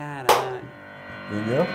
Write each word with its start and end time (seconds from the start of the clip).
Caralho. 0.00 0.62
Entendeu? 1.30 1.66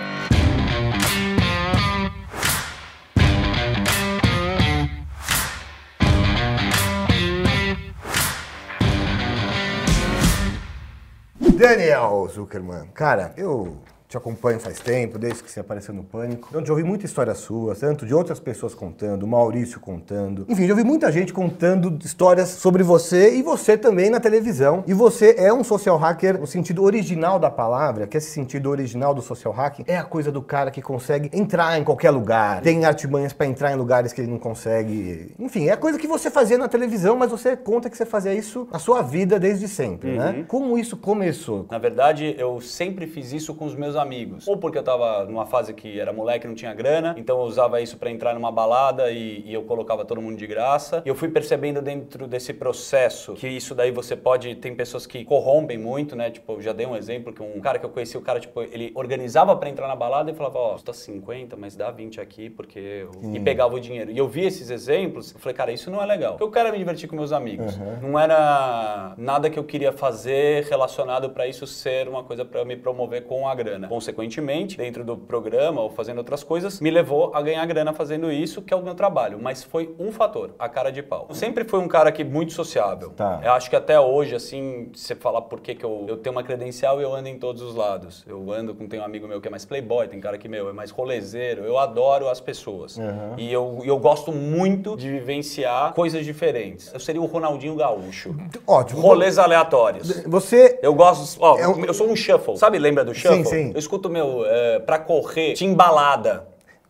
Daniel 11.56 12.28
Zuckerman, 12.28 12.88
cara, 12.88 13.32
eu 13.36 13.80
te 14.16 14.18
acompanho 14.18 14.58
faz 14.58 14.80
tempo, 14.80 15.18
desde 15.18 15.42
que 15.42 15.50
você 15.50 15.60
apareceu 15.60 15.94
no 15.94 16.02
Pânico. 16.02 16.48
Eu 16.52 16.64
já 16.64 16.72
ouvi 16.72 16.82
muita 16.82 17.04
história 17.04 17.34
sua, 17.34 17.74
tanto 17.74 18.06
de 18.06 18.14
outras 18.14 18.40
pessoas 18.40 18.74
contando, 18.74 19.26
Maurício 19.26 19.78
contando. 19.78 20.46
Enfim, 20.48 20.66
já 20.66 20.72
ouvi 20.72 20.84
muita 20.84 21.12
gente 21.12 21.32
contando 21.32 21.98
histórias 22.04 22.48
sobre 22.48 22.82
você 22.82 23.34
e 23.36 23.42
você 23.42 23.76
também 23.76 24.08
na 24.10 24.18
televisão. 24.18 24.82
E 24.86 24.94
você 24.94 25.34
é 25.38 25.52
um 25.52 25.62
social 25.62 25.96
hacker 25.96 26.40
no 26.40 26.46
sentido 26.46 26.82
original 26.82 27.38
da 27.38 27.50
palavra, 27.50 28.06
que 28.06 28.16
esse 28.16 28.30
sentido 28.30 28.70
original 28.70 29.14
do 29.14 29.20
social 29.20 29.52
hacking 29.52 29.84
é 29.86 29.98
a 29.98 30.04
coisa 30.04 30.32
do 30.32 30.40
cara 30.40 30.70
que 30.70 30.80
consegue 30.80 31.30
entrar 31.32 31.78
em 31.78 31.84
qualquer 31.84 32.10
lugar, 32.10 32.62
tem 32.62 32.84
artimanhas 32.84 33.32
para 33.32 33.46
entrar 33.46 33.72
em 33.72 33.76
lugares 33.76 34.12
que 34.12 34.20
ele 34.20 34.30
não 34.30 34.38
consegue. 34.38 35.34
Enfim, 35.38 35.68
é 35.68 35.72
a 35.72 35.76
coisa 35.76 35.98
que 35.98 36.06
você 36.06 36.30
fazia 36.30 36.56
na 36.56 36.68
televisão, 36.68 37.16
mas 37.16 37.30
você 37.30 37.56
conta 37.56 37.90
que 37.90 37.96
você 37.96 38.06
fazia 38.06 38.32
isso 38.32 38.66
na 38.72 38.78
sua 38.78 39.02
vida 39.02 39.38
desde 39.38 39.68
sempre, 39.68 40.16
né? 40.16 40.44
Como 40.48 40.78
isso 40.78 40.96
começou? 40.96 41.66
Na 41.70 41.78
verdade, 41.78 42.34
eu 42.38 42.60
sempre 42.60 43.06
fiz 43.06 43.32
isso 43.32 43.54
com 43.54 43.66
os 43.66 43.74
meus 43.74 43.96
amigos. 43.96 44.05
Ou 44.48 44.56
porque 44.56 44.78
eu 44.78 44.82
tava 44.82 45.24
numa 45.24 45.46
fase 45.46 45.74
que 45.74 45.98
era 45.98 46.12
moleque, 46.12 46.46
não 46.46 46.54
tinha 46.54 46.74
grana, 46.74 47.14
então 47.16 47.38
eu 47.38 47.44
usava 47.44 47.80
isso 47.80 47.96
pra 47.96 48.10
entrar 48.10 48.34
numa 48.34 48.50
balada 48.50 49.10
e, 49.10 49.42
e 49.44 49.52
eu 49.52 49.62
colocava 49.62 50.04
todo 50.04 50.20
mundo 50.20 50.36
de 50.36 50.46
graça. 50.46 51.02
E 51.04 51.08
eu 51.08 51.14
fui 51.14 51.28
percebendo 51.28 51.82
dentro 51.82 52.26
desse 52.26 52.52
processo 52.52 53.34
que 53.34 53.48
isso 53.48 53.74
daí 53.74 53.90
você 53.90 54.16
pode. 54.16 54.54
Tem 54.56 54.74
pessoas 54.74 55.06
que 55.06 55.24
corrompem 55.24 55.78
muito, 55.78 56.14
né? 56.16 56.30
Tipo, 56.30 56.54
eu 56.54 56.62
já 56.62 56.72
dei 56.72 56.86
um 56.86 56.96
exemplo 56.96 57.32
que 57.32 57.42
um 57.42 57.60
cara 57.60 57.78
que 57.78 57.86
eu 57.86 57.90
conheci, 57.90 58.16
o 58.16 58.20
cara, 58.20 58.40
tipo, 58.40 58.62
ele 58.62 58.92
organizava 58.94 59.54
pra 59.56 59.68
entrar 59.68 59.88
na 59.88 59.96
balada 59.96 60.30
e 60.30 60.34
falava: 60.34 60.58
Ó, 60.58 60.72
custa 60.72 60.92
50, 60.92 61.56
mas 61.56 61.76
dá 61.76 61.90
20 61.90 62.20
aqui 62.20 62.50
porque. 62.50 62.78
Eu... 62.78 63.10
E 63.34 63.40
pegava 63.40 63.74
o 63.74 63.80
dinheiro. 63.80 64.10
E 64.10 64.18
eu 64.18 64.28
vi 64.28 64.44
esses 64.44 64.70
exemplos, 64.70 65.32
eu 65.32 65.40
falei, 65.40 65.54
cara, 65.54 65.72
isso 65.72 65.90
não 65.90 66.02
é 66.02 66.06
legal. 66.06 66.32
Porque 66.32 66.44
eu 66.44 66.50
quero 66.50 66.72
me 66.72 66.78
divertir 66.78 67.08
com 67.08 67.16
meus 67.16 67.32
amigos. 67.32 67.78
Não 68.02 68.18
era 68.18 69.14
nada 69.16 69.50
que 69.50 69.58
eu 69.58 69.64
queria 69.64 69.92
fazer 69.92 70.64
relacionado 70.64 71.30
pra 71.30 71.46
isso 71.46 71.66
ser 71.66 72.08
uma 72.08 72.22
coisa 72.22 72.44
pra 72.44 72.60
eu 72.60 72.66
me 72.66 72.76
promover 72.76 73.24
com 73.24 73.48
a 73.48 73.54
grana. 73.54 73.88
Consequentemente, 73.96 74.76
dentro 74.76 75.02
do 75.02 75.16
programa 75.16 75.80
ou 75.80 75.88
fazendo 75.90 76.18
outras 76.18 76.42
coisas, 76.44 76.80
me 76.80 76.90
levou 76.90 77.30
a 77.34 77.40
ganhar 77.40 77.64
grana 77.64 77.94
fazendo 77.94 78.30
isso, 78.30 78.60
que 78.60 78.72
é 78.74 78.76
o 78.76 78.82
meu 78.82 78.94
trabalho. 78.94 79.38
Mas 79.40 79.64
foi 79.64 79.94
um 79.98 80.12
fator, 80.12 80.50
a 80.58 80.68
cara 80.68 80.90
de 80.92 81.02
pau. 81.02 81.24
Eu 81.30 81.34
sempre 81.34 81.64
fui 81.64 81.80
um 81.80 81.88
cara 81.88 82.12
que 82.12 82.22
muito 82.22 82.52
sociável. 82.52 83.10
Tá. 83.10 83.40
Eu 83.42 83.52
acho 83.52 83.70
que 83.70 83.74
até 83.74 83.98
hoje, 83.98 84.34
assim, 84.34 84.90
você 84.94 85.14
falar 85.14 85.40
por 85.42 85.60
que, 85.60 85.74
que 85.74 85.84
eu, 85.84 86.04
eu 86.08 86.18
tenho 86.18 86.34
uma 86.36 86.42
credencial 86.42 87.00
e 87.00 87.04
eu 87.04 87.14
ando 87.14 87.28
em 87.28 87.38
todos 87.38 87.62
os 87.62 87.74
lados. 87.74 88.22
Eu 88.28 88.52
ando 88.52 88.74
com, 88.74 88.86
tem 88.86 89.00
um 89.00 89.04
amigo 89.04 89.26
meu 89.26 89.40
que 89.40 89.48
é 89.48 89.50
mais 89.50 89.64
playboy, 89.64 90.06
tem 90.08 90.20
cara 90.20 90.36
que, 90.36 90.46
meu, 90.46 90.68
é 90.68 90.72
mais 90.74 90.90
rolezeiro. 90.90 91.64
Eu 91.64 91.78
adoro 91.78 92.28
as 92.28 92.38
pessoas. 92.40 92.98
E 93.38 93.50
eu, 93.50 93.80
eu 93.82 93.98
gosto 93.98 94.30
muito 94.30 94.94
de 94.94 95.08
vivenciar 95.10 95.94
coisas 95.94 96.22
diferentes. 96.24 96.92
Eu 96.92 97.00
seria 97.00 97.22
o 97.22 97.26
Ronaldinho 97.26 97.74
Gaúcho. 97.74 98.36
Ótimo. 98.66 99.00
Rolês 99.00 99.38
aleatórios. 99.38 100.22
Você 100.26 100.78
Eu 100.82 100.94
gosto. 100.94 101.38
Ó, 101.40 101.58
É 101.58 101.66
um- 101.66 101.84
eu 101.84 101.94
sou 101.94 102.06
um 102.08 102.14
shuffle. 102.14 102.56
Sabe, 102.58 102.78
lembra 102.78 103.04
do 103.04 103.14
shuffle? 103.14 103.44
sim. 103.46 103.72
Eu 103.76 103.80
escuto 103.80 104.08
meu 104.08 104.42
é, 104.46 104.78
pra 104.78 104.98
correr, 104.98 105.52
timbalada. 105.52 106.48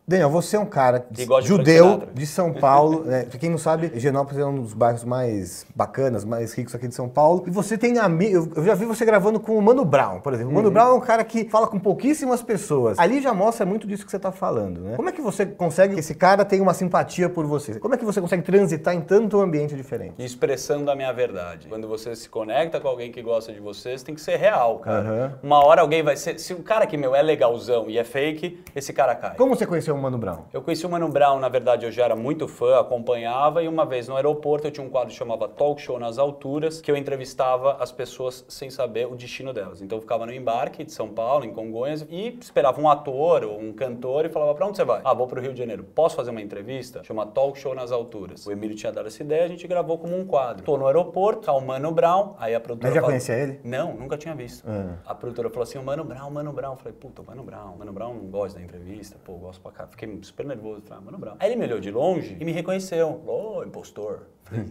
Daniel, 0.08 0.30
você 0.30 0.56
é 0.56 0.60
um 0.60 0.66
cara 0.66 1.04
de 1.10 1.26
judeu 1.42 1.84
Sinatra. 1.84 2.08
de 2.14 2.26
São 2.26 2.52
Paulo. 2.52 3.02
né? 3.04 3.24
Pra 3.24 3.40
quem 3.40 3.50
não 3.50 3.58
sabe, 3.58 3.90
Higienópolis 3.92 4.38
é 4.40 4.46
um 4.46 4.54
dos 4.62 4.72
bairros 4.72 5.02
mais 5.02 5.66
bacanas, 5.74 6.24
mais 6.24 6.54
ricos 6.54 6.72
aqui 6.76 6.86
de 6.86 6.94
São 6.94 7.08
Paulo. 7.08 7.42
E 7.44 7.50
você 7.50 7.76
tem 7.76 7.98
amigos. 7.98 8.48
Eu 8.56 8.64
já 8.64 8.76
vi 8.76 8.84
você 8.84 9.04
gravando 9.04 9.40
com 9.40 9.58
o 9.58 9.60
Mano 9.62 9.84
Brown, 9.84 10.20
por 10.20 10.32
exemplo. 10.32 10.52
O 10.52 10.54
Uhum. 10.54 10.62
Mano 10.62 10.70
Brown 10.70 10.90
é 10.90 10.94
um 10.94 11.00
cara 11.00 11.24
que 11.24 11.48
fala 11.50 11.66
com 11.66 11.80
pouquíssimas 11.80 12.40
pessoas. 12.40 12.96
Ali 13.00 13.20
já 13.20 13.34
mostra 13.34 13.66
muito 13.66 13.84
disso 13.84 14.04
que 14.04 14.10
você 14.12 14.18
tá 14.18 14.30
falando, 14.30 14.80
né? 14.80 14.94
Como 14.94 15.08
é 15.08 15.12
que 15.12 15.20
você 15.20 15.44
consegue 15.44 15.94
que 15.94 16.00
esse 16.00 16.14
cara 16.14 16.44
tenha 16.44 16.62
uma 16.62 16.72
simpatia 16.74 17.28
por 17.28 17.44
você? 17.44 17.80
Como 17.80 17.92
é 17.94 17.98
que 17.98 18.04
você 18.04 18.20
consegue 18.20 18.44
transitar 18.44 18.94
em 18.94 19.00
tanto 19.00 19.40
ambiente 19.40 19.74
diferente? 19.74 20.14
Expressando 20.24 20.88
a 20.88 20.94
minha 20.94 21.12
verdade. 21.12 21.66
Quando 21.66 21.88
você 21.88 22.14
se 22.14 22.28
conecta 22.28 22.78
com 22.78 22.86
alguém 22.86 23.10
que 23.10 23.20
gosta 23.22 23.52
de 23.52 23.58
você, 23.58 23.98
você 23.98 24.04
tem 24.04 24.14
que 24.14 24.20
ser 24.20 24.36
real, 24.36 24.78
cara. 24.78 25.00
Aham. 25.00 25.32
Uma 25.42 25.64
hora 25.66 25.80
alguém 25.80 26.04
vai 26.04 26.16
ser. 26.16 26.38
Se 26.38 26.52
o 26.54 26.62
cara 26.62 26.86
que, 26.86 26.96
meu, 26.96 27.12
é 27.12 27.22
legalzão 27.22 27.86
e 27.90 27.98
é 27.98 28.04
fake, 28.04 28.60
esse 28.74 28.92
cara 28.92 29.12
cai. 29.16 29.34
Como 29.34 29.56
você 29.56 29.66
conheceu 29.66 29.95
o 29.98 30.02
Mano 30.02 30.18
Brown? 30.18 30.44
Eu 30.52 30.62
conheci 30.62 30.84
o 30.86 30.88
Mano 30.88 31.08
Brown, 31.08 31.38
na 31.38 31.48
verdade, 31.48 31.86
eu 31.86 31.90
já 31.92 32.04
era 32.04 32.16
muito 32.16 32.46
fã, 32.48 32.78
acompanhava, 32.80 33.62
e 33.62 33.68
uma 33.68 33.84
vez 33.84 34.08
no 34.08 34.16
aeroporto 34.16 34.66
eu 34.66 34.70
tinha 34.70 34.86
um 34.86 34.90
quadro 34.90 35.10
que 35.10 35.16
chamava 35.16 35.48
Talk 35.48 35.80
Show 35.80 35.98
nas 35.98 36.18
Alturas, 36.18 36.80
que 36.80 36.90
eu 36.90 36.96
entrevistava 36.96 37.76
as 37.80 37.90
pessoas 37.92 38.44
sem 38.48 38.70
saber 38.70 39.06
o 39.06 39.14
destino 39.16 39.52
delas. 39.52 39.80
Então 39.82 39.98
eu 39.98 40.02
ficava 40.02 40.26
no 40.26 40.32
embarque 40.32 40.84
de 40.84 40.92
São 40.92 41.08
Paulo, 41.08 41.44
em 41.44 41.52
Congonhas, 41.52 42.06
e 42.10 42.36
esperava 42.40 42.80
um 42.80 42.88
ator 42.88 43.44
ou 43.44 43.58
um 43.60 43.72
cantor 43.72 44.24
e 44.24 44.28
falava, 44.28 44.54
pra 44.54 44.66
onde 44.66 44.76
você 44.76 44.84
vai? 44.84 45.00
Ah, 45.04 45.14
vou 45.14 45.26
pro 45.26 45.40
Rio 45.40 45.52
de 45.52 45.58
Janeiro. 45.58 45.84
Posso 45.84 46.16
fazer 46.16 46.30
uma 46.30 46.40
entrevista? 46.40 47.02
Chama 47.04 47.26
Talk 47.26 47.58
Show 47.58 47.74
nas 47.74 47.92
Alturas. 47.92 48.46
O 48.46 48.52
Emílio 48.52 48.76
tinha 48.76 48.92
dado 48.92 49.06
essa 49.06 49.22
ideia, 49.22 49.44
a 49.44 49.48
gente 49.48 49.66
gravou 49.66 49.98
como 49.98 50.16
um 50.16 50.24
quadro. 50.26 50.64
Tô 50.64 50.76
no 50.76 50.86
aeroporto, 50.86 51.42
tá 51.46 51.52
o 51.52 51.60
Mano 51.60 51.90
Brown, 51.92 52.34
aí 52.38 52.54
a 52.54 52.60
produtora 52.60 52.88
Mas 52.90 52.94
já 52.94 53.00
falou- 53.00 53.10
conhecia 53.12 53.34
ele? 53.34 53.60
Não, 53.64 53.94
nunca 53.94 54.16
tinha 54.16 54.34
visto. 54.34 54.64
Ah. 54.68 54.96
A 55.06 55.14
produtora 55.14 55.48
falou 55.50 55.62
assim, 55.62 55.78
o 55.78 55.82
Mano 55.82 56.04
Brown, 56.04 56.30
Mano 56.30 56.52
Brown. 56.52 56.72
Eu 56.72 56.76
falei, 56.78 56.92
puta, 56.92 57.22
o 57.22 57.26
Mano 57.26 57.42
Brown, 57.42 57.76
Mano 57.78 57.92
Brown 57.92 58.14
não 58.14 58.26
gosta 58.26 58.58
da 58.58 58.64
entrevista, 58.64 59.16
pô, 59.24 59.34
gosto 59.34 59.60
pra 59.60 59.72
cá. 59.72 59.85
Fiquei 59.90 60.18
super 60.22 60.46
nervoso. 60.46 60.82
Falei, 60.82 60.98
ah, 60.98 61.04
Mano 61.04 61.18
Brown. 61.18 61.36
Aí 61.38 61.48
ele 61.48 61.56
me 61.56 61.64
olhou 61.64 61.80
de 61.80 61.90
longe 61.90 62.36
e 62.38 62.44
me 62.44 62.52
reconheceu. 62.52 63.22
Ô, 63.26 63.62
impostor. 63.64 64.26
Falei, 64.44 64.66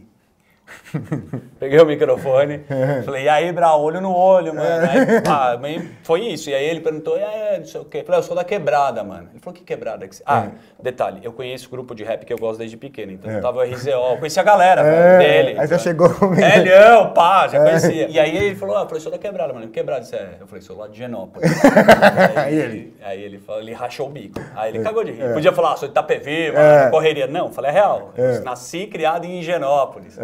Peguei 1.59 1.79
o 1.79 1.85
microfone, 1.85 2.61
falei, 3.05 3.23
e 3.25 3.29
aí, 3.29 3.51
Brau, 3.51 3.81
olho 3.83 4.01
no 4.01 4.13
olho, 4.13 4.53
mano. 4.53 4.87
Aí, 4.89 5.21
pá, 5.21 5.57
foi 6.03 6.21
isso. 6.21 6.49
E 6.49 6.53
aí 6.55 6.65
ele 6.67 6.79
perguntou, 6.81 7.15
aí, 7.15 7.59
não 7.59 7.65
sei 7.65 7.81
o 7.81 7.85
quê. 7.85 8.03
Falei, 8.03 8.19
eu 8.19 8.23
sou 8.23 8.35
da 8.35 8.43
quebrada, 8.43 9.03
mano. 9.03 9.29
Ele 9.31 9.39
falou, 9.39 9.53
que 9.57 9.63
quebrada? 9.63 10.07
que 10.07 10.15
você-" 10.15 10.23
Ah, 10.25 10.47
detalhe, 10.81 11.19
eu 11.23 11.31
conheço 11.33 11.67
o 11.67 11.71
grupo 11.71 11.93
de 11.93 12.03
rap 12.03 12.25
que 12.25 12.33
eu 12.33 12.37
gosto 12.37 12.59
desde 12.59 12.77
pequeno. 12.77 13.11
Então 13.11 13.31
eu 13.31 13.41
tava 13.41 13.63
RZO, 13.65 13.89
eu 13.89 14.17
conhecia 14.17 14.41
a 14.41 14.45
galera 14.45 14.81
É, 14.81 15.17
dele. 15.17 15.59
aí 15.59 15.67
você 15.67 15.73
sabe? 15.75 15.81
chegou 15.83 16.09
comigo. 16.13 16.41
É, 16.41 16.55
Leão, 16.57 17.11
pá, 17.13 17.47
já 17.47 17.59
conhecia. 17.63 18.07
E 18.09 18.19
aí 18.19 18.35
ele 18.35 18.55
falou, 18.55 18.77
ah, 18.77 18.81
eu 18.81 18.87
falei, 18.87 19.01
sou 19.01 19.11
da 19.11 19.17
quebrada, 19.17 19.53
mano. 19.53 19.67
Que 19.67 19.73
quebrada 19.73 20.03
você 20.03 20.15
é? 20.15 20.29
Eu 20.39 20.47
falei, 20.47 20.61
sou 20.61 20.77
lá 20.77 20.87
de 20.87 20.97
Genópolis. 20.97 21.51
aí, 22.35 22.55
ele, 22.57 22.93
aí 23.03 23.21
ele 23.23 23.37
falou, 23.39 23.61
ele 23.61 23.73
rachou 23.73 24.07
o 24.07 24.09
bico. 24.09 24.39
Aí 24.55 24.71
ele 24.73 24.83
cagou 24.83 25.03
de 25.03 25.11
rir. 25.11 25.33
Podia 25.33 25.51
falar, 25.51 25.73
ah, 25.73 25.77
sou 25.77 25.87
de 25.87 25.93
Itapevi, 25.93 26.51
mano, 26.51 26.59
É. 26.65 26.89
correria. 26.89 27.27
Não, 27.27 27.51
falei, 27.51 27.71
é 27.71 27.73
real. 27.73 28.11
É. 28.17 28.39
Nasci 28.39 28.87
criado 28.87 29.25
em 29.25 29.39
Higienópolis. 29.39 30.17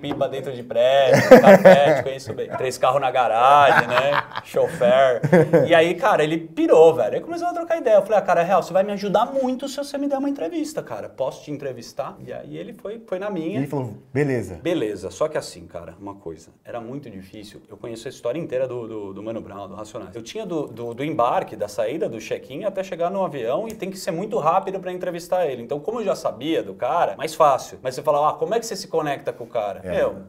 Pipa 0.00 0.28
dentro 0.28 0.52
de 0.52 0.62
prédio, 0.62 1.28
carpete, 1.40 2.02
conheço 2.04 2.32
bem. 2.34 2.48
Três 2.50 2.76
carros 2.76 3.00
na 3.00 3.10
garagem, 3.10 3.86
né? 3.88 4.22
Chofer. 4.44 5.20
E 5.66 5.74
aí, 5.74 5.94
cara, 5.94 6.22
ele 6.24 6.38
pirou, 6.38 6.94
velho. 6.94 7.14
Aí 7.14 7.20
começou 7.20 7.48
a 7.48 7.52
trocar 7.52 7.78
ideia. 7.78 7.96
Eu 7.96 8.02
falei, 8.02 8.18
ah, 8.18 8.22
cara, 8.22 8.40
é 8.40 8.44
real, 8.44 8.62
você 8.62 8.72
vai 8.72 8.82
me 8.82 8.92
ajudar 8.92 9.26
muito 9.26 9.68
se 9.68 9.76
você 9.76 9.96
me 9.96 10.08
der 10.08 10.18
uma 10.18 10.28
entrevista, 10.28 10.82
cara. 10.82 11.08
Posso 11.08 11.44
te 11.44 11.50
entrevistar? 11.50 12.16
E 12.24 12.32
aí 12.32 12.56
ele 12.56 12.72
foi, 12.72 13.00
foi 13.06 13.18
na 13.18 13.28
E 13.28 13.32
minha. 13.32 13.58
ele 13.58 13.66
falou, 13.66 13.94
beleza. 14.12 14.58
Beleza, 14.62 15.10
só 15.10 15.28
que 15.28 15.38
assim, 15.38 15.66
cara, 15.66 15.94
uma 16.00 16.14
coisa, 16.14 16.50
era 16.64 16.80
muito 16.80 17.08
difícil. 17.10 17.62
Eu 17.68 17.76
conheço 17.76 18.08
a 18.08 18.10
história 18.10 18.38
inteira 18.38 18.66
do, 18.66 18.86
do, 18.88 19.14
do 19.14 19.22
Mano 19.22 19.40
Brown, 19.40 19.68
do 19.68 19.74
Racionais. 19.74 20.14
Eu 20.14 20.22
tinha 20.22 20.44
do, 20.44 20.66
do, 20.66 20.94
do 20.94 21.04
embarque, 21.04 21.54
da 21.56 21.68
saída 21.68 22.08
do 22.08 22.18
check-in 22.18 22.64
até 22.64 22.82
chegar 22.82 23.10
no 23.10 23.24
avião 23.24 23.68
e 23.68 23.74
tem 23.74 23.90
que 23.90 23.98
ser 23.98 24.10
muito 24.10 24.38
rápido 24.38 24.80
pra 24.80 24.92
entrevistar 24.92 25.46
ele. 25.46 25.62
Então, 25.62 25.78
como 25.78 26.00
eu 26.00 26.04
já 26.04 26.14
sabia 26.16 26.62
do 26.62 26.74
cara, 26.74 27.14
mais 27.16 27.34
fácil. 27.34 27.78
Mas 27.82 27.94
você 27.94 28.02
fala, 28.02 28.30
ah, 28.30 28.32
como 28.32 28.54
é 28.54 28.58
que 28.60 28.66
você 28.66 28.74
se 28.76 28.88
conecta 28.88 29.32
com 29.32 29.44
o 29.44 29.46
cara? 29.46 29.59
É. 29.84 29.90
Meu, 29.90 30.26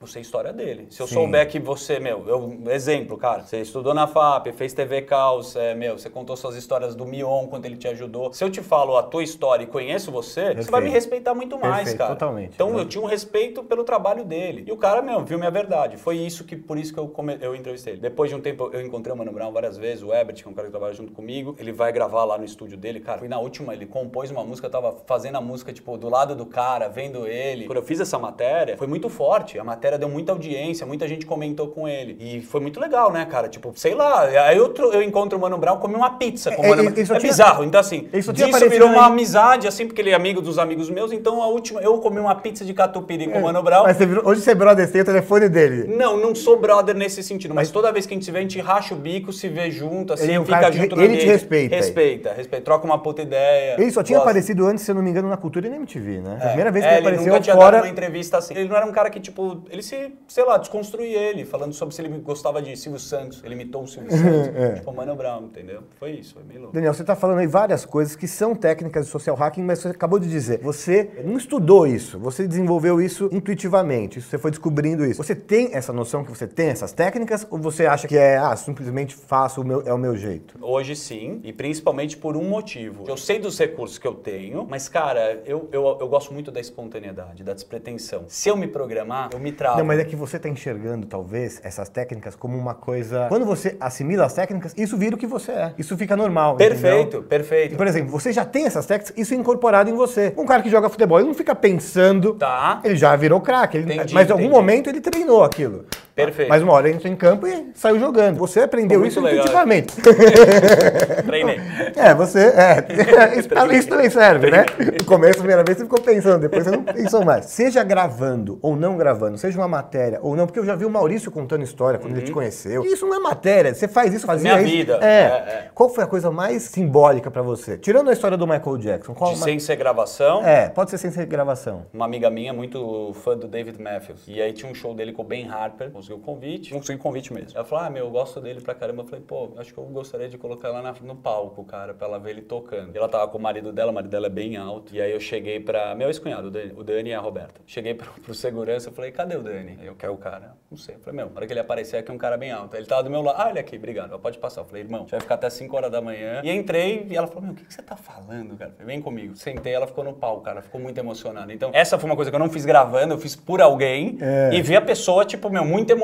eu 0.00 0.06
sei 0.06 0.20
a 0.20 0.22
história 0.22 0.52
dele. 0.52 0.86
Se 0.90 1.02
eu 1.02 1.06
Sim. 1.08 1.14
souber 1.14 1.48
que 1.48 1.58
você, 1.58 1.98
meu, 1.98 2.24
eu, 2.28 2.70
exemplo, 2.70 3.16
cara, 3.16 3.42
você 3.42 3.60
estudou 3.60 3.92
na 3.92 4.06
FAP, 4.06 4.52
fez 4.52 4.72
TV 4.72 5.02
Caos, 5.02 5.56
é, 5.56 5.74
meu, 5.74 5.98
você 5.98 6.08
contou 6.08 6.36
suas 6.36 6.54
histórias 6.54 6.94
do 6.94 7.04
Mion, 7.04 7.46
quando 7.48 7.64
ele 7.66 7.76
te 7.76 7.88
ajudou. 7.88 8.32
Se 8.32 8.44
eu 8.44 8.50
te 8.50 8.62
falo 8.62 8.96
a 8.96 9.02
tua 9.02 9.24
história 9.24 9.64
e 9.64 9.66
conheço 9.66 10.12
você, 10.12 10.54
você 10.54 10.70
vai 10.70 10.80
me 10.82 10.90
respeitar 10.90 11.34
muito 11.34 11.58
mais, 11.58 11.76
Perfeito, 11.78 11.98
cara. 11.98 12.10
totalmente. 12.10 12.52
Então 12.54 12.78
eu 12.78 12.86
tinha 12.86 13.02
um 13.02 13.06
respeito 13.06 13.62
pelo 13.64 13.82
trabalho 13.82 14.24
dele. 14.24 14.64
E 14.66 14.72
o 14.72 14.76
cara, 14.76 15.02
meu, 15.02 15.24
viu 15.24 15.36
minha 15.38 15.50
verdade. 15.50 15.96
Foi 15.96 16.16
isso 16.16 16.44
que, 16.44 16.54
por 16.54 16.78
isso 16.78 16.92
que 16.94 17.00
eu, 17.00 17.08
come- 17.08 17.38
eu 17.40 17.56
entrevistei 17.56 17.94
ele. 17.94 18.00
Depois 18.02 18.30
de 18.30 18.36
um 18.36 18.40
tempo, 18.40 18.70
eu 18.72 18.80
encontrei 18.80 19.12
o 19.12 19.16
Mano 19.16 19.32
Brown 19.32 19.50
várias 19.52 19.76
vezes, 19.76 20.04
o 20.04 20.14
Ebert, 20.14 20.36
que 20.42 20.46
é 20.46 20.50
um 20.50 20.54
cara 20.54 20.66
que 20.68 20.72
trabalha 20.72 20.94
junto 20.94 21.12
comigo. 21.12 21.56
Ele 21.58 21.72
vai 21.72 21.90
gravar 21.90 22.24
lá 22.24 22.38
no 22.38 22.44
estúdio 22.44 22.76
dele. 22.78 23.00
Cara, 23.00 23.18
fui 23.18 23.28
na 23.28 23.40
última, 23.40 23.72
ele 23.74 23.86
compôs 23.86 24.30
uma 24.30 24.44
música, 24.44 24.66
eu 24.68 24.70
tava 24.70 24.96
fazendo 25.06 25.36
a 25.36 25.40
música, 25.40 25.72
tipo, 25.72 25.96
do 25.98 26.08
lado 26.08 26.36
do 26.36 26.46
cara, 26.46 26.88
vendo 26.88 27.26
ele. 27.26 27.66
Quando 27.66 27.78
eu 27.78 27.82
fiz 27.84 27.98
essa 27.98 28.18
matéria, 28.18 28.76
foi 28.76 28.86
muito 28.86 29.08
forte. 29.08 29.58
A 29.58 29.64
matéria 29.64 29.87
deu 29.96 30.08
muita 30.08 30.32
audiência, 30.32 30.84
muita 30.84 31.06
gente 31.08 31.24
comentou 31.24 31.68
com 31.68 31.88
ele. 31.88 32.16
E 32.20 32.40
foi 32.42 32.60
muito 32.60 32.78
legal, 32.80 33.12
né, 33.12 33.24
cara? 33.24 33.48
Tipo, 33.48 33.72
sei 33.76 33.94
lá, 33.94 34.24
aí 34.24 34.56
eu, 34.58 34.74
eu 34.92 35.02
encontro 35.02 35.38
o 35.38 35.40
Mano 35.40 35.56
Brown, 35.56 35.76
comi 35.78 35.94
uma 35.94 36.10
pizza 36.10 36.50
com 36.50 36.62
o 36.62 36.64
É, 36.64 36.68
Mano 36.68 36.82
ele- 36.82 36.90
Brown. 36.90 36.98
ele 36.98 37.02
É 37.02 37.18
tinha- 37.18 37.20
bizarro. 37.30 37.64
Então, 37.64 37.80
assim, 37.80 38.08
ele 38.12 38.22
aparecido 38.28 38.68
virou 38.70 38.88
uma 38.88 39.06
amizade, 39.06 39.66
assim, 39.68 39.86
porque 39.86 40.00
ele 40.02 40.10
é 40.10 40.14
amigo 40.14 40.40
dos 40.42 40.58
amigos 40.58 40.90
meus. 40.90 41.12
Então, 41.12 41.40
a 41.42 41.46
última, 41.46 41.80
eu 41.80 41.96
comi 41.98 42.18
uma 42.18 42.34
pizza 42.34 42.64
de 42.64 42.74
catupiry 42.74 43.28
com 43.28 43.38
o 43.38 43.42
Mano 43.42 43.62
Brown. 43.62 43.84
Mas 43.84 43.96
você 43.96 44.06
virou- 44.06 44.26
hoje 44.28 44.40
você 44.40 44.50
é 44.50 44.54
brother, 44.54 44.86
você 44.86 44.92
tem 44.92 45.02
o 45.02 45.04
telefone 45.04 45.48
dele. 45.48 45.96
Não, 45.96 46.16
não 46.16 46.34
sou 46.34 46.58
brother 46.58 46.94
nesse 46.94 47.22
sentido, 47.22 47.54
mas 47.54 47.70
toda 47.70 47.92
vez 47.92 48.04
que 48.06 48.14
a 48.14 48.16
gente 48.16 48.24
se 48.24 48.30
vê, 48.32 48.38
a 48.38 48.42
gente 48.42 48.60
racha 48.60 48.94
o 48.94 48.98
bico, 48.98 49.32
se 49.32 49.48
vê 49.48 49.70
junto, 49.70 50.12
assim, 50.12 50.24
Ele 50.24 50.32
é 50.34 50.44
fica 50.44 50.70
que- 50.70 50.78
junto 50.78 50.96
no 50.96 51.02
ele 51.02 51.16
te 51.16 51.26
respeita. 51.26 51.76
Respeita, 51.76 52.32
respeita, 52.32 52.64
troca 52.64 52.84
uma 52.84 52.98
puta 52.98 53.22
ideia. 53.22 53.76
Ele 53.80 53.90
só 53.90 54.02
tinha 54.02 54.18
gosta. 54.18 54.30
aparecido 54.30 54.66
antes, 54.66 54.84
se 54.84 54.90
eu 54.90 54.94
não 54.94 55.02
me 55.02 55.10
engano, 55.10 55.28
na 55.28 55.36
Cultura 55.36 55.66
e 55.66 55.70
na 55.70 55.76
MTV, 55.76 56.20
né? 56.20 56.38
A 56.40 56.46
primeira 56.48 56.70
vez 56.72 56.84
que 56.84 56.90
É, 56.90 56.94
ele 56.94 57.00
apareceu 57.00 57.26
nunca 57.26 57.40
tinha 57.40 57.54
fora... 57.56 57.70
dado 57.76 57.84
uma 57.84 57.90
entrevista 57.90 58.38
assim. 58.38 58.54
Ele 58.56 58.68
não 58.68 58.76
era 58.76 58.86
um 58.86 58.92
cara 58.92 59.10
que, 59.10 59.20
tipo, 59.20 59.62
ele 59.78 59.82
se, 59.82 60.12
sei 60.26 60.44
lá, 60.44 60.58
desconstruir 60.58 61.12
ele, 61.12 61.44
falando 61.44 61.72
sobre 61.72 61.94
se 61.94 62.02
ele 62.02 62.18
gostava 62.18 62.60
de 62.60 62.76
Silvio 62.76 63.00
Santos. 63.00 63.42
Ele 63.44 63.54
imitou 63.54 63.84
o 63.84 63.86
Silvio 63.86 64.10
Santos. 64.16 64.56
É. 64.56 64.74
Tipo, 64.74 64.92
Mano 64.92 65.14
Brown, 65.14 65.44
entendeu? 65.44 65.82
Foi 65.98 66.12
isso, 66.12 66.34
foi 66.34 66.42
meio 66.42 66.60
louco. 66.60 66.74
Daniel, 66.74 66.92
você 66.92 67.02
está 67.02 67.14
falando 67.14 67.38
aí 67.38 67.46
várias 67.46 67.84
coisas 67.84 68.16
que 68.16 68.26
são 68.26 68.54
técnicas 68.54 69.06
de 69.06 69.12
social 69.12 69.36
hacking, 69.36 69.62
mas 69.62 69.78
você 69.78 69.88
acabou 69.88 70.18
de 70.18 70.28
dizer, 70.28 70.60
você 70.60 71.10
não 71.24 71.36
estudou 71.36 71.86
isso, 71.86 72.18
você 72.18 72.46
desenvolveu 72.46 73.00
isso 73.00 73.28
intuitivamente, 73.32 74.20
você 74.20 74.38
foi 74.38 74.50
descobrindo 74.50 75.04
isso. 75.04 75.22
Você 75.22 75.34
tem 75.34 75.74
essa 75.74 75.92
noção 75.92 76.24
que 76.24 76.30
você 76.30 76.46
tem 76.46 76.68
essas 76.68 76.92
técnicas 76.92 77.46
ou 77.50 77.58
você 77.58 77.86
acha 77.86 78.08
que 78.08 78.16
é, 78.16 78.36
ah, 78.36 78.54
simplesmente 78.56 79.14
faço, 79.14 79.60
o 79.60 79.64
meu, 79.64 79.82
é 79.86 79.92
o 79.92 79.98
meu 79.98 80.16
jeito? 80.16 80.54
Hoje 80.60 80.96
sim, 80.96 81.40
e 81.44 81.52
principalmente 81.52 82.16
por 82.16 82.36
um 82.36 82.44
motivo. 82.48 83.04
Eu 83.06 83.16
sei 83.16 83.38
dos 83.38 83.58
recursos 83.58 83.98
que 83.98 84.06
eu 84.06 84.14
tenho, 84.14 84.66
mas, 84.68 84.88
cara, 84.88 85.42
eu, 85.46 85.68
eu, 85.70 85.98
eu 86.00 86.08
gosto 86.08 86.32
muito 86.32 86.50
da 86.50 86.60
espontaneidade, 86.60 87.44
da 87.44 87.54
despretensão. 87.54 88.24
Se 88.28 88.48
eu 88.48 88.56
me 88.56 88.66
programar, 88.66 89.30
eu 89.32 89.38
me 89.38 89.52
Não, 89.76 89.84
mas 89.84 89.98
é 89.98 90.04
que 90.04 90.16
você 90.16 90.36
está 90.36 90.48
enxergando, 90.48 91.06
talvez, 91.06 91.60
essas 91.62 91.88
técnicas 91.88 92.34
como 92.34 92.56
uma 92.56 92.74
coisa. 92.74 93.26
Quando 93.28 93.44
você 93.44 93.76
assimila 93.80 94.24
as 94.26 94.32
técnicas, 94.34 94.72
isso 94.76 94.96
vira 94.96 95.14
o 95.14 95.18
que 95.18 95.26
você 95.26 95.52
é. 95.52 95.72
Isso 95.78 95.96
fica 95.96 96.16
normal. 96.16 96.56
Perfeito, 96.56 97.00
entendeu? 97.08 97.22
perfeito. 97.24 97.76
Por 97.76 97.86
exemplo, 97.86 98.10
você 98.10 98.32
já 98.32 98.44
tem 98.44 98.66
essas 98.66 98.86
técnicas, 98.86 99.14
isso 99.16 99.34
é 99.34 99.36
incorporado 99.36 99.90
em 99.90 99.94
você. 99.94 100.32
Um 100.36 100.46
cara 100.46 100.62
que 100.62 100.70
joga 100.70 100.88
futebol, 100.88 101.18
ele 101.18 101.28
não 101.28 101.34
fica 101.34 101.54
pensando. 101.54 102.34
Tá. 102.34 102.80
Ele 102.84 102.96
já 102.96 103.14
virou 103.16 103.40
craque. 103.40 103.76
ele- 103.78 103.94
Entendi, 103.94 104.14
mas 104.14 104.28
em 104.28 104.32
algum 104.32 104.48
momento 104.50 104.88
ele 104.88 105.00
treinou 105.00 105.42
aquilo. 105.44 105.84
Perfeito. 106.24 106.48
Mas 106.48 106.62
uma 106.62 106.72
hora 106.72 106.90
entrou 106.90 107.12
em 107.12 107.16
campo 107.16 107.46
e 107.46 107.70
saiu 107.74 107.98
jogando. 107.98 108.36
Você 108.38 108.60
aprendeu 108.60 109.04
isso 109.06 109.20
legal. 109.20 109.38
intuitivamente. 109.40 109.94
Treinei. 111.26 111.60
É, 111.96 112.14
você. 112.14 112.40
É, 112.48 112.86
isso, 113.38 113.48
isso 113.72 113.88
também 113.88 114.10
serve, 114.10 114.50
né? 114.50 114.64
No 114.98 115.04
começo, 115.04 115.34
a 115.34 115.38
primeira 115.38 115.64
vez, 115.64 115.78
você 115.78 115.84
ficou 115.84 116.00
pensando, 116.00 116.40
depois 116.40 116.64
você 116.64 116.70
não 116.70 116.82
pensou 116.82 117.24
mais. 117.24 117.46
Seja 117.46 117.82
gravando 117.82 118.58
ou 118.62 118.76
não 118.76 118.96
gravando, 118.96 119.38
seja 119.38 119.58
uma 119.58 119.68
matéria 119.68 120.18
ou 120.22 120.36
não, 120.36 120.46
porque 120.46 120.58
eu 120.58 120.64
já 120.64 120.74
vi 120.74 120.84
o 120.84 120.90
Maurício 120.90 121.30
contando 121.30 121.62
história 121.62 121.98
quando 121.98 122.16
ele 122.16 122.26
te 122.26 122.32
conheceu. 122.32 122.84
Isso 122.84 123.06
não 123.06 123.16
é 123.16 123.20
matéria, 123.20 123.74
você 123.74 123.88
faz 123.88 124.12
isso, 124.12 124.26
fazia 124.26 124.56
Minha 124.56 124.62
isso. 124.66 124.76
vida. 124.76 124.98
É. 125.02 125.08
É, 125.08 125.26
é. 125.66 125.68
Qual 125.74 125.88
foi 125.88 126.04
a 126.04 126.06
coisa 126.06 126.30
mais 126.30 126.62
simbólica 126.64 127.30
pra 127.30 127.42
você? 127.42 127.76
Tirando 127.78 128.10
a 128.10 128.12
história 128.12 128.36
do 128.36 128.46
Michael 128.46 128.78
Jackson, 128.78 129.14
qual 129.14 129.32
De 129.32 129.38
uma- 129.38 129.44
sem 129.44 129.58
ser 129.58 129.76
gravação. 129.76 130.44
É, 130.46 130.68
pode 130.68 130.90
ser 130.90 130.98
sem 130.98 131.10
ser 131.10 131.26
gravação. 131.26 131.86
Uma 131.92 132.04
amiga 132.04 132.30
minha, 132.30 132.52
muito 132.52 133.12
fã 133.24 133.36
do 133.36 133.46
David 133.46 133.80
Matthews. 133.80 134.22
E 134.26 134.40
aí 134.40 134.52
tinha 134.52 134.70
um 134.70 134.74
show 134.74 134.94
dele 134.94 135.12
com 135.12 135.22
o 135.22 135.24
Ben 135.24 135.48
Harper. 135.48 135.90
Conseguiu 136.08 136.16
o 136.16 136.20
convite. 136.20 136.72
Não 136.72 136.80
consegui 136.80 136.98
o 136.98 137.02
convite 137.02 137.32
mesmo. 137.32 137.50
Ela 137.54 137.64
falou, 137.64 137.84
ah, 137.84 137.90
meu, 137.90 138.06
eu 138.06 138.10
gosto 138.10 138.40
dele 138.40 138.60
pra 138.60 138.74
caramba. 138.74 139.02
Eu 139.02 139.06
falei, 139.06 139.24
pô, 139.26 139.50
acho 139.58 139.72
que 139.72 139.78
eu 139.78 139.84
gostaria 139.84 140.28
de 140.28 140.38
colocar 140.38 140.68
ela 140.68 140.80
na- 140.80 140.94
no 141.02 141.14
palco, 141.16 141.62
cara, 141.64 141.92
pra 141.92 142.06
ela 142.06 142.18
ver 142.18 142.30
ele 142.30 142.42
tocando. 142.42 142.94
E 142.94 142.98
ela 142.98 143.08
tava 143.08 143.28
com 143.28 143.36
o 143.38 143.40
marido 143.40 143.72
dela, 143.72 143.90
o 143.90 143.94
marido 143.94 144.10
dela 144.10 144.26
é 144.26 144.30
bem 144.30 144.56
alto. 144.56 144.94
E 144.94 145.00
aí 145.02 145.12
eu 145.12 145.20
cheguei 145.20 145.60
pra... 145.60 145.94
Meu 145.94 146.08
ex-cunhado, 146.08 146.48
o 146.48 146.50
Dani, 146.50 146.72
o 146.76 146.82
Dani 146.82 147.10
e 147.10 147.14
a 147.14 147.20
Roberta. 147.20 147.60
Cheguei 147.66 147.94
pro, 147.94 148.10
pro 148.22 148.34
segurança, 148.34 148.88
eu 148.88 148.92
falei, 148.92 149.10
cadê 149.10 149.36
o 149.36 149.42
Dani? 149.42 149.76
Aí 149.80 149.86
eu 149.86 149.94
quero 149.94 150.12
o 150.14 150.16
cara. 150.18 150.56
Não 150.70 150.78
sei. 150.78 150.94
Eu 150.94 151.00
falei, 151.00 151.16
meu, 151.18 151.26
na 151.30 151.36
hora 151.36 151.46
que 151.46 151.52
ele 151.52 151.60
aparecer 151.60 151.98
aqui, 151.98 152.10
é 152.10 152.14
um 152.14 152.18
cara 152.18 152.36
bem 152.36 152.50
alto. 152.52 152.74
Aí 152.74 152.80
ele 152.80 152.88
tava 152.88 153.02
do 153.02 153.10
meu 153.10 153.20
lado. 153.22 153.36
Ah, 153.40 153.50
ele 153.50 153.58
aqui, 153.58 153.76
obrigado. 153.76 154.10
Ela 154.10 154.18
Pode 154.18 154.38
passar. 154.38 154.62
Eu 154.62 154.64
falei, 154.64 154.82
irmão, 154.82 155.06
vai 155.06 155.20
ficar 155.20 155.34
até 155.36 155.48
5 155.50 155.74
horas 155.76 155.90
da 155.90 156.00
manhã. 156.00 156.40
E 156.44 156.50
entrei 156.50 157.06
e 157.10 157.16
ela 157.16 157.26
falou, 157.26 157.42
meu, 157.42 157.52
o 157.52 157.54
que, 157.54 157.64
que 157.64 157.72
você 157.74 157.82
tá 157.82 157.96
falando, 157.96 158.56
cara? 158.56 158.70
Eu 158.70 158.76
falei, 158.76 158.94
vem 158.94 159.02
comigo. 159.02 159.36
Sentei, 159.36 159.72
ela 159.74 159.86
ficou 159.86 160.04
no 160.04 160.12
palco, 160.14 160.42
cara. 160.42 160.62
Ficou 160.62 160.80
muito 160.80 160.98
emocionada. 160.98 161.52
Então, 161.52 161.70
essa 161.72 161.98
foi 161.98 162.08
uma 162.08 162.16
coisa 162.16 162.30
que 162.30 162.34
eu 162.34 162.40
não 162.40 162.48
fiz 162.50 162.64
gravando, 162.64 163.14
eu 163.14 163.18
fiz 163.18 163.36
por 163.36 163.60
alguém. 163.60 164.18
É. 164.20 164.50
E 164.54 164.62
vi 164.62 164.74
a 164.76 164.80
pessoa, 164.80 165.24
tipo, 165.24 165.48
meu, 165.50 165.64
muito 165.64 165.90
emocionada. 165.90 165.97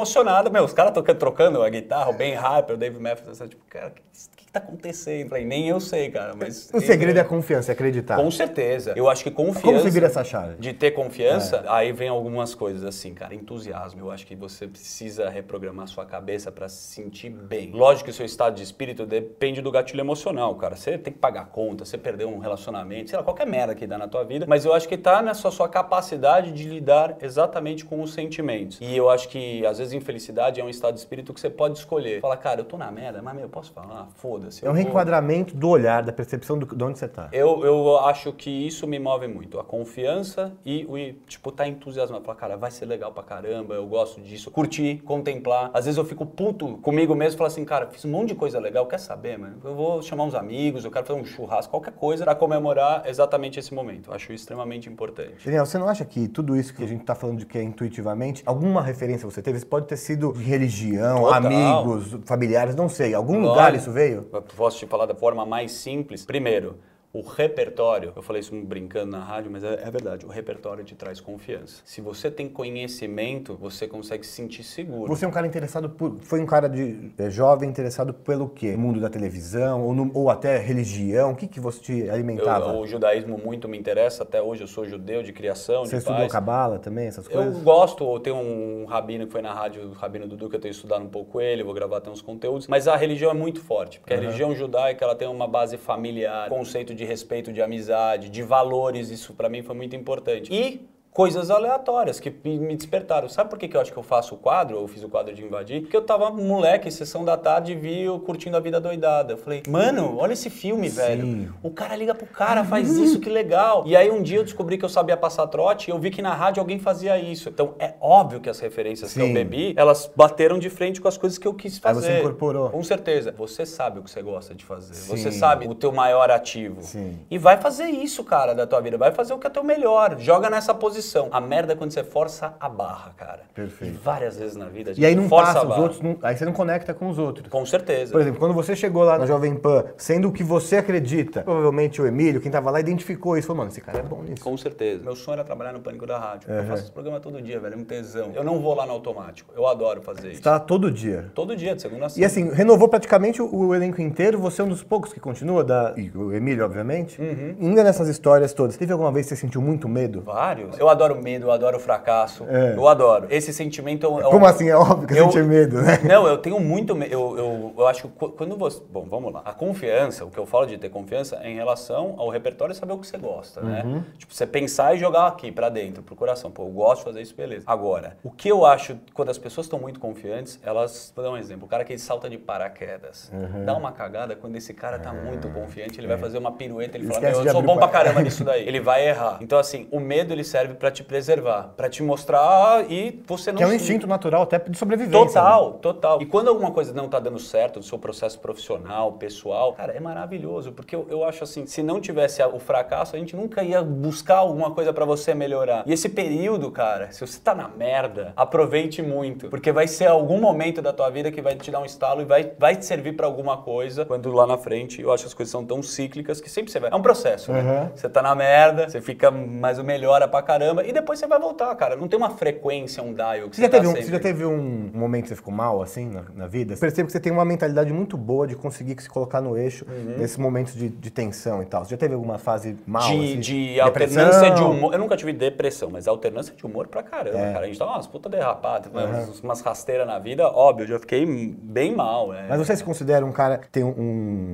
Meu, 0.51 0.65
os 0.65 0.73
caras 0.73 0.93
tocando, 0.93 1.19
trocando 1.19 1.63
a 1.63 1.69
guitarra, 1.69 2.11
o 2.11 2.15
Ben 2.15 2.35
Harper, 2.35 2.75
o 2.75 2.79
Dave 2.79 2.99
Matthews. 2.99 3.39
Tipo, 3.39 3.65
cara, 3.69 3.91
que, 3.91 4.03
que 4.37 4.44
tá 4.55 4.61
acontecendo? 4.61 5.23
Eu 5.23 5.29
falei, 5.29 5.45
nem 5.45 5.69
eu 5.69 5.81
sei, 5.81 6.11
cara. 6.11 6.35
Mas. 6.35 6.71
O 6.73 6.81
segredo 6.81 7.19
é 7.19 7.21
a 7.21 7.25
confiança, 7.25 7.73
é 7.73 7.75
acreditar. 7.75 8.17
Com 8.17 8.31
certeza. 8.31 8.95
Eu 8.97 9.09
acho 9.09 9.23
que 9.25 9.31
confiança. 9.31 9.61
Como 9.61 9.81
você 9.81 9.91
vira 9.91 10.07
essa 10.07 10.23
chave? 10.23 10.57
De 10.59 10.73
ter 10.73 10.93
confiança, 10.93 11.65
aí 11.69 11.93
vem 11.93 12.09
algumas 12.09 12.55
coisas 12.55 12.85
assim, 12.85 13.13
cara. 13.13 13.35
Entusiasmo. 13.35 14.01
Eu 14.01 14.11
acho 14.11 14.27
que 14.27 14.37
você 14.37 14.67
precisa 14.67 15.29
reprogramar 15.29 15.89
sua 15.89 16.07
cabeça 16.07 16.53
pra 16.53 16.69
se 16.69 16.95
sentir 16.95 17.31
bem. 17.31 17.73
Lógico 17.73 18.05
que 18.05 18.11
o 18.11 18.15
seu 18.15 18.27
estado 18.27 18.55
de 18.55 18.63
espírito 18.63 19.05
depende 19.05 19.61
do 19.61 19.71
gatilho 19.71 20.01
emocional, 20.01 20.55
cara. 20.55 20.77
Você 20.77 20.97
tem 20.97 21.13
que 21.13 21.19
pagar 21.19 21.47
conta, 21.47 21.85
você 21.85 21.99
perdeu 21.99 22.29
um 22.29 22.39
relacionamento, 22.39 23.11
sei 23.11 23.19
lá, 23.19 23.25
qualquer 23.25 23.47
merda 23.47 23.75
que 23.75 23.87
dá 23.87 23.99
na 23.99 24.07
tua 24.07 24.25
vida. 24.25 24.47
Mas 24.49 24.65
eu 24.65 24.73
acho 24.73 24.89
que 24.89 24.97
tá 24.97 25.21
nessa 25.23 25.51
sua 25.51 25.69
capacidade 25.69 26.53
de 26.53 26.65
lidar 26.69 27.17
exatamente 27.21 27.85
com 27.85 28.01
os 28.03 28.13
sentimentos. 28.13 28.79
E 28.81 28.97
eu 28.97 29.11
acho 29.11 29.29
que, 29.29 29.65
às 29.67 29.79
vezes, 29.79 29.93
infelicidade 29.93 30.61
é 30.61 30.65
um 30.65 30.69
estado 30.69 30.95
de 30.95 31.01
espírito 31.01 31.33
que 31.33 31.41
você 31.41 31.51
pode 31.51 31.79
escolher. 31.79 32.21
Fala, 32.21 32.37
cara, 32.37 32.61
eu 32.61 32.65
tô 32.65 32.77
na 32.77 32.91
merda, 32.91 33.21
mas, 33.23 33.35
meu, 33.35 33.45
eu 33.45 33.49
posso 33.49 33.73
falar? 33.73 34.09
Foda-se. 34.45 34.65
É 34.65 34.69
um 34.71 34.73
vou- 34.73 34.83
reenquadramento 34.83 35.55
do 35.55 35.69
olhar, 35.69 36.03
da 36.03 36.13
percepção 36.13 36.59
do, 36.59 36.67
de 36.75 36.85
onde 36.85 36.99
você 36.99 37.09
tá. 37.09 37.29
eu, 37.33 37.65
eu 37.65 37.99
acho 38.01 38.33
que 38.33 38.51
isso 38.51 38.87
me 38.87 38.99
move 38.99 39.27
muito. 39.29 39.59
A 39.59 39.65
confiança 39.65 40.53
e 40.65 40.85
o, 40.85 40.97
tipo, 41.27 41.51
tá 41.53 41.67
entusiasmado. 41.67 42.25
Falar, 42.25 42.37
cara, 42.37 42.57
vai 42.57 42.71
ser 42.71 42.87
legal 42.87 43.13
pra 43.13 43.23
caramba, 43.23 43.75
eu 43.75 43.87
gosto 43.87 44.21
disso. 44.21 44.51
Curtir, 44.51 45.03
contemplar. 45.05 45.71
Às 45.73 45.85
vezes 45.87 45.99
eu 45.99 46.05
fico 46.05 46.25
puto 46.27 46.79
comigo 46.79 47.15
mesmo 47.15 47.37
e 47.37 47.39
falo 47.39 47.49
assim, 47.49 47.65
cara, 47.65 47.87
fiz 47.87 48.05
um 48.05 48.11
monte 48.11 48.29
de 48.29 48.35
coisa 48.35 48.59
legal, 48.59 48.87
quer 48.87 48.99
saber, 48.99 49.39
mano? 49.39 49.57
Eu 49.65 49.75
vou 49.75 50.03
chamar 50.03 50.25
uns 50.25 50.35
amigos, 50.35 50.85
eu 50.85 50.91
quero 50.91 51.07
fazer 51.07 51.21
um 51.21 51.25
churrasco, 51.25 51.71
qualquer 51.71 51.93
coisa 51.93 52.25
pra 52.25 52.35
comemorar 52.35 53.03
exatamente 53.07 53.59
esse 53.59 53.73
momento. 53.75 54.13
Acho 54.13 54.33
extremamente 54.33 54.89
importante. 54.89 55.45
Daniel, 55.45 55.67
você 55.67 55.79
não 55.79 55.89
acha 55.89 56.05
que 56.05 56.29
tudo 56.29 56.57
isso 56.57 56.75
que 56.75 56.83
a 56.85 56.87
gente 56.87 57.01
está 57.03 57.15
falando 57.15 57.39
de 57.39 57.47
que 57.47 57.59
é 57.59 57.63
intuitivamente, 57.63 58.43
alguma 58.47 58.83
referência 58.83 59.29
você 59.29 59.43
teve? 59.43 59.59
Isso 59.59 59.67
pode 59.67 59.87
ter 59.87 59.97
sido 59.97 60.33
de 60.33 60.43
religião, 60.43 61.21
Total. 61.23 61.35
amigos, 61.35 62.17
familiares, 62.27 62.75
não 62.75 62.89
sei. 62.89 63.15
Algum 63.15 63.39
Olha, 63.39 63.49
lugar 63.49 63.75
isso 63.75 63.91
veio? 63.91 64.23
Posso 64.41 64.79
te 64.79 64.87
falar 64.87 65.07
da 65.07 65.15
forma 65.15 65.45
mais 65.45 65.73
simples. 65.73 66.25
Primeiro, 66.25 66.79
o 67.15 67.21
repertório, 67.23 68.13
eu 68.17 68.21
falei 68.23 68.41
isso 68.41 68.53
brincando 68.63 69.13
na 69.13 69.21
rádio, 69.23 69.49
mas 69.49 69.63
é, 69.63 69.75
é 69.87 69.89
verdade, 69.91 70.27
o 70.27 70.29
repertório 70.29 70.83
te 70.83 70.97
traz 70.97 71.21
confiança. 71.21 71.81
Se 71.85 72.01
você 72.01 72.29
tem 72.29 72.49
conhecimento, 72.49 73.55
você 73.55 73.87
consegue 73.87 74.27
se 74.27 74.33
sentir 74.33 74.65
seguro. 74.65 75.07
Você 75.07 75.25
é 75.25 75.29
um 75.29 75.31
cara 75.31 75.47
interessado 75.47 75.89
por. 75.89 76.19
Foi 76.23 76.41
um 76.41 76.47
cara 76.47 76.69
de 76.69 77.13
é, 77.17 77.31
jovem 77.31 77.69
interessado 77.71 78.13
pelo 78.13 78.49
quê? 78.49 78.77
Mundo 78.77 79.01
da 79.01 79.09
televisão 79.09 79.85
ou, 79.85 79.95
no- 79.95 80.11
ou 80.13 80.29
até 80.29 80.59
religião? 80.59 81.31
O 81.31 81.37
que, 81.37 81.47
que 81.47 81.61
você 81.61 81.81
te 81.81 82.11
alimentava? 82.11 82.73
Eu- 82.73 82.81
o 82.81 82.87
judaísmo 82.87 83.39
muito 83.39 83.69
me 83.69 83.79
interessa, 83.79 84.25
até 84.25 84.43
hoje 84.43 84.65
eu 84.65 84.67
sou 84.67 84.85
judeu 84.85 85.23
de 85.23 85.33
criação, 85.33 85.85
você 85.85 85.93
de 85.93 85.99
estudou 85.99 86.27
cabala 86.29 86.81
também, 86.81 87.07
essas 87.07 87.31
Eu 87.31 87.43
coisas? 87.45 87.63
gosto, 87.63 88.13
eu 88.13 88.19
tenho 88.19 88.37
um 88.37 88.87
rabino 88.87 89.25
que 89.27 89.33
foi 89.33 89.41
na 89.41 89.55
rádio, 89.55 89.85
o 89.89 89.93
rabino 89.93 90.27
Dudu, 90.27 90.51
que 90.51 90.57
eu 90.57 90.61
tenho 90.61 90.73
estudado 90.73 91.05
um 91.05 91.09
pouco 91.09 91.41
ele, 91.41 91.63
vou 91.63 91.73
gravar 91.75 91.99
até 91.99 92.11
uns 92.11 92.21
conteúdos, 92.21 92.67
mas 92.67 92.89
a 92.89 92.97
religião 92.97 93.31
é 93.31 93.35
muito 93.35 93.61
forte, 93.61 94.01
porque 94.01 94.13
a 94.13 94.17
religião 94.17 94.53
judaica 94.53 95.05
ela 95.05 95.15
tem 95.15 95.29
uma 95.29 95.47
base 95.47 95.77
familiar, 95.77 96.49
conceito 96.49 96.93
de 96.93 97.04
respeito, 97.05 97.53
de 97.53 97.63
amizade, 97.63 98.29
de 98.29 98.43
valores, 98.43 99.11
isso 99.11 99.35
pra 99.35 99.49
mim 99.49 99.63
foi 99.63 99.75
muito 99.75 99.95
importante. 99.95 100.53
E 100.53 100.87
coisas 101.15 101.49
aleatórias 101.49 102.19
que 102.19 102.29
me 102.45 102.75
despertaram. 102.75 103.29
Sabe 103.29 103.49
por 103.49 103.57
que, 103.57 103.69
que 103.69 103.77
eu 103.77 103.81
acho 103.81 103.93
que 103.93 103.97
eu 103.97 104.03
faço 104.03 104.35
o 104.35 104.37
quadro, 104.37 104.77
eu 104.79 104.89
fiz 104.89 105.05
o 105.05 105.09
quadro 105.09 105.33
de 105.33 105.45
invadir? 105.45 105.83
Porque 105.83 105.97
eu 105.97 106.03
tava 106.03 106.29
moleque, 106.29 106.91
sessão 106.91 107.25
da 107.25 107.37
tarde, 107.37 107.71
e 107.71 107.77
vi 107.77 108.03
eu 108.03 108.19
curtindo 108.19 108.57
a 108.57 108.61
vida 108.61 108.81
doidada. 108.81 109.35
Eu 109.35 109.37
falei, 109.39 109.63
mano, 109.69 110.17
olha 110.19 110.33
esse 110.33 110.51
filme, 110.51 110.89
velho. 110.89 111.55
O 111.63 111.71
cara 111.71 111.95
liga 111.95 112.17
pro 112.17 112.27
cara, 112.27 112.65
faz 112.65 112.91
isso, 112.91 113.21
que 113.21 113.31
legal. 113.31 113.85
E 113.87 113.95
aí 113.95 114.11
um 114.11 114.21
dia 114.21 114.39
eu 114.39 114.43
descobri 114.43 114.77
que 114.77 114.85
eu 114.85 114.89
sabia 114.89 115.17
passar 115.17 115.47
trote 115.47 115.89
e 115.89 115.93
eu 115.93 115.99
vi 116.01 116.11
que 116.11 116.21
na 116.21 116.35
rádio 116.35 116.61
alguém 116.61 116.81
fazia 116.81 117.17
isso. 117.17 117.49
Então 117.49 117.77
é 117.79 117.95
óbvio 118.01 118.41
que 118.41 118.51
as 118.51 118.59
referências 118.59 119.15
que 119.15 119.21
eu 119.21 119.27
Sim. 119.27 119.35
bebi, 119.35 119.73
elas 119.77 120.11
bateram 120.17 120.59
de 120.59 120.69
frente 120.69 121.01
com 121.01 121.07
as 121.07 121.17
coisas 121.17 121.39
que 121.39 121.47
eu 121.47 121.55
quis 121.55 121.75
Aí 121.75 121.81
fazer. 121.81 122.01
você 122.09 122.19
incorporou. 122.19 122.71
Com 122.71 122.83
certeza. 122.83 123.33
Você 123.39 123.65
sabe 123.65 124.01
o 124.01 124.03
que 124.03 124.11
você 124.11 124.21
gosta 124.21 124.53
de 124.53 124.65
fazer. 124.65 124.95
Você 124.95 125.31
Sim. 125.31 125.39
sabe 125.39 125.69
o 125.69 125.77
teu 125.77 125.93
maior 125.93 126.29
ativo. 126.33 126.83
Sim. 126.83 127.21
E 127.31 127.39
vai 127.39 127.57
fazer 127.57 127.87
isso, 127.87 128.25
cara, 128.25 128.53
da 128.53 128.67
tua 128.67 128.81
vida. 128.81 128.99
Vai 128.99 129.13
fazer 129.13 129.33
o 129.33 129.39
que 129.39 129.47
é 129.47 129.51
teu 129.51 129.63
melhor. 129.63 130.17
Joga 130.19 130.51
nessa 130.51 130.75
posição. 130.75 131.04
A 131.31 131.41
merda 131.41 131.73
é 131.73 131.77
quando 131.77 131.91
você 131.93 132.03
força 132.05 132.55
a 132.61 132.69
barra, 132.69 133.13
cara. 133.17 133.41
Perfeito. 133.55 133.95
E 133.95 133.97
várias 133.97 134.37
vezes 134.37 134.57
na 134.57 134.67
vida 134.67 134.91
a 134.91 134.95
gente 134.95 135.03
E 135.03 135.07
aí 135.07 135.15
não 135.15 135.29
força 135.29 135.55
passa 135.55 135.67
os 135.67 135.79
outros, 135.79 136.01
não- 136.01 136.17
aí 136.23 136.37
você 136.37 136.45
não 136.45 136.53
conecta 136.53 136.93
com 136.95 137.09
os 137.09 137.19
outros. 137.19 137.49
Com 137.49 137.65
certeza. 137.67 138.13
Por 138.13 138.21
exemplo, 138.21 138.39
quando 138.41 138.55
você 138.55 138.75
chegou 138.77 139.03
lá 139.05 139.19
na 139.19 139.27
Jovem 139.27 139.55
Pan, 139.57 139.85
sendo 139.97 140.29
o 140.29 140.33
que 140.33 140.43
você 140.43 140.77
acredita, 140.77 141.43
provavelmente 141.43 142.01
o 142.01 142.07
Emílio, 142.07 142.41
quem 142.41 142.51
tava 142.51 142.71
lá, 142.71 142.81
identificou 142.81 143.37
isso. 143.37 143.47
Falou, 143.47 143.59
mano, 143.59 143.71
esse 143.71 143.81
cara 143.81 143.99
é 143.99 144.03
bom 144.03 144.23
nisso. 144.23 144.43
Com 144.43 144.57
certeza. 144.57 145.03
Meu 145.05 145.15
sonho 145.17 145.35
era 145.35 145.45
trabalhar 145.45 145.73
no 145.73 145.81
Pânico 145.81 146.07
da 146.07 146.19
Rádio. 146.19 146.51
Eu 146.51 146.65
faço 146.65 146.83
esse 146.85 146.93
programa 146.93 147.21
todo 147.21 147.41
dia, 147.43 147.59
velho. 147.61 147.75
É 147.75 147.77
um 147.77 147.85
tesão. 147.85 148.31
Eu 148.35 148.45
não 148.45 148.61
vou 148.61 148.75
lá 148.75 148.87
no 148.87 148.93
automático. 148.93 149.53
Eu 149.57 149.67
adoro 149.67 150.01
fazer 150.03 150.29
isso. 150.29 150.37
Você 150.39 150.43
tá 150.43 150.53
lá 150.53 150.61
todo 150.61 150.91
dia. 150.91 151.31
Todo 151.35 151.57
dia, 151.57 151.75
de 151.75 151.83
segunda 151.83 152.05
a 152.05 152.07
E 152.07 152.11
sexta. 152.11 152.27
assim, 152.27 152.51
renovou 152.53 152.89
praticamente 152.89 153.41
o, 153.43 153.55
o 153.55 153.75
elenco 153.75 154.01
inteiro, 154.01 154.39
você 154.39 154.61
é 154.61 154.65
um 154.65 154.69
dos 154.69 154.83
poucos 154.83 155.13
que 155.13 155.21
continua, 155.21 155.63
da, 155.65 155.95
e 155.97 156.11
o 156.17 156.33
Emílio, 156.33 156.65
obviamente. 156.65 157.21
Uhum. 157.21 157.57
Ainda 157.61 157.83
nessas 157.85 158.09
histórias 158.09 158.53
todas, 158.53 158.77
teve 158.77 158.93
alguma 158.93 159.11
vez 159.13 159.27
que 159.27 159.35
você 159.35 159.41
sentiu 159.41 159.61
muito 159.61 159.89
medo? 159.89 160.21
Vários. 160.23 160.79
Eu 160.79 160.89
adoro 160.95 161.21
medo, 161.21 161.47
eu 161.47 161.53
adoro 161.53 161.79
fracasso. 161.79 162.45
É. 162.49 162.75
Eu 162.75 162.89
adoro. 162.89 163.27
Esse 163.31 163.53
sentimento 163.53 164.07
é 164.07 164.21
é 164.21 164.31
Como 164.31 164.47
assim? 164.47 164.69
É 164.69 164.77
óbvio 164.77 165.07
que 165.09 165.15
Eu- 165.15 165.25
sentia 165.27 165.45
medo, 165.45 165.81
né? 165.83 165.99
Não, 166.05 166.27
eu 166.27 166.39
tenho 166.39 166.59
muito 166.61 166.95
medo. 166.95 167.13
Eu, 167.13 167.39
eu, 167.39 167.75
eu 167.79 167.87
acho 167.87 168.03
que 168.03 168.09
qu- 168.09 168.31
quando 168.31 168.57
você. 168.57 168.81
Bom, 168.91 169.07
vamos 169.09 169.33
lá. 169.33 169.43
A 169.45 169.53
confiança, 169.53 170.25
o 170.25 170.31
que 170.31 170.39
eu 170.39 170.47
falo 170.47 170.67
de 170.67 170.79
ter 170.79 170.89
confiança 170.89 171.39
é 171.43 171.51
em 171.51 171.55
relação 171.55 172.15
ao 172.19 172.29
repertório 172.29 172.73
e 172.73 172.77
saber 172.77 172.93
o 172.93 172.99
que 172.99 173.07
você 173.07 173.19
gosta, 173.19 173.61
Uhum. 173.61 173.67
né? 173.69 174.05
Tipo, 174.19 174.33
você 174.35 174.47
pensar 174.47 174.95
e 174.95 174.99
jogar 174.99 175.27
aqui 175.27 175.51
pra 175.53 175.69
dentro, 175.69 176.03
pro 176.03 176.17
coração. 176.17 176.51
Pô, 176.51 176.63
eu 176.65 176.69
gosto 176.71 176.99
de 177.01 177.05
fazer 177.05 177.21
isso, 177.23 177.35
beleza. 177.35 177.65
Agora, 177.67 178.17
o 178.23 178.31
que 178.31 178.49
eu 178.49 178.65
acho, 178.65 178.97
quando 179.13 179.31
as 179.31 179.39
pessoas 179.39 179.67
estão 179.67 179.79
muito 179.79 180.01
confiantes, 180.01 180.59
elas. 180.63 181.13
Vou 181.15 181.25
dar 181.25 181.31
um 181.31 181.37
exemplo. 181.37 181.67
O 181.67 181.69
cara 181.69 181.85
que 181.85 181.97
salta 181.99 182.29
de 182.29 182.39
paraquedas. 182.39 183.31
Uhum. 183.33 183.65
Dá 183.65 183.75
uma 183.77 183.93
cagada 183.93 184.35
quando 184.37 184.57
esse 184.57 184.73
cara 184.75 184.99
tá 184.99 185.13
muito 185.13 185.49
confiante, 185.49 185.99
ele 186.01 186.07
vai 186.07 186.19
fazer 186.19 186.39
uma 186.39 186.53
pirueta, 186.53 186.97
ele 186.97 187.07
fala, 187.07 187.15
É. 187.17 187.31
Esquece 187.31 187.35
meu, 187.35 187.43
de 187.43 187.49
eu 187.49 187.53
sou 187.53 187.63
bom 187.63 187.77
pra 187.77 187.89
para- 187.89 187.99
caramba 188.05 188.23
nisso 188.23 188.43
daí. 188.45 188.67
Ele 188.67 188.81
vai 188.81 189.09
errar. 189.09 189.39
Então, 189.41 189.59
assim, 189.59 189.87
o 189.91 190.01
medo 190.01 190.33
ele 190.33 190.45
serve 190.45 190.75
para 190.85 190.91
te 190.91 191.03
preservar, 191.03 191.73
para 191.75 191.89
te 191.89 192.03
mostrar 192.03 192.91
e 192.91 193.23
você 193.27 193.51
não 193.51 193.57
Que 193.57 193.65
é 193.65 193.67
um 193.67 193.73
instinto 193.73 194.07
natural 194.07 194.43
até 194.43 194.59
de 194.59 194.77
sobrevivência. 194.77 195.19
Total, 195.19 195.71
né? 195.71 195.79
total. 195.81 196.21
E 196.21 196.27
quando 196.27 196.49
alguma 196.49 196.73
coisa 196.73 196.93
não 196.93 197.09
tá 197.09 197.19
dando 197.19 197.39
certo 197.39 197.79
no 197.79 197.83
seu 197.83 197.99
processo 197.99 198.39
profissional, 198.39 199.13
pessoal, 199.13 199.73
cara, 199.73 199.95
é 199.95 200.01
maravilhoso, 200.01 200.73
porque 200.73 200.95
eu, 200.95 201.07
eu 201.09 201.25
acho 201.25 201.43
assim, 201.43 201.65
se 201.65 201.83
não 201.83 202.03
tivesse 202.03 202.43
o 202.43 202.59
fracasso, 202.59 203.17
a 203.17 203.19
gente 203.19 203.35
nunca 203.35 203.63
ia 203.63 203.83
buscar 203.83 204.37
alguma 204.37 204.73
coisa 204.73 204.93
pra 204.93 205.07
você 205.07 205.33
melhorar. 205.33 205.85
E 205.87 205.93
esse 205.95 206.07
período, 206.07 206.71
cara, 206.71 207.11
se 207.13 207.27
você 207.27 207.41
tá 207.41 207.55
na 207.55 207.67
merda, 207.67 208.35
aproveite 208.37 209.01
muito, 209.01 209.49
porque 209.49 209.73
vai 209.73 209.89
ser 209.89 210.09
algum 210.09 210.39
momento 210.39 210.83
da 210.83 210.93
tua 210.93 211.09
vida 211.09 211.33
que 211.33 211.41
vai 211.41 211.55
te 211.55 211.71
dar 211.71 211.81
um 211.81 211.87
estalo 211.87 212.21
e 212.21 212.27
vai, 212.27 212.53
vai 212.59 212.77
te 212.77 212.85
servir 212.85 213.17
pra 213.17 213.27
alguma 213.27 213.57
coisa, 213.57 214.05
quando 214.05 214.31
lá 214.31 214.47
na 214.47 214.59
frente, 214.59 215.01
eu 215.01 215.11
acho 215.11 215.23
que 215.23 215.29
as 215.29 215.35
coisas 215.35 215.51
são 215.51 215.65
tão 215.65 215.83
cíclicas 215.83 216.43
que 216.43 216.51
sempre 216.51 216.71
você 216.71 216.79
vai... 216.79 216.91
É 216.91 216.95
um 216.95 217.01
processo, 217.01 217.51
né? 217.53 217.63
Uhum. 217.63 217.97
Você 217.97 218.07
tá 218.07 218.21
na 218.21 218.35
merda, 218.35 218.87
você 218.87 219.01
fica 219.01 219.31
mais 219.31 219.79
ou 219.79 219.85
melhora 219.85 220.29
pra 220.29 220.43
caramba, 220.43 220.74
e 220.83 220.93
depois 220.93 221.19
você 221.19 221.27
vai 221.27 221.39
voltar, 221.39 221.75
cara. 221.77 221.97
Não 221.97 222.09
tem 222.09 222.19
uma 222.19 222.31
frequência, 222.31 223.03
um 223.03 223.13
dial 223.13 223.49
que 223.49 223.57
Você 223.57 223.63
já, 223.63 223.69
tá 223.69 223.77
teve 223.79 223.87
um, 223.87 223.91
sempre. 223.91 224.05
você 224.07 224.13
já 224.13 224.21
teve 224.21 224.45
um 224.45 224.91
momento 224.93 225.23
que 225.25 225.29
você 225.29 225.37
ficou 225.37 225.53
mal, 225.55 225.83
assim, 225.83 226.09
na, 226.09 226.23
na 226.35 226.47
vida? 226.47 226.77
Percebo 226.77 227.07
que 227.07 227.13
você 227.13 227.21
tem 227.21 227.33
uma 227.33 227.45
mentalidade 227.45 227.93
muito 227.93 228.17
boa 228.17 228.47
de 228.47 228.55
conseguir 228.57 229.01
se 229.01 229.09
colocar 229.09 229.41
no 229.41 229.57
eixo 229.57 229.85
nesses 230.19 230.37
momentos 230.37 230.75
de, 230.75 230.89
de 230.89 231.11
tensão 231.11 231.63
e 231.63 231.67
tal. 231.67 231.85
Você 231.85 231.91
já 231.93 231.97
teve 231.97 232.15
alguma 232.15 232.39
fase 232.39 232.77
mal, 232.87 233.03
de, 233.03 233.15
assim? 233.15 233.41
de 233.41 233.81
alternância 233.81 234.51
de 234.51 234.63
humor. 234.63 234.93
Eu 234.93 234.99
nunca 234.99 235.17
tive 235.17 235.33
depressão, 235.33 235.91
mas 235.91 236.07
alternância 236.09 236.55
de 236.55 236.65
humor 236.67 236.87
pra 236.89 237.03
caramba, 237.03 237.39
É. 237.39 237.53
cara. 237.53 237.65
A 237.65 237.67
gente 237.69 237.79
tava 237.79 237.93
umas 237.93 238.07
puta 238.07 238.29
derrapada, 238.29 238.89
umas, 238.91 239.41
umas 239.41 239.61
rasteiras 239.61 240.07
na 240.07 240.19
vida, 240.19 240.47
óbvio, 240.49 240.85
eu 240.85 240.89
já 240.89 240.99
fiquei 240.99 241.25
bem 241.27 241.95
mal. 241.95 242.33
é. 242.35 242.47
Mas 242.49 242.59
você 242.59 242.77
se 242.77 242.85
considera 242.85 243.25
um 243.25 243.33
cara 243.33 243.59
que 243.59 243.69
tem 243.69 243.83
um, 243.85 243.89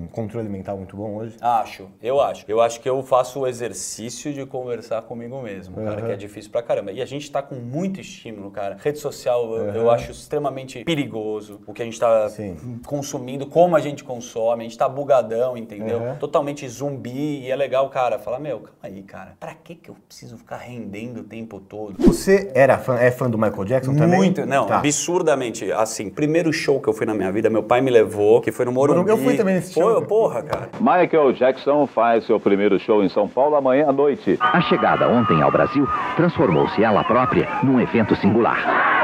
um 0.05 0.09
controle 0.13 0.49
mental 0.49 0.77
muito 0.77 0.97
bom 0.97 1.17
hoje? 1.17 1.37
Acho, 1.41 1.89
eu 2.03 2.21
acho. 2.21 2.45
Eu 2.49 2.61
acho 2.61 2.81
que 2.81 2.89
eu 2.89 3.03
faço 3.03 3.41
o 3.41 3.47
exercício 3.47 4.33
de 4.33 4.45
conversar 4.47 5.03
comigo 5.03 5.41
mesmo, 5.43 5.77
cara, 5.77 6.00
Uhum. 6.01 6.07
que 6.09 6.13
é 6.13 6.17
difícil 6.17 6.51
pra 6.51 6.63
caramba. 6.63 6.93
E 6.93 7.01
a 7.03 7.07
gente 7.07 7.31
tá 7.31 7.43
com 7.43 7.55
muito 7.55 8.01
estímulo, 8.01 8.51
cara. 8.51 8.77
Rede 8.83 8.99
social 8.99 9.55
eu, 9.57 9.65
eu 9.75 9.91
acho 9.91 10.11
extremamente 10.11 10.85
perigoso. 10.85 11.61
O 11.67 11.73
que 11.73 11.83
a 11.83 11.85
gente 11.85 11.99
tá 11.99 12.29
Sim. 12.29 12.57
consumindo, 12.87 13.47
como 13.47 13.77
a 13.77 13.81
gente 13.81 14.03
consome, 14.05 14.61
a 14.65 14.69
gente 14.69 14.79
tá 14.79 14.89
bugadão, 14.89 15.57
entendeu? 15.57 15.99
Uhum. 15.99 16.17
Totalmente 16.17 16.67
zumbi. 16.69 17.41
E 17.45 17.51
é 17.51 17.57
legal, 17.57 17.89
cara, 17.91 18.19
falar, 18.19 18.39
meu, 18.39 18.61
calma 18.61 18.71
aí, 18.83 19.03
cara. 19.03 19.33
Pra 19.39 19.55
que 19.55 19.75
que 19.75 19.91
eu 19.91 19.97
preciso 20.07 20.37
ficar 20.39 20.57
rendendo 20.57 21.21
o 21.21 21.25
tempo 21.25 21.61
todo? 21.61 21.95
Você 21.99 22.51
era 22.55 22.79
fã, 22.79 22.97
é 22.99 23.11
fã 23.11 23.29
do 23.31 23.39
Michael 23.39 23.65
Jackson 23.65 23.95
também? 23.95 24.17
Muito, 24.19 24.45
não, 24.47 24.67
Tá. 24.67 24.79
absurdamente. 24.79 25.71
Assim, 25.73 26.11
primeiro 26.11 26.53
show 26.53 26.81
que 26.81 26.89
eu 26.89 26.93
fui 26.93 27.07
na 27.07 27.15
minha 27.15 27.31
vida, 27.33 27.49
meu 27.51 27.63
pai 27.63 27.81
me 27.81 27.91
levou, 27.91 28.41
que 28.41 28.53
foi 28.53 28.65
no 28.65 28.73
Morumbi. 28.73 29.11
Eu 29.11 29.19
fui 29.19 29.37
também 29.37 29.55
nesse 29.55 29.73
show. 29.75 30.01
Porra, 30.03 30.43
cara. 30.43 30.71
Michael 30.81 31.33
Jackson 31.33 31.87
faz 31.87 32.25
seu 32.27 32.39
primeiro 32.41 32.79
show 32.79 33.03
em 33.03 33.09
São 33.09 33.29
Paulo 33.29 33.57
amanhã 33.57 33.89
à 33.89 33.93
noite. 33.93 34.37
A 34.41 34.61
chegada 34.63 35.09
ontem 35.09 35.41
ao 35.43 35.51
Brasil 35.51 35.87
transformou-se 36.17 36.83
ela 36.83 37.05
própria 37.05 37.49
num 37.63 37.81
evento 37.81 38.15
singular. 38.17 39.00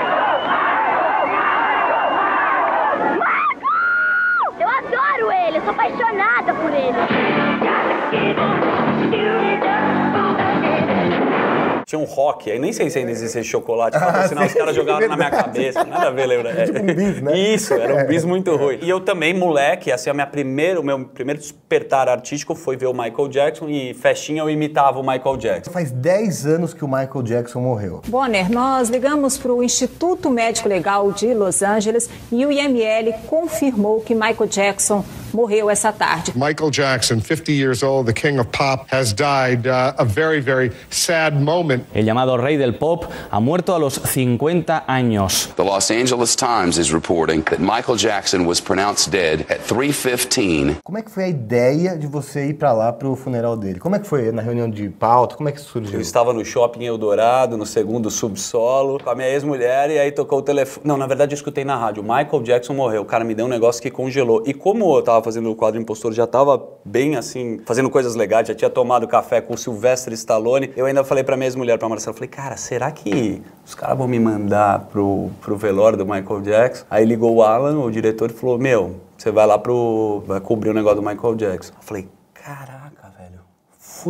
Tinha 11.97 11.99
um 11.99 12.05
rock, 12.05 12.50
aí 12.50 12.59
nem 12.59 12.73
sei 12.73 12.91
se 12.91 12.99
ainda 12.99 13.11
existe 13.11 13.38
esse 13.38 13.49
chocolate, 13.49 13.97
patrocinar, 13.99 14.45
os 14.45 14.53
sim, 14.53 14.59
caras 14.59 14.76
jogaram 14.76 15.09
na 15.09 15.17
minha 15.17 15.31
cabeça, 15.31 15.85
nada 15.85 16.09
a 16.09 16.11
ver, 16.11 16.26
lembra? 16.26 16.67
Tipo 16.67 16.81
um 16.81 16.87
bis, 16.87 17.23
né? 17.23 17.38
Isso, 17.38 17.75
era 17.75 18.05
um 18.05 18.07
bis 18.07 18.25
muito 18.25 18.55
ruim. 18.55 18.79
E 18.83 18.88
eu 18.88 19.00
também, 19.00 19.33
moleque, 19.33 19.91
assim, 19.91 20.11
a 20.11 20.15
minha 20.15 20.26
primeira, 20.26 20.81
o 20.81 20.85
meu 20.85 21.05
primeiro 21.07 21.41
despertar 21.41 22.09
artístico 22.09 22.55
foi 22.55 22.76
ver 22.76 22.87
o 22.87 22.93
Michael 22.93 23.29
Jackson 23.29 23.69
e 23.69 23.95
festinha 23.95 24.43
eu 24.43 24.50
imitava 24.50 24.99
o 24.99 25.03
Michael 25.03 25.37
Jackson. 25.37 25.71
Faz 25.71 25.91
10 25.91 26.47
anos 26.47 26.75
que 26.75 26.85
o 26.85 26.88
Michael 26.88 27.23
Jackson 27.23 27.61
morreu. 27.61 28.03
Bonner, 28.09 28.50
nós 28.50 28.88
ligamos 28.88 29.38
para 29.38 29.53
o 29.53 29.62
Instituto 29.62 30.31
Médico 30.31 30.69
Legal 30.69 31.11
de 31.12 31.33
Los 31.33 31.62
Angeles 31.62 32.11
e 32.31 32.45
o 32.45 32.53
IML 32.53 33.12
confirmou 33.26 34.00
que 34.00 34.15
Michael 34.15 34.49
Jackson 34.49 35.05
morreu 35.37 35.69
essa 35.69 35.93
tarde. 35.93 36.33
Michael 36.35 36.71
Jackson, 36.71 37.21
50 37.21 37.52
years 37.52 37.83
old, 37.83 38.07
the 38.07 38.19
king 38.19 38.38
of 38.38 38.49
pop, 38.50 38.87
has 38.90 39.12
died. 39.12 39.66
Uh, 39.66 39.93
a 39.99 40.05
very, 40.05 40.40
very 40.40 40.73
sad 40.88 41.35
moment. 41.38 41.85
El 41.95 42.05
llamado 42.05 42.38
rey 42.38 42.57
del 42.57 42.73
pop 42.73 43.05
ha 43.31 43.38
muerto 43.38 43.75
a 43.75 43.78
los 43.78 43.95
50 43.95 44.85
años. 44.88 45.55
The 45.57 45.62
Los 45.62 45.90
Angeles 45.90 46.35
Times 46.35 46.78
is 46.78 46.90
reporting 46.93 47.43
that 47.45 47.61
Michael 47.61 47.97
Jackson 47.97 48.47
was 48.47 48.61
pronounced 48.61 49.12
dead 49.12 49.43
at 49.50 49.61
3:15 49.69 50.76
Como 50.83 50.97
é 50.99 51.02
que 51.02 51.11
foi 51.11 51.25
a 51.25 51.28
ideia 51.28 51.99
de 51.99 52.07
você 52.07 52.47
ir 52.49 52.55
pra 52.55 52.73
lá 52.73 52.93
pro 52.93 53.14
funeral 53.14 53.57
dele? 53.57 53.78
Como 53.78 53.95
é 53.95 53.99
que 53.99 54.07
foi 54.07 54.33
na 54.33 54.40
reunião 54.40 54.71
de 54.71 54.88
pauta? 54.88 55.37
Como 55.37 55.49
é 55.49 55.52
que 55.52 55.61
isso 55.61 55.69
surgiu? 55.69 55.95
Eu 55.95 56.00
estava 56.00 56.33
no 56.33 56.45
shopping 56.45 56.85
Eldorado, 56.85 57.59
no 57.59 57.66
segundo 57.66 58.11
subsolo, 58.11 58.99
com 59.02 59.11
a 59.11 59.14
minha 59.14 59.28
ex-mulher, 59.28 59.90
e 59.90 59.99
aí 59.99 60.12
tocou 60.12 60.38
o 60.38 60.43
telefone. 60.43 60.87
Não, 60.87 60.97
na 60.97 61.07
verdade 61.07 61.35
eu 61.35 61.37
escutei 61.37 61.64
na 61.64 61.76
rádio. 61.76 62.02
Michael 62.02 62.43
Jackson 62.43 62.73
morreu. 62.73 63.02
O 63.02 63.05
cara 63.05 63.25
me 63.25 63.35
deu 63.35 63.45
um 63.45 63.50
negócio 63.50 63.83
que 63.83 63.90
congelou. 63.90 64.43
E 64.47 64.55
como 64.55 64.97
eu 64.97 65.02
tava 65.02 65.25
fazendo 65.26 65.50
o 65.50 65.56
quadro 65.56 65.80
impostor, 65.80 66.12
já 66.12 66.25
tava 66.25 66.64
bem 66.85 67.16
assim, 67.16 67.61
fazendo 67.66 67.90
coisas 67.90 68.14
legais, 68.14 68.47
já 68.47 68.54
tinha 68.54 68.71
tomado 68.71 69.09
café 69.09 69.40
com 69.40 69.54
o 69.54 69.59
Sylvester 69.59 70.12
Stallone, 70.12 70.71
eu 70.76 70.87
ainda 70.87 71.02
falei 71.02 71.25
pra 71.25 71.37
minha 71.37 71.49
ex-mulher, 71.49 71.76
pra 71.76 71.88
Marcela, 71.88 72.14
falei, 72.14 72.28
cara, 72.28 72.56
será 72.56 72.92
que 72.92 73.42
os 73.64 73.75
caras 73.75 73.99
vão 73.99 74.06
me 74.06 74.21
mandar 74.21 74.87
pro, 74.87 75.30
pro 75.40 75.56
velório 75.56 75.99
do 75.99 76.06
Michael 76.06 76.40
Jackson? 76.42 76.85
Aí 76.88 77.04
ligou 77.04 77.35
o 77.35 77.42
Alan, 77.42 77.80
o 77.80 77.90
diretor, 77.90 78.30
e 78.30 78.35
falou, 78.35 78.56
meu, 78.56 79.00
você 79.18 79.33
vai 79.33 79.47
lá 79.47 79.59
pro. 79.59 80.23
vai 80.28 80.40
cobrir 80.40 80.71
o 80.71 80.75
negócio 80.75 81.00
do 81.00 81.06
Michael 81.06 81.35
Jackson. 81.35 81.73
Eu 81.73 81.83
falei, 81.83 82.09
caraca, 82.33 82.76
velho 82.76 82.86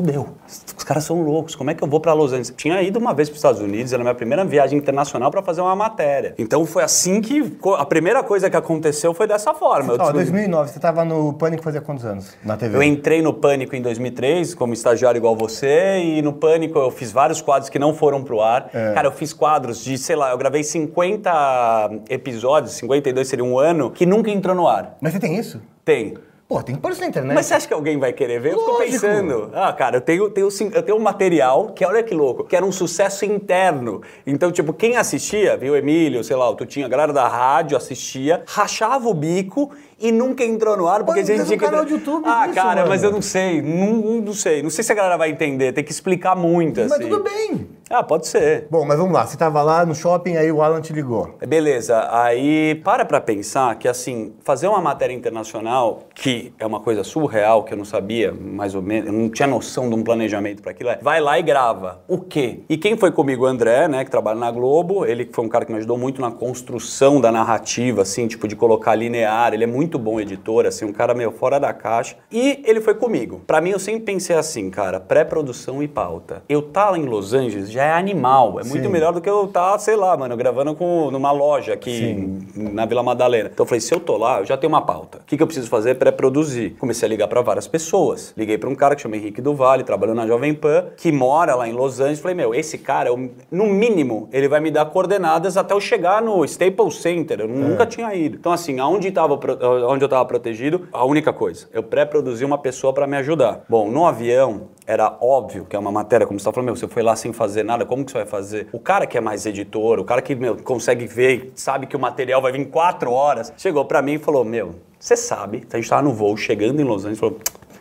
fudeu. 0.00 0.28
Os 0.76 0.84
caras 0.84 1.04
são 1.04 1.22
loucos. 1.22 1.54
Como 1.54 1.70
é 1.70 1.74
que 1.74 1.82
eu 1.82 1.88
vou 1.88 2.00
pra 2.00 2.12
Los 2.12 2.30
Angeles? 2.32 2.52
Tinha 2.54 2.82
ido 2.82 2.98
uma 2.98 3.14
vez 3.14 3.30
para 3.30 3.34
os 3.34 3.38
Estados 3.38 3.60
Unidos, 3.62 3.94
era 3.94 4.02
a 4.02 4.04
minha 4.04 4.14
primeira 4.14 4.44
viagem 4.44 4.78
internacional 4.78 5.30
para 5.30 5.40
fazer 5.42 5.62
uma 5.62 5.74
matéria. 5.74 6.34
Então 6.36 6.66
foi 6.66 6.82
assim 6.82 7.22
que 7.22 7.56
a 7.78 7.84
primeira 7.86 8.22
coisa 8.22 8.50
que 8.50 8.56
aconteceu 8.56 9.14
foi 9.14 9.26
dessa 9.26 9.54
forma. 9.54 9.94
Ó, 9.94 9.96
descobri- 9.96 10.18
2009, 10.24 10.70
você 10.70 10.78
tava 10.78 11.02
no 11.02 11.32
Pânico 11.32 11.62
fazia 11.62 11.80
quantos 11.80 12.04
anos? 12.04 12.34
Na 12.44 12.58
TV? 12.58 12.76
eu 12.76 12.82
entrei 12.82 13.22
no 13.22 13.32
Pânico 13.32 13.74
em 13.74 13.80
2003, 13.80 14.54
como 14.54 14.74
estagiário 14.74 15.18
igual 15.18 15.34
você, 15.34 15.98
e 15.98 16.20
no 16.20 16.34
Pânico 16.34 16.78
eu 16.78 16.90
fiz 16.90 17.10
vários 17.10 17.40
quadros 17.40 17.70
que 17.70 17.78
não 17.78 17.94
foram 17.94 18.22
pro 18.22 18.42
ar. 18.42 18.68
É. 18.74 18.92
Cara, 18.92 19.08
eu 19.08 19.12
fiz 19.12 19.32
quadros 19.32 19.82
de, 19.82 19.96
sei 19.96 20.14
lá, 20.16 20.30
eu 20.30 20.36
gravei 20.38 20.62
50 20.62 21.90
episódios, 22.10 22.72
52 22.74 23.26
seria 23.26 23.44
um 23.44 23.58
ano, 23.58 23.90
que 23.90 24.04
nunca 24.04 24.30
entrou 24.30 24.54
no 24.54 24.68
ar. 24.68 24.96
Mas 25.00 25.12
você 25.14 25.18
tem 25.18 25.36
isso? 25.38 25.60
Tem. 25.84 26.14
Pô, 26.48 26.62
tem 26.62 26.76
que 26.76 26.80
pôr 26.80 26.92
isso 26.92 27.00
na 27.00 27.08
internet. 27.08 27.34
Mas 27.34 27.46
você 27.46 27.54
acha 27.54 27.66
que 27.66 27.74
alguém 27.74 27.98
vai 27.98 28.12
querer 28.12 28.38
ver? 28.40 28.52
Eu 28.52 28.58
fico 28.60 28.70
Lógico. 28.70 28.92
pensando. 28.92 29.50
Ah, 29.52 29.72
cara, 29.72 29.96
eu 29.96 30.00
tenho, 30.00 30.30
tenho, 30.30 30.46
eu 30.72 30.82
tenho 30.82 30.96
um 30.96 31.00
material 31.00 31.70
que, 31.74 31.84
olha 31.84 32.04
que 32.04 32.14
louco, 32.14 32.44
que 32.44 32.54
era 32.54 32.64
um 32.64 32.70
sucesso 32.70 33.24
interno. 33.24 34.00
Então, 34.24 34.52
tipo, 34.52 34.72
quem 34.72 34.96
assistia, 34.96 35.56
viu, 35.56 35.74
Emílio, 35.76 36.22
sei 36.22 36.36
lá, 36.36 36.48
o 36.48 36.54
Tutinho, 36.54 36.86
a 36.86 36.88
galera 36.88 37.12
da 37.12 37.26
rádio 37.26 37.76
assistia, 37.76 38.44
rachava 38.46 39.08
o 39.08 39.14
bico 39.14 39.72
e 39.98 40.12
nunca 40.12 40.44
entrou 40.44 40.76
no 40.76 40.86
ar, 40.86 41.02
porque 41.04 41.20
Mas 41.20 41.30
a 41.30 41.32
gente 41.32 41.42
um 41.42 41.46
tinha 41.46 41.58
que... 41.58 41.64
canal 41.64 41.84
de 41.84 41.92
YouTube 41.94 42.22
Ah, 42.26 42.42
disso, 42.46 42.54
cara, 42.54 42.76
mano. 42.76 42.88
mas 42.90 43.02
eu 43.02 43.10
não 43.10 43.22
sei, 43.22 43.60
não, 43.62 44.20
não 44.20 44.32
sei. 44.34 44.62
Não 44.62 44.70
sei 44.70 44.84
se 44.84 44.92
a 44.92 44.94
galera 44.94 45.16
vai 45.16 45.30
entender, 45.30 45.72
tem 45.72 45.82
que 45.82 45.90
explicar 45.90 46.36
muito, 46.36 46.80
Mas 46.80 46.92
assim. 46.92 47.08
tudo 47.08 47.24
bem. 47.24 47.66
Ah, 47.88 48.02
pode 48.02 48.26
ser. 48.26 48.66
Bom, 48.68 48.84
mas 48.84 48.98
vamos 48.98 49.12
lá. 49.12 49.24
Você 49.24 49.36
tava 49.36 49.62
lá 49.62 49.86
no 49.86 49.94
shopping, 49.94 50.36
aí 50.36 50.50
o 50.50 50.60
Alan 50.60 50.80
te 50.80 50.92
ligou. 50.92 51.36
Beleza, 51.46 52.08
aí 52.10 52.74
para 52.82 53.04
pra 53.04 53.20
pensar 53.20 53.76
que 53.78 53.86
assim, 53.86 54.34
fazer 54.42 54.66
uma 54.66 54.80
matéria 54.80 55.14
internacional, 55.14 56.00
que 56.12 56.52
é 56.58 56.66
uma 56.66 56.80
coisa 56.80 57.04
surreal, 57.04 57.62
que 57.62 57.72
eu 57.72 57.78
não 57.78 57.84
sabia, 57.84 58.32
mais 58.32 58.74
ou 58.74 58.82
menos, 58.82 59.06
eu 59.06 59.12
não 59.12 59.30
tinha 59.30 59.46
noção 59.46 59.88
de 59.88 59.94
um 59.94 60.02
planejamento 60.02 60.62
para 60.62 60.72
aquilo, 60.72 60.90
é, 60.90 60.98
vai 61.00 61.20
lá 61.20 61.38
e 61.38 61.42
grava. 61.42 62.02
O 62.08 62.18
quê? 62.18 62.60
E 62.68 62.76
quem 62.76 62.96
foi 62.96 63.12
comigo, 63.12 63.44
o 63.44 63.46
André, 63.46 63.86
né, 63.86 64.04
que 64.04 64.10
trabalha 64.10 64.40
na 64.40 64.50
Globo, 64.50 65.06
ele 65.06 65.28
foi 65.32 65.44
um 65.44 65.48
cara 65.48 65.64
que 65.64 65.70
me 65.70 65.78
ajudou 65.78 65.96
muito 65.96 66.20
na 66.20 66.32
construção 66.32 67.20
da 67.20 67.30
narrativa, 67.30 68.02
assim, 68.02 68.26
tipo, 68.26 68.48
de 68.48 68.56
colocar 68.56 68.96
linear, 68.96 69.54
ele 69.54 69.62
é 69.62 69.68
muito 69.68 69.96
bom 69.96 70.18
editor, 70.18 70.66
assim, 70.66 70.84
um 70.84 70.92
cara 70.92 71.14
meio 71.14 71.30
fora 71.30 71.60
da 71.60 71.72
caixa. 71.72 72.16
E 72.32 72.62
ele 72.64 72.80
foi 72.80 72.94
comigo. 72.94 73.42
Pra 73.46 73.60
mim, 73.60 73.70
eu 73.70 73.78
sempre 73.78 74.00
pensei 74.00 74.34
assim, 74.34 74.70
cara, 74.70 74.98
pré-produção 74.98 75.82
e 75.82 75.86
pauta. 75.86 76.42
Eu 76.48 76.62
tá 76.62 76.90
lá 76.90 76.98
em 76.98 77.04
Los 77.04 77.32
Angeles 77.32 77.75
já 77.76 77.84
é 77.84 77.92
animal, 77.92 78.58
é 78.58 78.64
muito 78.64 78.84
Sim. 78.84 78.88
melhor 78.88 79.12
do 79.12 79.20
que 79.20 79.28
eu 79.28 79.46
tá, 79.46 79.78
sei 79.78 79.94
lá, 79.96 80.16
mano, 80.16 80.34
gravando 80.36 80.74
com, 80.74 81.10
numa 81.10 81.30
loja 81.30 81.74
aqui 81.74 81.90
Sim. 81.98 82.48
na 82.72 82.86
Vila 82.86 83.02
Madalena. 83.02 83.50
Então 83.52 83.64
eu 83.64 83.68
falei, 83.68 83.80
se 83.80 83.94
eu 83.94 84.00
tô 84.00 84.16
lá, 84.16 84.40
eu 84.40 84.46
já 84.46 84.56
tenho 84.56 84.72
uma 84.72 84.80
pauta. 84.80 85.18
O 85.18 85.20
que, 85.26 85.36
que 85.36 85.42
eu 85.42 85.46
preciso 85.46 85.68
fazer? 85.68 85.94
Pré-produzir. 85.96 86.70
Comecei 86.80 87.06
a 87.06 87.10
ligar 87.10 87.28
pra 87.28 87.42
várias 87.42 87.68
pessoas. 87.68 88.32
Liguei 88.36 88.56
pra 88.56 88.70
um 88.70 88.74
cara 88.74 88.96
que 88.96 89.02
chama 89.02 89.16
Henrique 89.16 89.42
do 89.42 89.54
Vale, 89.54 89.84
trabalhando 89.84 90.16
na 90.16 90.26
Jovem 90.26 90.54
Pan, 90.54 90.86
que 90.96 91.12
mora 91.12 91.54
lá 91.54 91.68
em 91.68 91.72
Los 91.72 92.00
Angeles. 92.00 92.20
Falei, 92.20 92.34
meu, 92.34 92.54
esse 92.54 92.78
cara, 92.78 93.10
eu- 93.10 93.30
no 93.50 93.66
mínimo, 93.66 94.28
ele 94.32 94.48
vai 94.48 94.58
me 94.60 94.70
dar 94.70 94.86
coordenadas 94.86 95.58
até 95.58 95.74
eu 95.74 95.80
chegar 95.80 96.22
no 96.22 96.44
Staples 96.46 96.96
Center. 97.02 97.40
Eu 97.40 97.48
nunca 97.48 97.84
tinha 97.84 98.14
ido. 98.14 98.38
Então, 98.38 98.52
assim, 98.52 98.80
aonde, 98.80 99.10
tava, 99.10 99.38
onde 99.86 100.02
eu 100.02 100.08
tava 100.08 100.24
protegido, 100.24 100.88
a 100.90 101.04
única 101.04 101.30
coisa, 101.32 101.68
eu 101.74 101.82
pré-produzi 101.82 102.42
uma 102.42 102.56
pessoa 102.56 102.92
pra 102.94 103.06
me 103.06 103.16
ajudar. 103.18 103.60
Bom, 103.68 103.90
no 103.90 104.06
avião, 104.06 104.68
era 104.86 105.16
óbvio 105.20 105.64
que 105.64 105.74
é 105.74 105.78
uma 105.78 105.90
matéria, 105.90 106.26
como 106.26 106.38
você 106.38 106.44
tá 106.44 106.52
falando, 106.52 106.66
meu, 106.66 106.76
você 106.76 106.86
foi 106.86 107.02
lá 107.02 107.16
sem 107.16 107.32
fazer 107.32 107.64
nada, 107.64 107.84
como 107.84 108.04
que 108.04 108.12
você 108.12 108.18
vai 108.18 108.26
fazer? 108.26 108.68
O 108.72 108.78
cara 108.78 109.06
que 109.06 109.18
é 109.18 109.20
mais 109.20 109.44
editor, 109.44 109.98
o 109.98 110.04
cara 110.04 110.22
que, 110.22 110.34
meu, 110.34 110.56
consegue 110.56 111.06
ver, 111.06 111.52
sabe 111.56 111.86
que 111.86 111.96
o 111.96 111.98
material 111.98 112.40
vai 112.40 112.52
vir 112.52 112.60
em 112.60 112.64
quatro 112.64 113.10
horas, 113.10 113.52
chegou 113.56 113.84
pra 113.84 114.00
mim 114.00 114.14
e 114.14 114.18
falou, 114.18 114.44
meu, 114.44 114.76
você 114.98 115.16
sabe, 115.16 115.66
a 115.72 115.76
gente 115.76 115.88
tava 115.88 116.02
no 116.02 116.12
voo, 116.12 116.36
chegando 116.36 116.80
em 116.80 116.84
Los 116.84 117.02
Angeles, 117.02 117.18
falou, 117.18 117.38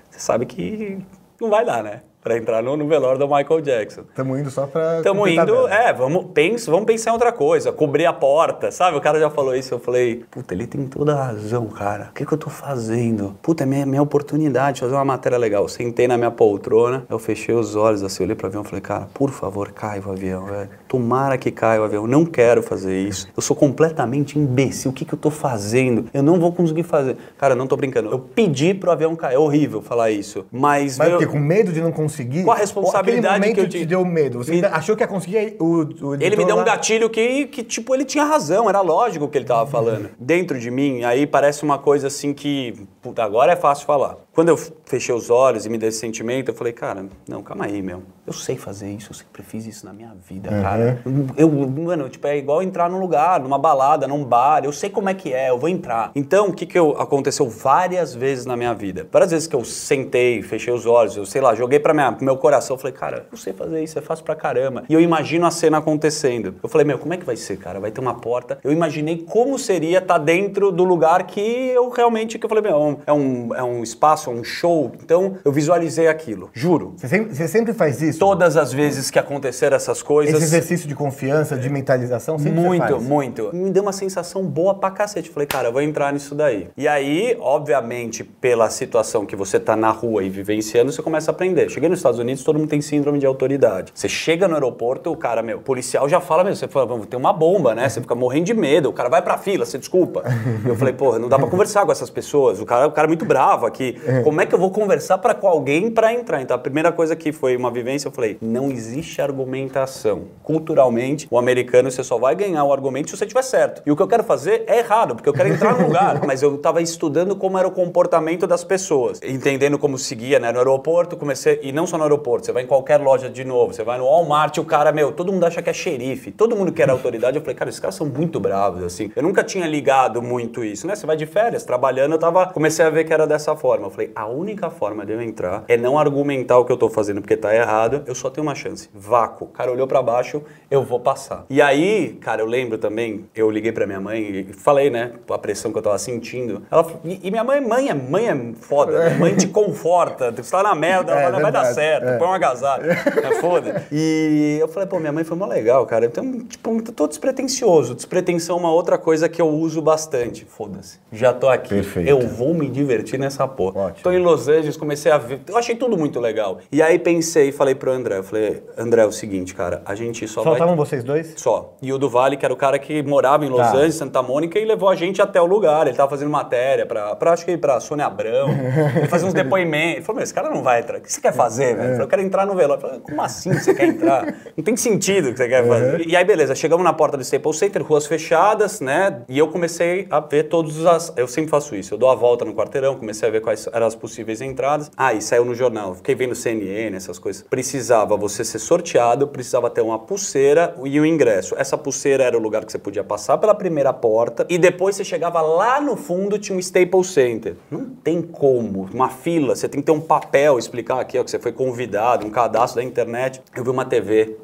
você 0.09 0.19
sabe 0.19 0.45
que 0.45 0.97
não 1.39 1.49
vai 1.49 1.63
dar, 1.63 1.83
né? 1.83 2.01
Pra 2.25 2.35
entrar 2.35 2.63
no, 2.63 2.75
no 2.75 2.87
velório 2.87 3.19
do 3.19 3.27
Michael 3.27 3.61
Jackson. 3.61 4.01
Estamos 4.01 4.39
indo 4.39 4.49
só 4.49 4.65
pra. 4.65 4.97
Estamos 4.97 5.29
indo, 5.29 5.67
é, 5.67 5.93
vamos, 5.93 6.25
pensa, 6.33 6.71
vamos 6.71 6.87
pensar 6.87 7.11
em 7.11 7.13
outra 7.13 7.31
coisa, 7.31 7.71
cobrir 7.71 8.07
a 8.07 8.13
porta, 8.13 8.71
sabe? 8.71 8.97
O 8.97 9.01
cara 9.01 9.19
já 9.19 9.29
falou 9.29 9.55
isso, 9.55 9.75
eu 9.75 9.79
falei, 9.79 10.25
puta, 10.31 10.55
ele 10.55 10.65
tem 10.65 10.87
toda 10.87 11.13
a 11.13 11.25
razão, 11.27 11.67
cara. 11.67 12.07
O 12.09 12.15
que, 12.15 12.25
que 12.25 12.33
eu 12.33 12.37
tô 12.39 12.49
fazendo? 12.49 13.35
Puta, 13.43 13.61
é 13.61 13.67
minha, 13.67 13.85
minha 13.85 14.01
oportunidade 14.01 14.77
de 14.77 14.81
fazer 14.81 14.95
uma 14.95 15.05
matéria 15.05 15.37
legal. 15.37 15.61
Eu 15.65 15.69
sentei 15.69 16.07
na 16.07 16.17
minha 16.17 16.31
poltrona, 16.31 17.05
eu 17.07 17.19
fechei 17.19 17.53
os 17.53 17.75
olhos, 17.75 18.01
assim, 18.01 18.23
olhei 18.23 18.35
pro 18.35 18.47
avião 18.47 18.63
e 18.63 18.65
falei, 18.65 18.81
cara, 18.81 19.07
por 19.13 19.29
favor, 19.29 19.71
cai 19.71 19.99
o 19.99 20.11
avião, 20.11 20.47
velho. 20.47 20.69
Tomara 20.87 21.37
que 21.37 21.51
caia 21.51 21.79
o 21.79 21.83
avião. 21.83 22.05
Eu 22.05 22.07
não 22.07 22.25
quero 22.25 22.63
fazer 22.63 22.97
isso. 22.97 23.27
Eu 23.37 23.41
sou 23.43 23.55
completamente 23.55 24.39
imbecil. 24.39 24.89
O 24.89 24.93
que, 24.95 25.05
que 25.05 25.13
eu 25.13 25.19
tô 25.19 25.29
fazendo? 25.29 26.05
Eu 26.11 26.23
não 26.23 26.39
vou 26.39 26.51
conseguir 26.51 26.83
fazer. 26.83 27.17
Cara, 27.37 27.53
não 27.53 27.67
tô 27.67 27.77
brincando. 27.77 28.09
Eu 28.09 28.17
pedi 28.17 28.73
pro 28.73 28.89
avião 28.89 29.15
cair. 29.15 29.35
É 29.35 29.37
horrível 29.37 29.79
falar 29.79 30.09
isso. 30.09 30.45
Mas, 30.51 30.97
Mas 30.97 31.09
meu, 31.09 31.17
o 31.17 31.19
quê? 31.19 31.27
Com 31.27 31.37
medo 31.37 31.71
de 31.71 31.81
não 31.81 31.91
conseguir? 31.91 32.14
Com 32.45 32.51
a 32.51 32.55
responsabilidade 32.55 33.35
aquele 33.35 33.39
momento 33.53 33.69
que 33.69 33.77
eu 33.77 33.81
te 33.81 33.85
deu 33.85 34.05
medo. 34.05 34.37
Você 34.43 34.51
Me- 34.61 34.65
achou 34.67 34.95
que 34.95 35.03
ia 35.03 35.07
conseguir 35.07 35.55
o, 35.59 35.83
o 36.01 36.13
Ele 36.15 36.35
me 36.35 36.45
deu 36.45 36.55
um 36.55 36.59
lá- 36.59 36.63
gatilho 36.65 37.09
que, 37.09 37.47
que, 37.47 37.63
tipo, 37.63 37.93
ele 37.93 38.05
tinha 38.05 38.23
razão, 38.23 38.69
era 38.69 38.81
lógico 38.81 39.25
o 39.25 39.27
que 39.27 39.37
ele 39.37 39.45
tava 39.45 39.65
falando. 39.69 40.09
Dentro 40.19 40.59
de 40.59 40.69
mim, 40.71 41.03
aí 41.03 41.25
parece 41.27 41.63
uma 41.63 41.77
coisa 41.77 42.07
assim 42.07 42.33
que, 42.33 42.73
puta, 43.01 43.23
agora 43.23 43.51
é 43.51 43.55
fácil 43.55 43.85
falar. 43.85 44.17
Quando 44.35 44.49
eu 44.49 44.57
fechei 44.83 45.15
os 45.15 45.29
olhos 45.29 45.65
e 45.65 45.69
me 45.69 45.77
dei 45.77 45.87
esse 45.87 45.99
sentimento, 45.99 46.51
eu 46.51 46.53
falei, 46.53 46.73
cara, 46.73 47.05
não, 47.25 47.41
calma 47.41 47.63
aí, 47.63 47.81
meu. 47.81 48.03
Eu 48.27 48.33
sei 48.33 48.57
fazer 48.57 48.89
isso, 48.89 49.11
eu 49.11 49.15
sempre 49.15 49.41
fiz 49.43 49.65
isso 49.65 49.85
na 49.85 49.93
minha 49.93 50.13
vida, 50.27 50.49
cara. 50.49 51.01
Eu, 51.37 51.47
mano, 51.49 52.09
tipo, 52.09 52.27
é 52.27 52.37
igual 52.37 52.61
entrar 52.61 52.89
num 52.89 52.99
lugar, 52.99 53.39
numa 53.39 53.57
balada, 53.57 54.09
num 54.09 54.25
bar, 54.25 54.65
eu 54.65 54.73
sei 54.73 54.89
como 54.89 55.07
é 55.07 55.13
que 55.13 55.31
é, 55.31 55.51
eu 55.51 55.57
vou 55.57 55.69
entrar. 55.69 56.11
Então, 56.13 56.49
o 56.49 56.53
que 56.53 56.65
que 56.65 56.77
eu, 56.77 56.99
aconteceu 56.99 57.47
várias 57.47 58.13
vezes 58.13 58.45
na 58.45 58.57
minha 58.57 58.73
vida? 58.73 59.07
Várias 59.09 59.31
vezes 59.31 59.47
que 59.47 59.55
eu 59.55 59.63
sentei, 59.63 60.41
fechei 60.41 60.73
os 60.73 60.85
olhos, 60.85 61.15
eu 61.15 61.25
sei 61.25 61.39
lá, 61.39 61.55
joguei 61.55 61.79
pra 61.79 61.93
minha, 61.93 62.11
pro 62.11 62.25
meu 62.25 62.35
coração, 62.35 62.75
eu 62.75 62.79
falei, 62.79 62.93
cara, 62.93 63.27
eu 63.31 63.37
sei 63.37 63.53
fazer 63.53 63.81
isso, 63.81 63.97
é 63.97 64.01
fácil 64.01 64.25
pra 64.25 64.35
caramba. 64.35 64.83
E 64.89 64.93
eu 64.93 64.99
imagino 64.99 65.45
a 65.45 65.51
cena 65.51 65.77
acontecendo. 65.77 66.55
Eu 66.61 66.67
falei, 66.67 66.85
meu, 66.85 66.99
como 66.99 67.13
é 67.13 67.17
que 67.17 67.25
vai 67.25 67.37
ser, 67.37 67.57
cara? 67.57 67.79
Vai 67.79 67.91
ter 67.91 68.01
uma 68.01 68.15
porta. 68.15 68.59
Eu 68.65 68.71
imaginei 68.73 69.19
como 69.19 69.57
seria 69.57 69.99
estar 69.99 70.17
dentro 70.17 70.73
do 70.73 70.83
lugar 70.83 71.25
que 71.25 71.39
eu 71.39 71.89
realmente, 71.89 72.37
que 72.37 72.45
eu 72.45 72.49
falei, 72.49 72.63
meu, 72.63 72.73
é 72.73 72.77
um, 72.77 72.97
é 73.05 73.13
um, 73.13 73.55
é 73.55 73.63
um 73.63 73.83
espaço, 74.25 74.31
um 74.31 74.43
show. 74.43 74.91
Então, 75.03 75.37
eu 75.43 75.51
visualizei 75.51 76.07
aquilo, 76.07 76.49
juro. 76.53 76.93
Você 76.97 77.07
sempre, 77.07 77.35
você 77.35 77.47
sempre 77.47 77.73
faz 77.73 78.01
isso? 78.01 78.19
Todas 78.19 78.57
as 78.57 78.73
vezes 78.73 79.11
que 79.11 79.19
aconteceram 79.19 79.75
essas 79.75 80.01
coisas. 80.01 80.33
Esse 80.33 80.43
exercício 80.43 80.87
de 80.87 80.95
confiança, 80.95 81.55
de 81.57 81.69
mentalização, 81.69 82.37
sempre 82.37 82.59
Muito, 82.59 82.87
faz. 82.87 83.03
muito. 83.03 83.49
Me 83.53 83.69
deu 83.69 83.83
uma 83.83 83.93
sensação 83.93 84.43
boa 84.43 84.73
pra 84.75 84.91
cacete. 84.91 85.29
Falei, 85.29 85.47
cara, 85.47 85.67
eu 85.67 85.73
vou 85.73 85.81
entrar 85.81 86.11
nisso 86.11 86.33
daí. 86.33 86.69
E 86.75 86.87
aí, 86.87 87.37
obviamente, 87.39 88.23
pela 88.23 88.69
situação 88.69 89.25
que 89.25 89.35
você 89.35 89.59
tá 89.59 89.75
na 89.75 89.91
rua 89.91 90.23
e 90.23 90.29
vivenciando, 90.29 90.91
você 90.91 91.01
começa 91.01 91.31
a 91.31 91.33
aprender. 91.33 91.69
Cheguei 91.69 91.89
nos 91.89 91.99
Estados 91.99 92.19
Unidos, 92.19 92.43
todo 92.43 92.57
mundo 92.57 92.69
tem 92.69 92.81
síndrome 92.81 93.19
de 93.19 93.25
autoridade. 93.25 93.91
Você 93.93 94.09
chega 94.09 94.47
no 94.47 94.55
aeroporto, 94.55 95.11
o 95.11 95.17
cara, 95.17 95.41
meu, 95.41 95.57
o 95.57 95.61
policial 95.61 96.07
já 96.09 96.19
fala, 96.19 96.43
meu, 96.43 96.55
você 96.55 96.67
fala, 96.67 96.85
vamos 96.85 97.07
ter 97.07 97.17
uma 97.17 97.33
bomba, 97.33 97.75
né? 97.75 97.87
Você 97.87 98.01
fica 98.01 98.15
morrendo 98.15 98.45
de 98.45 98.53
medo. 98.53 98.89
O 98.89 98.93
cara 98.93 99.09
vai 99.09 99.21
pra 99.21 99.37
fila, 99.37 99.65
você 99.65 99.77
desculpa. 99.77 100.23
E 100.65 100.67
eu 100.67 100.75
falei, 100.75 100.93
porra, 100.93 101.19
não 101.19 101.27
dá 101.27 101.37
pra 101.37 101.47
conversar 101.47 101.85
com 101.85 101.91
essas 101.91 102.09
pessoas. 102.09 102.59
O 102.59 102.65
cara, 102.65 102.87
o 102.87 102.91
cara 102.91 103.07
é 103.07 103.09
muito 103.09 103.25
bravo 103.25 103.65
aqui. 103.65 103.97
Como 104.23 104.41
é 104.41 104.45
que 104.45 104.53
eu 104.53 104.59
vou 104.59 104.71
conversar 104.71 105.17
pra, 105.17 105.33
com 105.33 105.47
alguém 105.47 105.91
pra 105.91 106.13
entrar? 106.13 106.41
Então, 106.41 106.55
a 106.55 106.59
primeira 106.59 106.91
coisa 106.91 107.15
que 107.15 107.31
foi 107.31 107.55
uma 107.55 107.71
vivência, 107.71 108.07
eu 108.07 108.11
falei, 108.11 108.37
não 108.41 108.71
existe 108.71 109.21
argumentação. 109.21 110.25
Culturalmente, 110.43 111.27
o 111.29 111.37
americano, 111.37 111.89
você 111.91 112.03
só 112.03 112.17
vai 112.17 112.35
ganhar 112.35 112.63
o 112.63 112.71
argumento 112.71 113.09
se 113.09 113.17
você 113.17 113.25
tiver 113.25 113.41
certo. 113.41 113.81
E 113.85 113.91
o 113.91 113.95
que 113.95 114.01
eu 114.01 114.07
quero 114.07 114.23
fazer 114.23 114.63
é 114.67 114.79
errado, 114.79 115.15
porque 115.15 115.29
eu 115.29 115.33
quero 115.33 115.49
entrar 115.49 115.77
no 115.77 115.87
lugar. 115.87 116.21
Mas 116.25 116.41
eu 116.41 116.57
tava 116.57 116.81
estudando 116.81 117.35
como 117.35 117.57
era 117.57 117.67
o 117.67 117.71
comportamento 117.71 118.47
das 118.47 118.63
pessoas. 118.63 119.19
Entendendo 119.23 119.77
como 119.77 119.97
seguia, 119.97 120.39
né? 120.39 120.51
No 120.51 120.59
aeroporto, 120.59 121.17
comecei... 121.17 121.59
E 121.63 121.71
não 121.71 121.87
só 121.87 121.97
no 121.97 122.03
aeroporto, 122.03 122.45
você 122.45 122.51
vai 122.51 122.63
em 122.63 122.67
qualquer 122.67 122.99
loja 122.99 123.29
de 123.29 123.43
novo. 123.43 123.73
Você 123.73 123.83
vai 123.83 123.97
no 123.97 124.05
Walmart, 124.05 124.57
o 124.57 124.65
cara, 124.65 124.91
meu, 124.91 125.11
todo 125.11 125.31
mundo 125.31 125.45
acha 125.45 125.61
que 125.61 125.69
é 125.69 125.73
xerife. 125.73 126.31
Todo 126.31 126.55
mundo 126.55 126.71
quer 126.71 126.89
autoridade. 126.89 127.37
Eu 127.37 127.41
falei, 127.41 127.55
cara, 127.55 127.69
esses 127.69 127.79
caras 127.79 127.95
são 127.95 128.07
muito 128.07 128.39
bravos, 128.39 128.83
assim. 128.83 129.11
Eu 129.15 129.23
nunca 129.23 129.43
tinha 129.43 129.67
ligado 129.67 130.21
muito 130.21 130.63
isso, 130.63 130.87
né? 130.87 130.95
Você 130.95 131.05
vai 131.05 131.15
de 131.15 131.25
férias, 131.25 131.63
trabalhando, 131.63 132.13
eu 132.13 132.19
tava... 132.19 132.47
Comecei 132.47 132.85
a 132.85 132.89
ver 132.89 133.03
que 133.03 133.13
era 133.13 133.25
dessa 133.25 133.55
forma. 133.55 133.87
Eu 133.87 133.91
falei, 133.91 134.04
a 134.15 134.27
única 134.27 134.69
forma 134.69 135.05
de 135.05 135.13
eu 135.13 135.21
entrar 135.21 135.63
é 135.67 135.77
não 135.77 135.97
argumentar 135.97 136.57
o 136.57 136.65
que 136.65 136.71
eu 136.71 136.77
tô 136.77 136.89
fazendo 136.89 137.21
porque 137.21 137.37
tá 137.37 137.53
errado. 137.55 138.03
Eu 138.05 138.15
só 138.15 138.29
tenho 138.29 138.45
uma 138.45 138.55
chance. 138.55 138.89
Vácuo. 138.93 139.45
O 139.45 139.49
cara 139.49 139.71
olhou 139.71 139.87
pra 139.87 140.01
baixo, 140.01 140.41
eu 140.69 140.83
vou 140.83 140.99
passar. 140.99 141.45
E 141.49 141.61
aí, 141.61 142.17
cara, 142.21 142.41
eu 142.41 142.45
lembro 142.45 142.77
também, 142.77 143.25
eu 143.35 143.49
liguei 143.49 143.71
pra 143.71 143.85
minha 143.87 143.99
mãe 144.01 144.47
e 144.49 144.53
falei, 144.53 144.89
né, 144.89 145.11
a 145.29 145.37
pressão 145.37 145.71
que 145.71 145.77
eu 145.77 145.81
tava 145.81 145.97
sentindo. 145.97 146.63
Ela, 146.71 146.85
e, 147.03 147.27
e 147.27 147.31
minha 147.31 147.43
mãe, 147.43 147.61
mãe 147.61 147.89
é, 147.89 147.93
mãe 147.93 148.27
é 148.29 148.53
foda, 148.59 149.09
né? 149.09 149.17
mãe 149.17 149.35
te 149.35 149.47
conforta. 149.47 150.31
Você 150.31 150.51
tá 150.51 150.61
na 150.63 150.75
merda, 150.75 151.11
ela 151.11 151.21
É, 151.21 151.23
fala, 151.25 151.39
vai 151.41 151.51
dar 151.51 151.65
certo, 151.65 152.07
é. 152.07 152.17
põe 152.17 152.27
um 152.27 152.33
agasalho. 152.33 152.91
É 152.91 153.35
foda. 153.39 153.85
E 153.91 154.57
eu 154.59 154.67
falei, 154.67 154.87
pô, 154.87 154.99
minha 154.99 155.11
mãe 155.11 155.23
foi 155.23 155.37
mó 155.37 155.45
legal, 155.45 155.85
cara. 155.85 156.05
Então, 156.05 156.39
tipo, 156.43 156.75
eu 156.77 156.81
tô 156.93 157.07
despretensioso. 157.07 157.95
Despretensão 157.95 158.57
é 158.57 158.59
uma 158.59 158.71
outra 158.71 158.97
coisa 158.97 159.27
que 159.29 159.41
eu 159.41 159.47
uso 159.49 159.81
bastante. 159.81 160.45
Foda-se. 160.45 160.99
Já 161.11 161.33
tô 161.33 161.47
aqui. 161.49 161.69
Perfeito. 161.69 162.09
Eu 162.09 162.19
vou 162.21 162.53
me 162.53 162.67
divertir 162.69 163.19
nessa 163.19 163.47
porra. 163.47 163.79
Ótimo. 163.81 163.94
Tô 164.03 164.11
em 164.11 164.19
Los 164.19 164.47
Angeles, 164.47 164.77
comecei 164.77 165.11
a 165.11 165.17
ver. 165.17 165.41
Eu 165.47 165.57
achei 165.57 165.75
tudo 165.75 165.97
muito 165.97 166.19
legal. 166.19 166.59
E 166.71 166.81
aí 166.81 166.99
pensei 166.99 167.49
e 167.49 167.51
falei 167.51 167.75
pro 167.75 167.91
André, 167.91 168.17
eu 168.17 168.23
falei, 168.23 168.61
André, 168.77 169.01
é 169.01 169.05
o 169.05 169.11
seguinte, 169.11 169.53
cara, 169.55 169.81
a 169.85 169.95
gente 169.95 170.27
só, 170.27 170.41
Só 170.41 170.49
vai. 170.49 170.53
estavam 170.53 170.75
vocês 170.75 171.03
dois? 171.03 171.33
Só. 171.37 171.73
E 171.81 171.91
o 171.91 171.97
do 171.97 172.09
Vale, 172.09 172.37
que 172.37 172.45
era 172.45 172.53
o 172.53 172.57
cara 172.57 172.77
que 172.79 173.01
morava 173.03 173.45
em 173.45 173.49
Los 173.49 173.59
Tá. 173.61 173.71
Angeles, 173.73 173.95
Santa 173.95 174.21
Mônica, 174.21 174.59
e 174.59 174.65
levou 174.65 174.89
a 174.89 174.95
gente 174.95 175.21
até 175.21 175.41
o 175.41 175.45
lugar. 175.45 175.87
Ele 175.87 175.95
tava 175.95 176.09
fazendo 176.09 176.29
matéria 176.29 176.85
pra, 176.85 177.15
pra 177.15 177.33
acho 177.33 177.45
que 177.45 177.57
pra 177.57 177.79
Sônia 177.79 178.05
Abrão. 178.05 178.49
ele 178.97 179.07
fazia 179.07 179.27
uns 179.27 179.33
depoimentos. 179.35 179.95
Ele 179.97 180.01
falou, 180.05 180.17
meu, 180.17 180.23
esse 180.23 180.33
cara 180.33 180.49
não 180.49 180.61
vai 180.61 180.81
entrar. 180.81 180.97
O 180.97 181.01
que 181.01 181.11
você 181.11 181.21
quer 181.21 181.33
fazer, 181.33 181.75
velho? 181.75 181.79
Ele 181.81 181.91
falou, 181.91 182.01
eu 182.03 182.07
quero 182.07 182.21
entrar 182.21 182.45
no 182.45 182.55
velório. 182.55 182.81
Eu 182.83 182.87
falei, 182.89 182.99
como 183.01 183.21
assim 183.21 183.53
você 183.53 183.73
quer 183.73 183.87
entrar? 183.87 184.33
Não 184.55 184.63
tem 184.63 184.75
sentido 184.75 185.29
o 185.29 185.31
que 185.31 185.37
você 185.37 185.47
quer 185.47 185.67
fazer. 185.67 186.07
E 186.07 186.15
aí, 186.15 186.23
beleza, 186.23 186.53
chegamos 186.55 186.83
na 186.83 186.93
porta 186.93 187.17
do 187.17 187.21
Staples 187.23 187.57
Center, 187.57 187.81
ruas 187.83 188.05
fechadas, 188.05 188.79
né? 188.81 189.21
E 189.29 189.37
eu 189.37 189.47
comecei 189.47 190.07
a 190.09 190.19
ver 190.19 190.43
todos 190.43 190.85
as... 190.85 191.13
Eu 191.15 191.27
sempre 191.27 191.49
faço 191.49 191.75
isso. 191.75 191.93
Eu 191.93 191.97
dou 191.97 192.09
a 192.09 192.15
volta 192.15 192.45
no 192.45 192.53
quarteirão, 192.53 192.95
comecei 192.95 193.27
a 193.27 193.31
ver 193.31 193.41
quais 193.41 193.67
eram 193.75 193.85
as 193.85 193.95
possíveis 193.95 194.41
entradas. 194.41 194.89
Ah, 194.95 195.13
e 195.13 195.21
saiu 195.21 195.43
no 195.43 195.53
jornal. 195.53 195.95
Fiquei 195.95 196.15
vendo 196.15 196.33
CNN, 196.33 196.95
essas 196.95 197.19
coisas. 197.19 197.43
Precisava 197.43 198.15
você 198.15 198.43
ser 198.45 198.59
sorteado, 198.59 199.27
precisava 199.27 199.69
ter 199.69 199.81
uma 199.81 199.99
pulseira 199.99 200.73
e 200.85 200.99
um 200.99 201.05
ingresso. 201.05 201.55
Essa 201.57 201.77
pulseira 201.77 202.23
era 202.23 202.37
o 202.37 202.41
lugar 202.41 202.63
que 202.63 202.71
você 202.71 202.79
podia 202.79 203.03
passar 203.03 203.37
pela 203.37 203.53
primeira 203.53 203.91
porta 203.91 204.47
e 204.49 204.57
depois 204.57 204.95
você 204.95 205.03
chegava 205.03 205.41
lá 205.41 205.81
no 205.81 205.97
fundo, 205.97 206.39
tinha 206.39 206.55
um 206.55 206.59
Staples 206.59 207.07
Center. 207.07 207.57
Não 207.69 207.85
tem 207.85 208.21
como. 208.21 208.89
Uma 208.93 209.09
fila, 209.09 209.55
você 209.55 209.67
tem 209.67 209.81
que 209.81 209.85
ter 209.85 209.91
um 209.91 209.99
papel, 209.99 210.57
explicar 210.57 211.01
aqui 211.01 211.19
ó, 211.19 211.23
que 211.23 211.29
você 211.29 211.39
foi 211.39 211.51
convidado, 211.51 212.25
um 212.25 212.29
cadastro 212.29 212.81
da 212.81 212.87
internet. 212.87 213.41
Eu 213.53 213.63
vi 213.63 213.69
uma 213.69 213.83
TV 213.83 214.37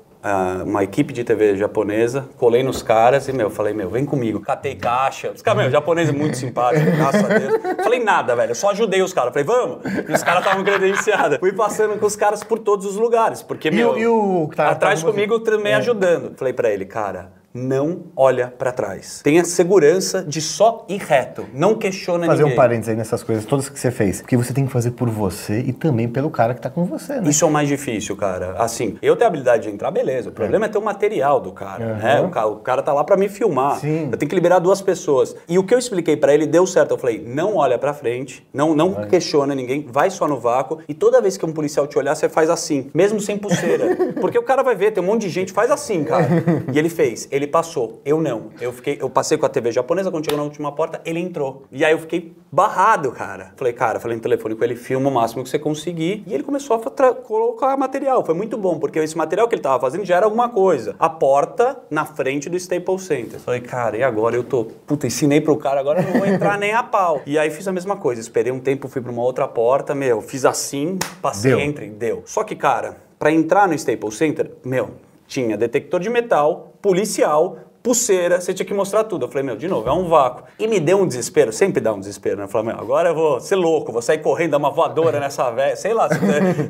uma 0.65 0.83
equipe 0.83 1.11
de 1.13 1.23
TV 1.23 1.55
japonesa, 1.57 2.27
colei 2.37 2.61
nos 2.63 2.83
caras 2.83 3.27
e, 3.27 3.33
meu, 3.33 3.49
falei, 3.49 3.73
meu, 3.73 3.89
vem 3.89 4.05
comigo. 4.05 4.39
Catei 4.41 4.75
caixa. 4.75 5.31
Os 5.31 5.41
caras, 5.41 5.61
meu, 5.63 5.71
japonês 5.71 6.09
é 6.09 6.11
muito 6.11 6.37
simpático, 6.37 6.85
graças 6.95 7.23
a 7.23 7.27
Deus. 7.39 7.53
Falei 7.83 8.03
nada, 8.03 8.35
velho, 8.35 8.51
eu 8.51 8.55
só 8.55 8.69
ajudei 8.71 9.01
os 9.01 9.13
caras. 9.13 9.33
Falei, 9.33 9.45
vamos. 9.45 9.79
E 10.07 10.11
os 10.13 10.23
caras 10.23 10.43
estavam 10.43 10.63
credenciados. 10.63 11.37
Fui 11.39 11.53
passando 11.53 11.97
com 11.99 12.05
os 12.05 12.15
caras 12.15 12.43
por 12.43 12.59
todos 12.59 12.85
os 12.85 12.95
lugares, 12.97 13.41
porque, 13.41 13.69
E 13.69 13.71
meu, 13.71 13.91
o- 13.93 13.97
e 13.97 14.07
o 14.07 14.49
tá- 14.55 14.69
atrás 14.69 14.99
tá 15.01 15.05
com 15.07 15.11
você? 15.11 15.25
comigo 15.27 15.39
também 15.39 15.73
ajudando. 15.73 16.35
Falei 16.37 16.53
pra 16.53 16.69
ele, 16.69 16.85
cara, 16.85 17.31
não 17.53 18.03
olha 18.15 18.47
pra 18.47 18.71
trás. 18.71 19.21
Tenha 19.23 19.43
segurança 19.43 20.23
de 20.23 20.41
só 20.41 20.85
ir 20.87 21.01
reto. 21.01 21.45
Não 21.53 21.75
questiona 21.75 22.25
fazer 22.25 22.43
ninguém. 22.43 22.53
um 22.53 22.57
parênteses 22.57 22.89
aí 22.89 22.95
nessas 22.95 23.23
coisas 23.23 23.45
todas 23.45 23.69
que 23.69 23.79
você 23.79 23.91
fez. 23.91 24.21
Porque 24.21 24.37
você 24.37 24.53
tem 24.53 24.65
que 24.65 24.71
fazer 24.71 24.91
por 24.91 25.09
você 25.09 25.59
e 25.59 25.73
também 25.73 26.07
pelo 26.07 26.29
cara 26.29 26.53
que 26.53 26.61
tá 26.61 26.69
com 26.69 26.85
você, 26.85 27.19
né? 27.19 27.29
Isso 27.29 27.43
é 27.43 27.47
o 27.47 27.51
mais 27.51 27.67
difícil, 27.67 28.15
cara. 28.15 28.55
Assim, 28.57 28.97
eu 29.01 29.15
tenho 29.15 29.27
a 29.27 29.29
habilidade 29.29 29.63
de 29.63 29.69
entrar, 29.69 29.91
beleza. 29.91 30.29
O 30.29 30.31
problema 30.31 30.65
é, 30.65 30.69
ter 30.69 30.77
o 30.77 30.81
material 30.81 31.39
do 31.39 31.51
cara, 31.51 31.95
né? 31.95 32.21
O 32.21 32.29
cara, 32.29 32.47
o 32.47 32.55
cara 32.57 32.81
tá 32.81 32.93
lá 32.93 33.03
pra 33.03 33.17
me 33.17 33.27
filmar. 33.29 33.79
Sim. 33.79 34.09
Eu 34.11 34.17
tenho 34.17 34.29
que 34.29 34.35
liberar 34.35 34.59
duas 34.59 34.81
pessoas. 34.81 35.35
E 35.47 35.57
o 35.57 35.63
que 35.63 35.73
eu 35.73 35.79
expliquei 35.79 36.15
pra 36.15 36.33
ele 36.33 36.45
deu 36.45 36.65
certo. 36.65 36.91
Eu 36.91 36.97
falei, 36.97 37.23
não 37.25 37.55
olha 37.55 37.77
pra 37.77 37.93
frente, 37.93 38.45
não, 38.53 38.75
não 38.75 38.93
questiona 39.05 39.53
ninguém, 39.55 39.85
vai 39.89 40.09
só 40.09 40.27
no 40.27 40.39
vácuo. 40.39 40.79
E 40.87 40.93
toda 40.93 41.21
vez 41.21 41.37
que 41.37 41.45
um 41.45 41.53
policial 41.53 41.87
te 41.87 41.97
olhar, 41.97 42.15
você 42.15 42.29
faz 42.29 42.49
assim, 42.49 42.89
mesmo 42.93 43.19
sem 43.19 43.37
pulseira. 43.37 43.95
Porque 44.19 44.37
o 44.37 44.43
cara 44.43 44.63
vai 44.63 44.75
ver, 44.75 44.91
tem 44.91 45.03
um 45.03 45.07
monte 45.07 45.21
de 45.21 45.29
gente, 45.29 45.51
faz 45.51 45.71
assim, 45.71 46.03
cara. 46.03 46.27
E 46.71 46.77
ele 46.77 46.89
fez, 46.89 47.27
ele 47.31 47.40
passou. 47.47 48.01
Eu 48.05 48.21
não. 48.21 48.49
Eu 48.59 48.71
fiquei, 48.71 48.97
eu 48.99 49.09
passei 49.09 49.37
com 49.37 49.45
a 49.45 49.49
TV 49.49 49.71
japonesa, 49.71 50.11
quando 50.11 50.25
chegou 50.25 50.37
na 50.37 50.43
última 50.43 50.71
porta, 50.71 51.01
ele 51.05 51.19
entrou. 51.19 51.63
E 51.71 51.83
aí 51.85 51.91
eu 51.91 51.99
fiquei 51.99 52.35
barrado, 52.51 53.11
cara. 53.11 53.53
Falei, 53.55 53.73
cara, 53.73 53.99
falei 53.99 54.17
no 54.17 54.23
telefone 54.23 54.55
com 54.55 54.63
ele, 54.63 54.75
filma 54.75 55.09
o 55.09 55.13
máximo 55.13 55.43
que 55.43 55.49
você 55.49 55.59
conseguir. 55.59 56.23
E 56.27 56.33
ele 56.33 56.43
começou 56.43 56.75
a 56.75 57.13
colocar 57.13 57.75
material. 57.77 58.25
Foi 58.25 58.35
muito 58.35 58.57
bom, 58.57 58.79
porque 58.79 58.99
esse 58.99 59.17
material 59.17 59.47
que 59.47 59.55
ele 59.55 59.61
tava 59.61 59.79
fazendo 59.79 60.05
já 60.05 60.17
era 60.17 60.25
alguma 60.25 60.49
coisa. 60.49 60.95
A 60.99 61.09
porta 61.09 61.77
na 61.89 62.05
frente 62.05 62.49
do 62.49 62.57
Staples 62.57 63.03
Center. 63.03 63.39
Falei, 63.39 63.61
cara, 63.61 63.97
e 63.97 64.03
agora 64.03 64.35
eu 64.35 64.43
tô. 64.43 64.65
Puta, 64.65 65.07
ensinei 65.07 65.41
pro 65.41 65.55
cara, 65.57 65.79
agora 65.79 66.01
eu 66.01 66.11
não 66.11 66.19
vou 66.19 66.27
entrar 66.27 66.57
nem 66.57 66.73
a 66.73 66.83
pau. 66.83 67.21
E 67.25 67.37
aí 67.37 67.49
fiz 67.49 67.67
a 67.67 67.71
mesma 67.71 67.95
coisa. 67.95 68.21
Esperei 68.21 68.51
um 68.51 68.59
tempo, 68.59 68.87
fui 68.87 69.01
pra 69.01 69.11
uma 69.11 69.21
outra 69.21 69.47
porta, 69.47 69.95
meu, 69.95 70.21
fiz 70.21 70.45
assim, 70.45 70.97
passei, 71.21 71.51
Deu. 71.51 71.59
entre, 71.59 71.87
deu. 71.89 72.23
Só 72.25 72.43
que, 72.43 72.55
cara, 72.55 72.97
pra 73.17 73.31
entrar 73.31 73.67
no 73.67 73.73
Staples 73.73 74.15
Center, 74.15 74.51
meu, 74.63 74.91
tinha 75.31 75.55
detector 75.55 76.01
de 76.01 76.09
metal, 76.09 76.73
policial, 76.81 77.57
pulseira, 77.81 78.39
você 78.41 78.53
tinha 78.53 78.65
que 78.65 78.73
mostrar 78.73 79.05
tudo. 79.05 79.25
Eu 79.25 79.29
falei, 79.29 79.43
meu, 79.43 79.55
de 79.55 79.65
novo, 79.65 79.87
é 79.87 79.93
um 79.93 80.09
vácuo. 80.09 80.43
E 80.59 80.67
me 80.67 80.77
deu 80.77 80.99
um 80.99 81.07
desespero, 81.07 81.53
sempre 81.53 81.79
dá 81.79 81.93
um 81.93 81.99
desespero, 81.99 82.35
né? 82.35 82.43
Eu 82.43 82.47
falei, 82.49 82.67
meu, 82.67 82.77
agora 82.77 83.09
eu 83.09 83.15
vou 83.15 83.39
ser 83.39 83.55
louco, 83.55 83.93
vou 83.93 84.01
sair 84.01 84.17
correndo, 84.17 84.51
dar 84.51 84.57
uma 84.57 84.69
voadora 84.69 85.21
nessa 85.21 85.49
velha, 85.55 85.73
sei 85.77 85.93
lá, 85.93 86.09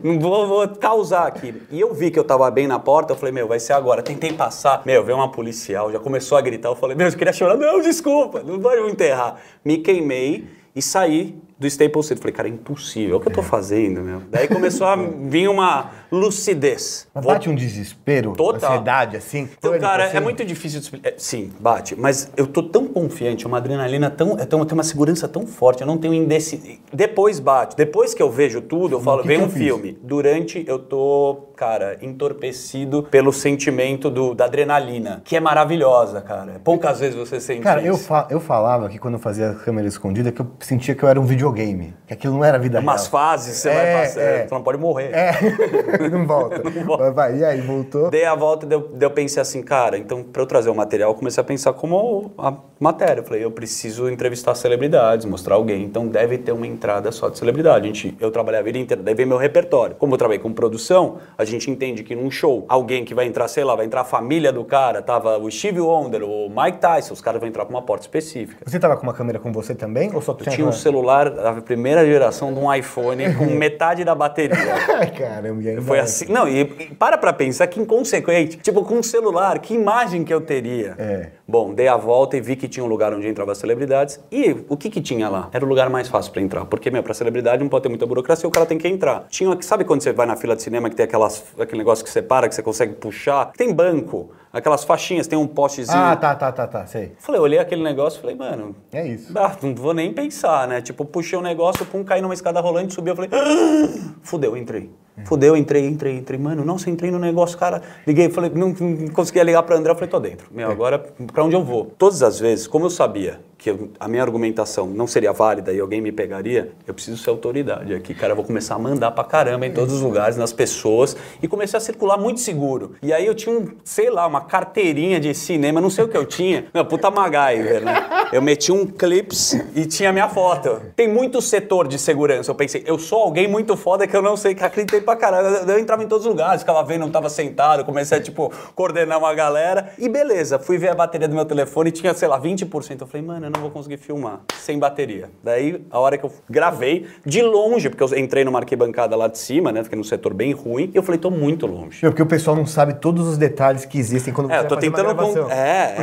não 0.04 0.20
vou, 0.20 0.48
vou 0.48 0.68
causar 0.68 1.26
aqui. 1.26 1.60
E 1.72 1.82
eu 1.82 1.92
vi 1.92 2.12
que 2.12 2.20
eu 2.20 2.24
tava 2.24 2.50
bem 2.52 2.68
na 2.68 2.78
porta, 2.78 3.14
eu 3.14 3.18
falei, 3.18 3.34
meu, 3.34 3.48
vai 3.48 3.60
ser 3.60 3.74
agora. 3.74 4.04
Tentei 4.04 4.32
passar, 4.32 4.84
meu, 4.86 5.04
veio 5.04 5.18
uma 5.18 5.32
policial, 5.32 5.92
já 5.92 6.00
começou 6.00 6.38
a 6.38 6.42
gritar, 6.42 6.70
eu 6.70 6.76
falei, 6.76 6.96
meu, 6.96 7.08
eu 7.08 7.18
queria 7.18 7.34
chorar, 7.34 7.58
não, 7.58 7.82
desculpa, 7.82 8.44
não 8.44 8.60
vai 8.60 8.80
me 8.80 8.92
enterrar. 8.92 9.38
Me 9.66 9.80
queimei 9.80 10.48
e 10.76 10.84
saí 10.84 11.36
do 11.60 11.68
Staples 11.68 12.06
Center. 12.06 12.22
Falei, 12.22 12.34
cara, 12.34 12.48
é 12.48 12.52
impossível, 12.52 13.16
é 13.16 13.18
o 13.18 13.20
que 13.20 13.28
eu 13.28 13.34
tô 13.34 13.44
fazendo, 13.44 14.02
meu. 14.02 14.22
Daí 14.30 14.48
começou 14.48 14.88
a 14.88 14.96
vir 14.96 15.50
uma 15.50 15.92
lucidez. 16.12 17.08
Mas 17.14 17.26
bate 17.26 17.50
um 17.50 17.56
desespero, 17.56 18.34
Total. 18.34 18.72
ansiedade, 18.72 19.18
assim? 19.18 19.50
Então, 19.58 19.78
cara, 19.80 20.06
assim? 20.06 20.18
é 20.18 20.20
muito 20.20 20.44
difícil 20.46 20.80
de 20.80 20.86
explicar. 20.86 21.10
É, 21.10 21.14
Sim, 21.18 21.52
bate. 21.60 21.96
Mas 21.96 22.30
eu 22.36 22.46
tô 22.48 22.64
tão 22.64 22.88
confiante, 22.88 23.46
uma 23.48 23.58
adrenalina 23.58 24.10
tão. 24.10 24.32
Eu 24.38 24.46
tenho, 24.46 24.62
eu 24.62 24.66
tenho 24.66 24.78
uma 24.78 24.84
segurança 24.84 25.28
tão 25.28 25.46
forte, 25.48 25.82
eu 25.82 25.88
não 25.88 25.98
tenho 25.98 26.14
indeci... 26.14 26.82
Depois 26.94 27.40
bate. 27.40 27.76
Depois 27.76 28.14
que 28.14 28.22
eu 28.22 28.30
vejo 28.30 28.62
tudo, 28.62 28.96
eu 28.96 29.02
falo, 29.02 29.22
que 29.22 29.28
vem 29.28 29.38
que 29.38 29.44
um 29.44 29.48
eu 29.48 29.52
fiz? 29.52 29.62
filme. 29.64 29.98
Durante, 30.04 30.64
eu 30.68 30.78
tô, 30.80 31.50
cara, 31.56 31.98
entorpecido 32.02 33.04
pelo 33.04 33.32
sentimento 33.32 34.10
do, 34.10 34.34
da 34.34 34.46
adrenalina, 34.46 35.22
que 35.24 35.36
é 35.36 35.40
maravilhosa, 35.40 36.22
cara. 36.22 36.60
Poucas 36.64 37.00
vezes 37.00 37.16
você 37.16 37.40
sente 37.40 37.62
Cara, 37.62 37.82
eu, 37.82 37.94
isso. 37.96 38.06
fa 38.06 38.28
eu 38.30 38.40
falava 38.40 38.90
que 38.90 38.98
quando 39.00 39.16
eu 39.16 39.20
fazia 39.20 39.52
a 39.52 39.56
câmera 39.56 39.88
escondida 39.88 40.32
que 40.32 40.42
eu 40.42 40.48
sentia 40.60 40.96
que 40.96 41.04
eu 41.04 41.10
era 41.10 41.20
um 41.20 41.26
videogame. 41.26 41.94
Que 42.08 42.14
aquilo 42.14 42.34
não 42.36 42.44
era 42.44 42.58
vida 42.58 42.80
Umas 42.80 43.02
real. 43.04 43.12
fases 43.12 43.58
você 43.58 43.70
É, 43.70 43.74
vai 43.74 44.04
passando, 44.06 44.22
é. 44.24 44.48
você 44.48 44.54
não 44.56 44.64
pode 44.64 44.78
morrer. 44.78 45.12
É, 45.14 45.32
não 46.10 46.26
volta. 46.26 46.62
volta. 46.86 47.04
Mas 47.06 47.16
vai, 47.16 47.38
e 47.38 47.46
aí, 47.46 47.62
voltou? 47.62 48.10
Dei 48.10 48.26
a 48.26 48.36
volta 48.36 48.66
e 48.66 48.70
daí 48.70 48.78
eu, 48.78 48.90
daí 48.94 49.08
eu 49.08 49.12
pensei 49.12 49.42
assim, 49.42 49.62
cara, 49.62 49.98
então 49.98 50.24
pra 50.24 50.42
eu 50.42 50.46
trazer 50.46 50.70
o 50.70 50.76
material, 50.76 51.12
eu 51.12 51.16
comecei 51.16 51.42
a 51.42 51.44
pensar 51.44 51.74
como 51.74 52.32
a 52.38 52.54
matéria. 52.80 53.22
Eu 53.22 53.24
falei, 53.24 53.44
eu 53.44 53.52
preciso 53.52 54.10
entrevistar 54.10 54.56
celebridades, 54.56 55.26
mostrar 55.26 55.56
alguém, 55.56 55.84
então 55.84 56.08
deve 56.08 56.38
ter 56.38 56.52
uma 56.52 56.68
entrada 56.68 57.12
só 57.12 57.30
de 57.30 57.38
celebridade. 57.38 57.86
A 57.86 57.88
gente, 57.88 58.16
eu 58.20 58.32
trabalhei 58.32 58.60
a 58.60 58.64
vida 58.64 58.78
inteira, 58.78 59.04
daí 59.04 59.14
vem 59.14 59.26
meu 59.26 59.38
repertório. 59.38 59.96
Como 59.96 60.14
eu 60.14 60.18
trabalhei 60.18 60.40
com 60.40 60.52
produção, 60.52 61.18
a 61.38 61.46
gente 61.46 61.70
entende 61.70 62.04
que 62.04 62.16
num 62.16 62.32
show, 62.32 62.66
alguém 62.68 63.06
que 63.06 63.14
vai 63.14 63.26
entrar, 63.26 63.48
sei 63.48 63.64
lá, 63.64 63.76
vai 63.76 63.86
entrar 63.86 64.02
a 64.02 64.06
família 64.06 64.52
do 64.52 64.64
cara, 64.64 65.02
tava 65.02 65.38
o 65.38 65.50
Steve 65.50 65.80
Wonder, 65.80 66.24
o 66.24 66.50
Mike 66.50 66.80
Tyson, 66.80 67.14
os 67.14 67.22
caras 67.22 67.40
vão 67.40 67.48
entrar 67.48 67.66
pra 67.66 67.76
uma 67.76 67.82
porta 67.82 68.04
específica. 68.04 68.64
Você 68.66 68.80
tava 68.80 68.98
com 68.98 69.04
uma 69.04 69.14
câmera 69.14 69.40
com 69.40 69.52
você 69.52 69.76
também? 69.76 70.12
Ou 70.14 70.22
só 70.22 70.32
Eu 70.40 70.52
tinha 70.52 70.68
um 70.68 70.72
celular, 70.72 71.28
a 71.28 71.62
primeira 71.62 72.06
geração 72.06 72.54
de 72.54 72.60
um 72.60 72.74
iPhone 72.74 73.36
com 73.36 73.46
metade 73.56 74.04
da 74.04 74.16
bateria. 74.16 74.58
Ai, 74.98 75.12
caramba, 75.12 75.62
e 75.62 75.70
ainda 75.70 75.82
Foi 75.92 76.00
assim. 76.00 76.26
Não, 76.32 76.48
e, 76.48 76.62
e 76.62 76.96
para 76.96 77.18
pra 77.18 77.34
pensar 77.34 77.68
que 77.68 77.80
inconsequente. 77.80 78.58
Tipo, 78.58 78.84
com 78.86 78.96
um 78.96 79.04
celular, 79.04 79.60
que 79.60 79.74
imagem 79.74 80.24
que 80.24 80.34
eu 80.34 80.40
teria? 80.40 80.96
É. 80.98 81.30
Bom, 81.48 81.74
dei 81.74 81.88
a 81.90 81.98
volta 81.98 82.38
e 82.38 82.42
vi 82.42 82.56
que 82.56 82.68
tinha 82.68 82.84
um 82.84 82.88
lugar 82.88 83.14
onde 83.14 83.28
entrava 83.28 83.52
as 83.52 83.58
celebridades. 83.58 84.20
E 84.32 84.56
o 84.70 84.78
que 84.78 84.90
que 84.90 85.02
tinha 85.02 85.28
lá? 85.28 85.50
Era 85.52 85.66
o 85.66 85.68
lugar 85.68 85.90
mais 85.90 86.08
fácil 86.08 86.32
pra 86.32 86.42
entrar. 86.42 86.64
Porque, 86.66 86.90
meu, 86.90 87.04
pra 87.04 87.14
celebridade 87.14 87.62
não 87.62 87.70
pode 87.70 87.84
ter 87.84 87.90
muita 87.90 88.06
burocracia, 88.06 88.48
o 88.48 88.52
cara 88.52 88.66
tem 88.66 88.78
que 88.78 88.88
entrar. 88.88 89.26
Tinha, 89.30 89.58
sabe 89.62 89.84
quando 89.84 90.02
você 90.02 90.14
vai 90.14 90.26
na 90.26 90.38
fila 90.38 90.56
de 90.56 90.62
cinema 90.64 90.90
que 90.90 90.96
tem 90.96 91.04
aquelas, 91.04 91.44
aquele 91.60 91.80
negócio 91.80 92.06
que 92.06 92.10
separa, 92.10 92.48
que 92.48 92.56
você 92.56 92.64
consegue 92.64 92.94
puxar? 92.94 93.52
Tem 93.58 93.74
banco, 93.74 94.32
aquelas 94.54 94.86
faixinhas, 94.86 95.28
tem 95.28 95.38
um 95.38 95.46
postezinho. 95.48 95.98
Ah, 95.98 96.16
tá, 96.16 96.34
tá, 96.36 96.52
tá, 96.54 96.68
tá, 96.68 96.86
sei. 96.86 97.12
Falei, 97.20 97.42
olhei 97.42 97.60
aquele 97.60 97.84
negócio 97.84 98.18
e 98.20 98.22
falei, 98.22 98.36
mano, 98.38 98.74
É 98.94 99.06
isso. 99.06 99.38
ah, 99.38 99.54
não 99.62 99.76
vou 99.76 99.94
nem 99.94 100.14
pensar, 100.14 100.70
né? 100.70 100.82
Tipo, 100.82 101.04
puxei 101.04 101.38
o 101.38 101.42
negócio, 101.42 101.86
pum, 101.86 102.02
caí 102.02 102.22
numa 102.22 102.34
escada 102.34 102.62
rolante, 102.62 102.94
subi, 102.94 103.10
eu 103.10 103.16
falei, 103.16 103.30
"Ah!" 103.34 104.12
fudeu, 104.24 104.56
entrei. 104.56 104.90
Fudeu, 105.26 105.56
entrei, 105.56 105.86
entrei, 105.86 106.18
entrei. 106.18 106.40
Mano, 106.40 106.64
nossa, 106.66 106.90
entrei 106.90 107.12
no 107.12 107.20
negócio, 107.20 107.58
cara. 107.58 107.82
Liguei, 108.08 108.30
falei, 108.30 108.50
não, 108.54 108.70
não 108.70 109.08
conseguia 109.10 109.44
ligar 109.44 109.64
pra 109.64 109.76
André, 109.76 109.92
eu 109.92 109.96
falei, 109.96 110.10
tô 110.10 110.20
dentro. 110.20 110.48
Meu, 110.52 110.72
agora, 110.72 111.00
pra 111.32 111.44
onde 111.44 111.56
eu 111.56 111.64
vou? 111.64 111.86
Todas 111.98 112.24
as 112.24 112.40
vezes, 112.40 112.68
como 112.68 112.86
eu 112.86 112.90
sabia 112.90 113.40
que 113.62 113.70
a 114.00 114.08
minha 114.08 114.24
argumentação 114.24 114.88
não 114.88 115.06
seria 115.06 115.32
válida 115.32 115.72
e 115.72 115.80
alguém 115.80 116.02
me 116.02 116.12
pegaria, 116.12 116.72
eu 116.88 116.96
preciso 116.96 117.22
ser 117.22 117.30
autoridade 117.30 117.94
aqui, 117.94 118.12
cara. 118.16 118.32
Eu 118.32 118.36
vou 118.36 118.44
começar 118.44 118.74
a 118.74 118.80
mandar 118.80 119.12
pra 119.12 119.24
caramba 119.24 119.68
em 119.68 119.72
todos 119.72 119.94
os 119.94 120.02
lugares, 120.02 120.36
nas 120.36 120.52
pessoas, 120.52 121.16
e 121.44 121.48
comecei 121.48 121.78
a 121.78 121.80
circular 121.80 122.18
muito 122.18 122.40
seguro. 122.40 122.94
E 123.04 123.14
aí 123.14 123.24
eu 123.24 123.36
tinha 123.36 123.56
um, 123.56 123.68
sei 123.84 124.10
lá, 124.10 124.26
uma 124.26 124.42
carteirinha 124.42 125.20
de 125.20 125.36
cinema, 125.36 125.80
não 125.80 125.92
sei 125.92 126.06
o 126.06 126.08
que 126.08 126.18
eu 126.18 126.26
tinha. 126.26 126.66
Meu, 126.74 126.84
puta 126.84 127.12
MacGyver, 127.12 127.86
né? 127.86 128.30
Eu 128.34 128.42
meti 128.42 128.72
um 128.72 128.84
clips 128.88 129.54
e 129.76 129.86
tinha 129.86 130.12
minha 130.12 130.28
foto. 130.28 130.82
Tem 130.96 131.08
muito 131.08 131.40
setor 131.40 131.88
de 131.88 132.00
segurança. 132.00 132.50
Eu 132.50 132.56
pensei, 132.56 132.82
eu 132.88 132.98
sou 132.98 133.22
alguém 133.22 133.48
muito 133.48 133.78
foda 133.78 134.08
que 134.08 134.18
eu 134.18 134.24
não 134.24 134.36
sei, 134.36 134.56
que 134.56 134.64
acreditei 134.64 135.02
pra 135.02 135.16
caralho. 135.16 135.48
Eu, 135.48 135.68
eu 135.68 135.80
entrava 135.80 136.04
em 136.04 136.08
todos 136.08 136.26
os 136.26 136.32
lugares, 136.32 136.62
ficava 136.62 136.84
vendo, 136.84 137.02
não 137.02 137.12
tava 137.12 137.30
sentado, 137.30 137.86
comecei 137.86 138.18
a, 138.18 138.22
tipo, 138.22 138.52
coordenar 138.74 139.20
uma 139.20 139.36
galera. 139.36 139.94
E 140.00 140.10
beleza, 140.10 140.58
fui 140.58 140.80
ver 140.80 140.90
a 140.90 140.96
bateria 140.96 141.28
do 141.28 141.36
meu 141.36 141.46
telefone 141.46 141.90
e 141.90 141.92
tinha, 141.92 142.12
sei 142.16 142.28
lá, 142.28 142.42
20%. 142.42 143.02
Eu 143.02 143.06
falei, 143.06 143.28
mano, 143.28 143.51
não 143.52 143.62
vou 143.62 143.70
conseguir 143.72 143.98
filmar 143.98 144.42
sem 144.58 144.78
bateria. 144.80 145.30
Daí, 145.44 145.86
a 145.90 146.00
hora 146.00 146.18
que 146.18 146.26
eu 146.26 146.32
gravei, 146.50 147.08
de 147.26 147.42
longe, 147.42 147.90
porque 147.90 148.04
eu 148.04 148.18
entrei 148.18 148.44
numa 148.44 148.60
arquibancada 148.60 149.16
lá 149.16 149.28
de 149.28 149.38
cima, 149.38 149.72
né? 149.72 149.84
Fiquei 149.84 149.98
num 149.98 150.04
setor 150.04 150.34
bem 150.34 150.52
ruim, 150.54 150.90
e 150.94 150.96
eu 150.98 151.04
falei, 151.04 151.20
tô 151.20 151.30
muito 151.32 151.66
longe. 151.66 152.00
Meu, 152.02 152.12
porque 152.12 152.22
o 152.22 152.26
pessoal 152.28 152.56
não 152.56 152.66
sabe 152.66 152.96
todos 152.96 153.28
os 153.28 153.38
detalhes 153.38 153.86
que 153.86 153.98
existem 153.98 154.34
quando 154.34 154.52
É, 154.52 154.60
você 154.60 154.66
eu 154.66 154.70
tô 154.70 154.76
vai 154.76 154.82
tentando 154.84 155.14
gravação. 155.16 155.44
con- 155.46 155.52
é, 155.52 155.94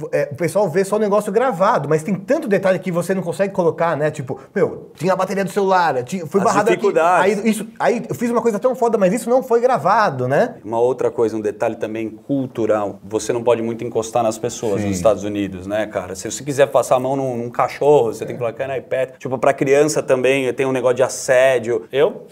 porque 0.00 0.16
é, 0.16 0.28
o 0.32 0.34
pessoal 0.36 0.68
vê 0.68 0.84
só 0.84 0.96
o 0.96 0.98
negócio 0.98 1.32
gravado, 1.32 1.88
mas 1.88 2.02
tem 2.02 2.14
tanto 2.14 2.48
detalhe 2.48 2.78
que 2.78 2.90
você 2.90 3.14
não 3.14 3.22
consegue 3.22 3.52
colocar, 3.52 3.96
né? 3.96 4.10
Tipo, 4.10 4.40
meu, 4.54 4.90
tinha 4.94 5.12
a 5.12 5.16
bateria 5.16 5.44
do 5.44 5.50
celular, 5.50 6.02
tinha, 6.02 6.26
fui 6.26 6.40
As 6.40 6.44
barrado 6.44 6.70
aqui. 6.72 6.86
Aí, 6.98 7.48
isso, 7.48 7.66
aí 7.78 8.02
eu 8.08 8.14
fiz 8.14 8.30
uma 8.30 8.42
coisa 8.42 8.58
tão 8.58 8.74
foda, 8.74 8.98
mas 8.98 9.12
isso 9.12 9.30
não 9.30 9.42
foi 9.42 9.60
gravado, 9.60 10.26
né? 10.26 10.56
Uma 10.64 10.80
outra 10.80 11.10
coisa, 11.10 11.36
um 11.36 11.40
detalhe 11.40 11.76
também 11.76 12.10
cultural. 12.10 12.98
Você 13.04 13.32
não 13.32 13.42
pode 13.42 13.62
muito 13.62 13.84
encostar 13.84 14.22
nas 14.22 14.38
pessoas 14.38 14.82
nos 14.84 14.96
Estados 14.96 15.24
Unidos, 15.24 15.66
né, 15.66 15.86
cara? 15.86 16.14
Se 16.14 16.30
você 16.30 16.42
quiser 16.42 16.66
passar 16.66 16.89
a 16.96 17.00
mão 17.00 17.16
num, 17.16 17.36
num 17.36 17.50
cachorro, 17.50 18.12
você 18.12 18.24
tem 18.24 18.34
que 18.34 18.40
colocar 18.40 18.66
no 18.66 18.76
iPad. 18.76 19.10
Tipo, 19.18 19.38
pra 19.38 19.52
criança 19.52 20.02
também 20.02 20.52
tem 20.52 20.66
um 20.66 20.72
negócio 20.72 20.96
de 20.96 21.02
assédio. 21.02 21.88
Eu. 21.92 22.26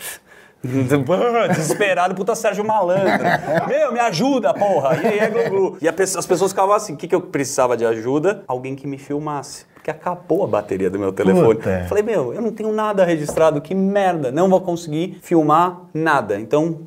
Desesperado, 1.48 2.14
puta 2.14 2.34
Sérgio 2.34 2.64
Malandro. 2.64 3.24
Meu, 3.68 3.92
me 3.92 4.00
ajuda, 4.00 4.52
porra. 4.52 4.96
E 4.96 5.06
aí 5.06 5.18
é 5.20 5.28
Gugu. 5.28 5.78
E 5.80 5.88
as 5.88 6.26
pessoas 6.26 6.50
ficavam 6.50 6.74
assim: 6.74 6.94
o 6.94 6.96
que, 6.96 7.06
que 7.06 7.14
eu 7.14 7.20
precisava 7.20 7.76
de 7.76 7.86
ajuda? 7.86 8.42
Alguém 8.46 8.74
que 8.74 8.86
me 8.86 8.98
filmasse. 8.98 9.66
Porque 9.74 9.90
acabou 9.90 10.44
a 10.44 10.46
bateria 10.48 10.90
do 10.90 10.98
meu 10.98 11.12
telefone. 11.12 11.54
Puta. 11.54 11.86
Falei, 11.88 12.02
meu, 12.02 12.34
eu 12.34 12.42
não 12.42 12.50
tenho 12.50 12.72
nada 12.72 13.04
registrado, 13.04 13.60
que 13.60 13.74
merda. 13.74 14.32
Não 14.32 14.48
vou 14.48 14.60
conseguir 14.60 15.18
filmar 15.22 15.82
nada. 15.94 16.38
Então, 16.38 16.80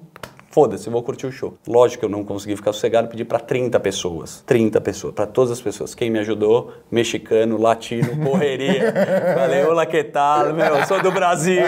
foda-se, 0.52 0.88
eu 0.88 0.92
vou 0.92 1.02
curtir 1.02 1.26
o 1.26 1.32
show. 1.32 1.58
Lógico 1.68 2.02
que 2.02 2.06
eu 2.06 2.10
não 2.10 2.24
consegui 2.24 2.56
ficar 2.56 2.74
sossegado, 2.74 3.08
pedi 3.08 3.24
pra 3.24 3.40
30 3.40 3.80
pessoas. 3.80 4.44
30 4.46 4.80
pessoas, 4.82 5.14
pra 5.14 5.26
todas 5.26 5.52
as 5.52 5.62
pessoas. 5.62 5.96
Quem 5.96 6.10
me 6.10 6.20
ajudou? 6.20 6.74
Mexicano, 6.92 7.58
latino, 7.58 8.18
correria. 8.24 8.94
Valeu, 9.36 9.74
Laquetal, 9.74 10.54
meu, 10.54 10.76
eu 10.76 10.86
sou 10.86 11.02
do 11.02 11.12
Brasil. 11.12 11.62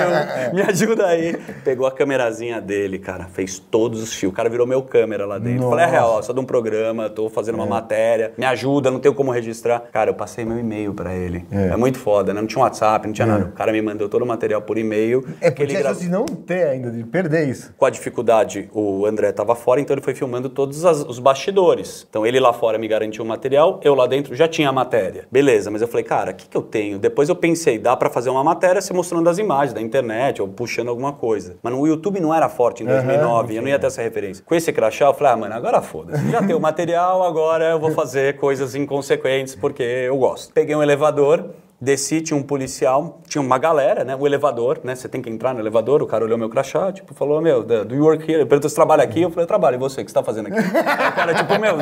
Me 0.53 0.61
ajuda 0.61 1.07
aí. 1.07 1.37
Pegou 1.63 1.87
a 1.87 1.91
câmerazinha 1.91 2.59
dele, 2.61 2.99
cara, 2.99 3.25
fez 3.25 3.57
todos 3.59 4.01
os 4.01 4.13
fios. 4.13 4.31
O 4.31 4.35
cara 4.35 4.49
virou 4.49 4.67
meu 4.67 4.81
câmera 4.81 5.25
lá 5.25 5.37
dentro. 5.39 5.69
Falei, 5.69 5.85
é 5.85 5.89
real, 5.89 6.21
sou 6.21 6.35
de 6.35 6.41
um 6.41 6.45
programa, 6.45 7.09
tô 7.09 7.29
fazendo 7.29 7.55
uma 7.55 7.65
matéria, 7.65 8.33
me 8.37 8.45
ajuda, 8.45 8.91
não 8.91 8.99
tenho 8.99 9.13
como 9.13 9.31
registrar. 9.31 9.83
Cara, 9.91 10.09
eu 10.09 10.13
passei 10.13 10.45
meu 10.45 10.59
e-mail 10.59 10.93
pra 10.93 11.13
ele. 11.13 11.45
É. 11.51 11.75
muito 11.77 11.97
foda, 11.97 12.33
né? 12.33 12.41
Não 12.41 12.47
tinha 12.47 12.61
WhatsApp, 12.61 13.07
não 13.07 13.13
tinha 13.13 13.27
nada. 13.27 13.45
O 13.45 13.51
cara 13.51 13.71
me 13.71 13.81
mandou 13.81 14.09
todo 14.09 14.23
o 14.23 14.25
material 14.25 14.61
por 14.61 14.77
e-mail. 14.77 15.25
É 15.39 15.49
que 15.51 15.61
ele 15.61 15.73
porque 15.73 15.77
a 15.77 15.79
gravou 15.79 16.01
chance 16.01 16.05
de 16.05 16.11
não 16.11 16.25
ter 16.25 16.67
ainda, 16.67 16.91
de 16.91 17.03
perder 17.03 17.47
isso. 17.47 17.73
com 17.77 17.85
a 17.85 17.89
dificuldade, 17.89 18.69
o 18.73 19.05
André 19.05 19.29
estava 19.29 19.55
fora, 19.55 19.79
então 19.79 19.93
ele 19.93 20.01
foi 20.01 20.13
filmando 20.15 20.49
todos 20.49 20.83
as- 20.85 21.03
os 21.03 21.19
bastidores. 21.19 22.05
Então 22.09 22.25
ele 22.25 22.39
lá 22.39 22.51
fora 22.53 22.77
me 22.77 22.87
garantiu 22.87 23.23
o 23.23 23.27
material, 23.27 23.79
eu 23.83 23.93
lá 23.95 24.07
dentro 24.07 24.35
já 24.35 24.47
tinha 24.47 24.69
a 24.69 24.71
matéria. 24.71 25.27
Beleza, 25.31 25.69
mas 25.69 25.81
eu 25.81 25.87
falei, 25.87 26.03
cara, 26.03 26.31
o 26.31 26.33
que, 26.35 26.47
que 26.47 26.57
eu 26.57 26.61
tenho? 26.61 26.97
Depois 26.99 27.29
eu 27.29 27.35
pensei, 27.35 27.77
dá 27.77 27.95
para 27.95 28.09
fazer 28.09 28.29
uma 28.29 28.43
matéria 28.43 28.81
se 28.81 28.93
mostrando 28.93 29.29
as 29.29 29.37
imagens 29.37 29.73
da 29.73 29.81
internet 29.81 30.41
ou 30.41 30.47
puxando 30.47 30.89
alguma 30.89 31.13
coisa. 31.13 31.55
Mas 31.61 31.73
o 31.73 31.85
YouTube 31.85 32.19
não 32.19 32.33
era 32.33 32.49
forte 32.49 32.83
em 32.83 32.85
2009, 32.85 33.55
eu 33.55 33.61
não 33.61 33.69
ia 33.69 33.77
ter 33.79 33.87
essa 33.87 34.01
referência. 34.01 34.43
Com 34.45 34.55
esse 34.55 34.71
crachá, 34.71 35.05
eu 35.05 35.13
falei, 35.13 35.33
ah, 35.33 35.37
mano, 35.37 35.53
agora 35.55 35.81
foda-se. 35.81 36.29
Já 36.31 36.41
tem 36.41 36.55
o 36.55 36.59
material, 36.59 37.23
agora 37.23 37.65
eu 37.71 37.79
vou 37.79 37.91
fazer 37.93 38.37
coisas 38.37 38.75
inconsequentes 38.75 39.55
porque 39.55 39.83
eu 39.83 40.17
gosto. 40.17 40.53
Peguei 40.53 40.75
um 40.75 40.81
elevador, 40.83 41.45
Desci, 41.83 42.21
tinha 42.21 42.37
um 42.37 42.41
policial, 42.41 43.19
tinha 43.27 43.41
uma 43.41 43.57
galera, 43.57 44.05
né? 44.05 44.15
O 44.15 44.25
elevador, 44.25 44.79
né? 44.83 44.95
Você 44.95 45.09
tem 45.09 45.21
que 45.21 45.29
entrar 45.29 45.53
no 45.53 45.59
elevador, 45.59 46.01
o 46.01 46.07
cara 46.07 46.23
olhou 46.23 46.37
meu 46.37 46.49
crachá, 46.49 46.93
tipo, 46.93 47.13
falou, 47.13 47.41
meu, 47.41 47.61
do 47.61 47.93
you 47.93 48.05
work 48.05 48.23
here? 48.23 48.41
Ele 48.41 48.45
perguntou 48.45 48.69
se 48.69 48.75
trabalha 48.75 49.03
aqui, 49.03 49.21
eu 49.21 49.29
falei, 49.29 49.43
eu 49.43 49.47
trabalho, 49.47 49.75
e 49.75 49.77
você, 49.77 50.01
o 50.01 50.05
que 50.05 50.09
você 50.09 50.15
tá 50.15 50.23
fazendo 50.23 50.47
aqui? 50.47 50.59
O 50.59 51.13
cara, 51.13 51.33
tipo, 51.33 51.59
meu, 51.59 51.75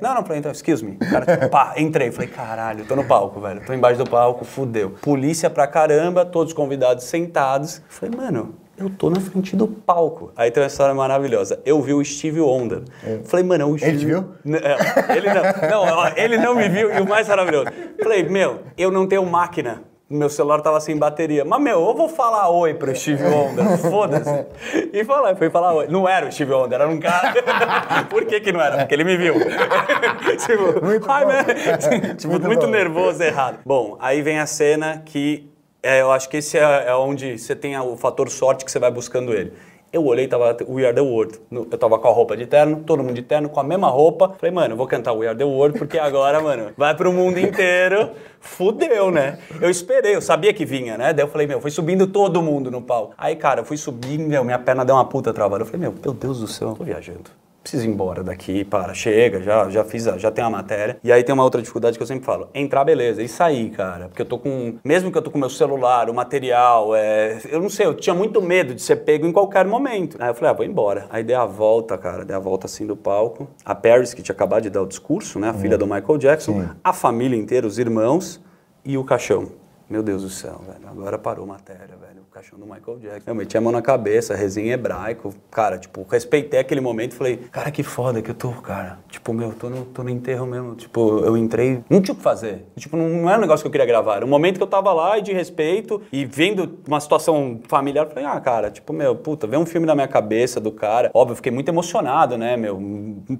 não, 0.00 0.14
não, 0.14 0.22
falei, 0.22 0.40
então, 0.40 0.52
excuse 0.52 0.84
me. 0.84 0.96
O 0.96 1.10
cara, 1.10 1.24
tipo, 1.24 1.48
pá, 1.48 1.72
entrei, 1.78 2.10
falei, 2.10 2.28
caralho, 2.28 2.84
tô 2.84 2.94
no 2.94 3.04
palco, 3.04 3.40
velho, 3.40 3.64
tô 3.64 3.72
embaixo 3.72 4.04
do 4.04 4.08
palco, 4.08 4.44
fudeu. 4.44 4.90
Polícia 5.00 5.48
pra 5.48 5.66
caramba, 5.66 6.26
todos 6.26 6.52
os 6.52 6.56
convidados 6.56 7.04
sentados. 7.04 7.80
Falei, 7.88 8.14
mano, 8.14 8.54
eu 8.78 8.90
tô 8.90 9.10
na 9.10 9.20
frente 9.20 9.54
do 9.56 9.66
palco. 9.66 10.32
Aí 10.36 10.50
tem 10.50 10.62
uma 10.62 10.66
história 10.66 10.94
maravilhosa. 10.94 11.60
Eu 11.64 11.80
vi 11.82 11.92
o 11.94 12.04
Steve 12.04 12.40
Wonder. 12.40 12.82
Falei, 13.24 13.44
mano, 13.44 13.62
é 13.62 13.66
o 13.66 13.76
Steve... 13.78 13.98
te 13.98 14.06
viu? 14.06 14.24
N- 14.44 14.58
é, 14.58 15.16
ele 15.16 15.28
não. 15.32 15.86
Não, 15.86 16.08
ele 16.16 16.38
não 16.38 16.54
me 16.54 16.68
viu 16.68 16.92
e 16.94 17.00
o 17.00 17.08
mais 17.08 17.26
maravilhoso. 17.28 17.66
Falei, 18.02 18.22
meu, 18.28 18.60
eu 18.76 18.90
não 18.90 19.06
tenho 19.06 19.24
máquina 19.26 19.82
meu 20.10 20.30
celular 20.30 20.62
tava 20.62 20.80
sem 20.80 20.96
bateria. 20.96 21.44
Mas, 21.44 21.60
meu, 21.60 21.86
eu 21.86 21.94
vou 21.94 22.08
falar 22.08 22.48
oi 22.48 22.72
pro 22.72 22.94
Steve 22.96 23.22
Wonder, 23.24 23.76
foda-se. 23.76 24.46
E 24.90 25.04
falei, 25.04 25.34
fui 25.34 25.50
falar 25.50 25.74
oi. 25.74 25.86
Não 25.88 26.08
era 26.08 26.26
o 26.26 26.32
Steve 26.32 26.50
Wonder, 26.50 26.80
era 26.80 26.88
um 26.88 26.98
cara. 26.98 27.34
Por 28.08 28.24
que 28.24 28.40
que 28.40 28.50
não 28.50 28.58
era? 28.58 28.78
Porque 28.78 28.94
ele 28.94 29.04
me 29.04 29.18
viu. 29.18 29.34
tipo, 30.46 30.84
Muito 30.84 31.04
"Hi, 31.06 31.24
bom. 31.24 31.26
man." 31.26 32.14
tipo, 32.16 32.32
Muito 32.32 32.46
muito, 32.46 32.66
nervoso, 32.68 33.22
errado. 33.22 33.58
Bom, 33.66 33.98
aí 34.00 34.22
vem 34.22 34.38
a 34.38 34.46
cena 34.46 35.02
que 35.04 35.50
é, 35.82 36.00
eu 36.00 36.10
acho 36.10 36.28
que 36.28 36.38
esse 36.38 36.58
é, 36.58 36.84
é 36.88 36.94
onde 36.94 37.38
você 37.38 37.54
tem 37.54 37.78
o 37.78 37.96
fator 37.96 38.28
sorte 38.28 38.64
que 38.64 38.70
você 38.70 38.78
vai 38.78 38.90
buscando 38.90 39.32
ele. 39.32 39.52
Eu 39.90 40.04
olhei, 40.04 40.28
tava 40.28 40.54
We 40.68 40.84
Are 40.84 40.94
The 40.94 41.00
World. 41.00 41.40
Eu 41.50 41.64
tava 41.64 41.98
com 41.98 42.08
a 42.08 42.10
roupa 42.10 42.36
de 42.36 42.44
terno, 42.44 42.82
todo 42.84 43.02
mundo 43.02 43.14
de 43.14 43.22
terno, 43.22 43.48
com 43.48 43.58
a 43.58 43.64
mesma 43.64 43.88
roupa. 43.88 44.34
Falei, 44.38 44.54
mano, 44.54 44.74
eu 44.74 44.76
vou 44.76 44.86
cantar 44.86 45.14
We 45.14 45.26
Are 45.26 45.36
The 45.36 45.44
World, 45.44 45.78
porque 45.78 45.98
agora, 45.98 46.40
mano, 46.42 46.72
vai 46.76 46.94
pro 46.94 47.10
mundo 47.10 47.38
inteiro. 47.38 48.10
Fudeu, 48.38 49.10
né? 49.10 49.38
Eu 49.62 49.70
esperei, 49.70 50.14
eu 50.14 50.20
sabia 50.20 50.52
que 50.52 50.66
vinha, 50.66 50.98
né? 50.98 51.14
Daí 51.14 51.24
eu 51.24 51.28
falei, 51.28 51.46
meu, 51.46 51.58
foi 51.58 51.70
subindo 51.70 52.06
todo 52.06 52.42
mundo 52.42 52.70
no 52.70 52.82
palco. 52.82 53.14
Aí, 53.16 53.34
cara, 53.34 53.60
eu 53.60 53.64
fui 53.64 53.78
subir, 53.78 54.18
meu, 54.18 54.44
minha 54.44 54.58
perna 54.58 54.84
deu 54.84 54.94
uma 54.94 55.06
puta 55.06 55.32
travada. 55.32 55.62
Eu 55.62 55.66
falei, 55.66 55.80
meu, 55.80 55.94
meu 56.04 56.12
Deus 56.12 56.38
do 56.38 56.46
céu, 56.46 56.68
eu 56.68 56.74
tô 56.74 56.84
viajando 56.84 57.30
preciso 57.68 57.84
ir 57.84 57.90
embora 57.92 58.24
daqui, 58.24 58.64
para, 58.64 58.94
chega, 58.94 59.42
já, 59.42 59.68
já 59.68 59.84
fiz, 59.84 60.06
a- 60.08 60.16
já 60.16 60.30
tenho 60.30 60.46
a 60.46 60.50
matéria. 60.50 60.98
E 61.04 61.12
aí 61.12 61.22
tem 61.22 61.34
uma 61.34 61.44
outra 61.44 61.60
dificuldade 61.60 61.98
que 61.98 62.02
eu 62.02 62.06
sempre 62.06 62.24
falo, 62.24 62.48
entrar 62.54 62.82
beleza, 62.82 63.22
e 63.22 63.28
sair, 63.28 63.68
cara, 63.70 64.08
porque 64.08 64.22
eu 64.22 64.26
tô 64.26 64.38
com, 64.38 64.76
mesmo 64.82 65.12
que 65.12 65.18
eu 65.18 65.22
tô 65.22 65.30
com 65.30 65.38
meu 65.38 65.50
celular, 65.50 66.08
o 66.08 66.14
material, 66.14 66.96
é, 66.96 67.38
eu 67.50 67.60
não 67.60 67.68
sei, 67.68 67.84
eu 67.86 67.94
tinha 67.94 68.14
muito 68.14 68.40
medo 68.40 68.74
de 68.74 68.80
ser 68.80 68.96
pego 68.96 69.26
em 69.26 69.32
qualquer 69.32 69.66
momento. 69.66 70.16
Aí 70.18 70.30
eu 70.30 70.34
falei, 70.34 70.50
ah, 70.50 70.54
vou 70.54 70.64
embora. 70.64 71.06
Aí 71.10 71.22
dei 71.22 71.36
a 71.36 71.44
volta, 71.44 71.98
cara, 71.98 72.24
dei 72.24 72.34
a 72.34 72.38
volta 72.40 72.66
assim 72.66 72.86
do 72.86 72.96
palco. 72.96 73.46
A 73.64 73.74
Paris, 73.74 74.14
que 74.14 74.22
tinha 74.22 74.34
acabado 74.34 74.62
de 74.62 74.70
dar 74.70 74.82
o 74.82 74.86
discurso, 74.86 75.38
né, 75.38 75.50
a 75.50 75.54
filha 75.54 75.76
do 75.76 75.86
Michael 75.86 76.16
Jackson, 76.18 76.52
a 76.82 76.92
família 76.94 77.36
inteira, 77.36 77.66
os 77.66 77.78
irmãos 77.78 78.40
e 78.84 78.96
o 78.96 79.04
caixão. 79.04 79.46
Meu 79.90 80.02
Deus 80.02 80.22
do 80.22 80.28
céu, 80.28 80.60
velho. 80.66 80.86
Agora 80.86 81.18
parou 81.18 81.44
a 81.44 81.48
matéria, 81.48 81.96
velho. 81.96 82.20
O 82.20 82.30
caixão 82.30 82.58
do 82.58 82.66
Michael 82.66 82.98
Jackson. 82.98 83.30
Eu 83.30 83.34
meti 83.34 83.56
a 83.56 83.60
mão 83.60 83.72
na 83.72 83.80
cabeça, 83.80 84.36
resenha 84.36 84.74
hebraico. 84.74 85.32
Cara, 85.50 85.78
tipo, 85.78 86.06
respeitei 86.10 86.60
aquele 86.60 86.82
momento 86.82 87.12
e 87.12 87.16
falei, 87.16 87.36
cara, 87.50 87.70
que 87.70 87.82
foda 87.82 88.20
que 88.20 88.30
eu 88.30 88.34
tô, 88.34 88.50
cara. 88.52 88.98
Tipo, 89.08 89.32
meu, 89.32 89.52
tô 89.54 89.70
no, 89.70 89.86
tô 89.86 90.02
no 90.02 90.10
enterro 90.10 90.46
mesmo. 90.46 90.74
Tipo, 90.74 91.20
eu 91.20 91.38
entrei, 91.38 91.82
não 91.88 92.02
tinha 92.02 92.12
o 92.12 92.16
que 92.16 92.22
fazer. 92.22 92.66
Tipo, 92.76 92.98
não, 92.98 93.08
não 93.08 93.30
era 93.30 93.38
um 93.38 93.40
negócio 93.40 93.62
que 93.62 93.68
eu 93.68 93.72
queria 93.72 93.86
gravar. 93.86 94.16
Era 94.16 94.26
um 94.26 94.28
momento 94.28 94.58
que 94.58 94.62
eu 94.62 94.66
tava 94.66 94.92
lá 94.92 95.16
e 95.16 95.22
de 95.22 95.32
respeito 95.32 96.02
e 96.12 96.26
vendo 96.26 96.78
uma 96.86 97.00
situação 97.00 97.58
familiar, 97.66 98.06
falei, 98.08 98.26
ah, 98.26 98.38
cara, 98.40 98.70
tipo, 98.70 98.92
meu, 98.92 99.16
puta, 99.16 99.46
vê 99.46 99.56
um 99.56 99.64
filme 99.64 99.86
na 99.86 99.94
minha 99.94 100.08
cabeça 100.08 100.60
do 100.60 100.70
cara. 100.70 101.10
Óbvio, 101.14 101.36
fiquei 101.36 101.50
muito 101.50 101.68
emocionado, 101.70 102.36
né, 102.36 102.58
meu, 102.58 102.78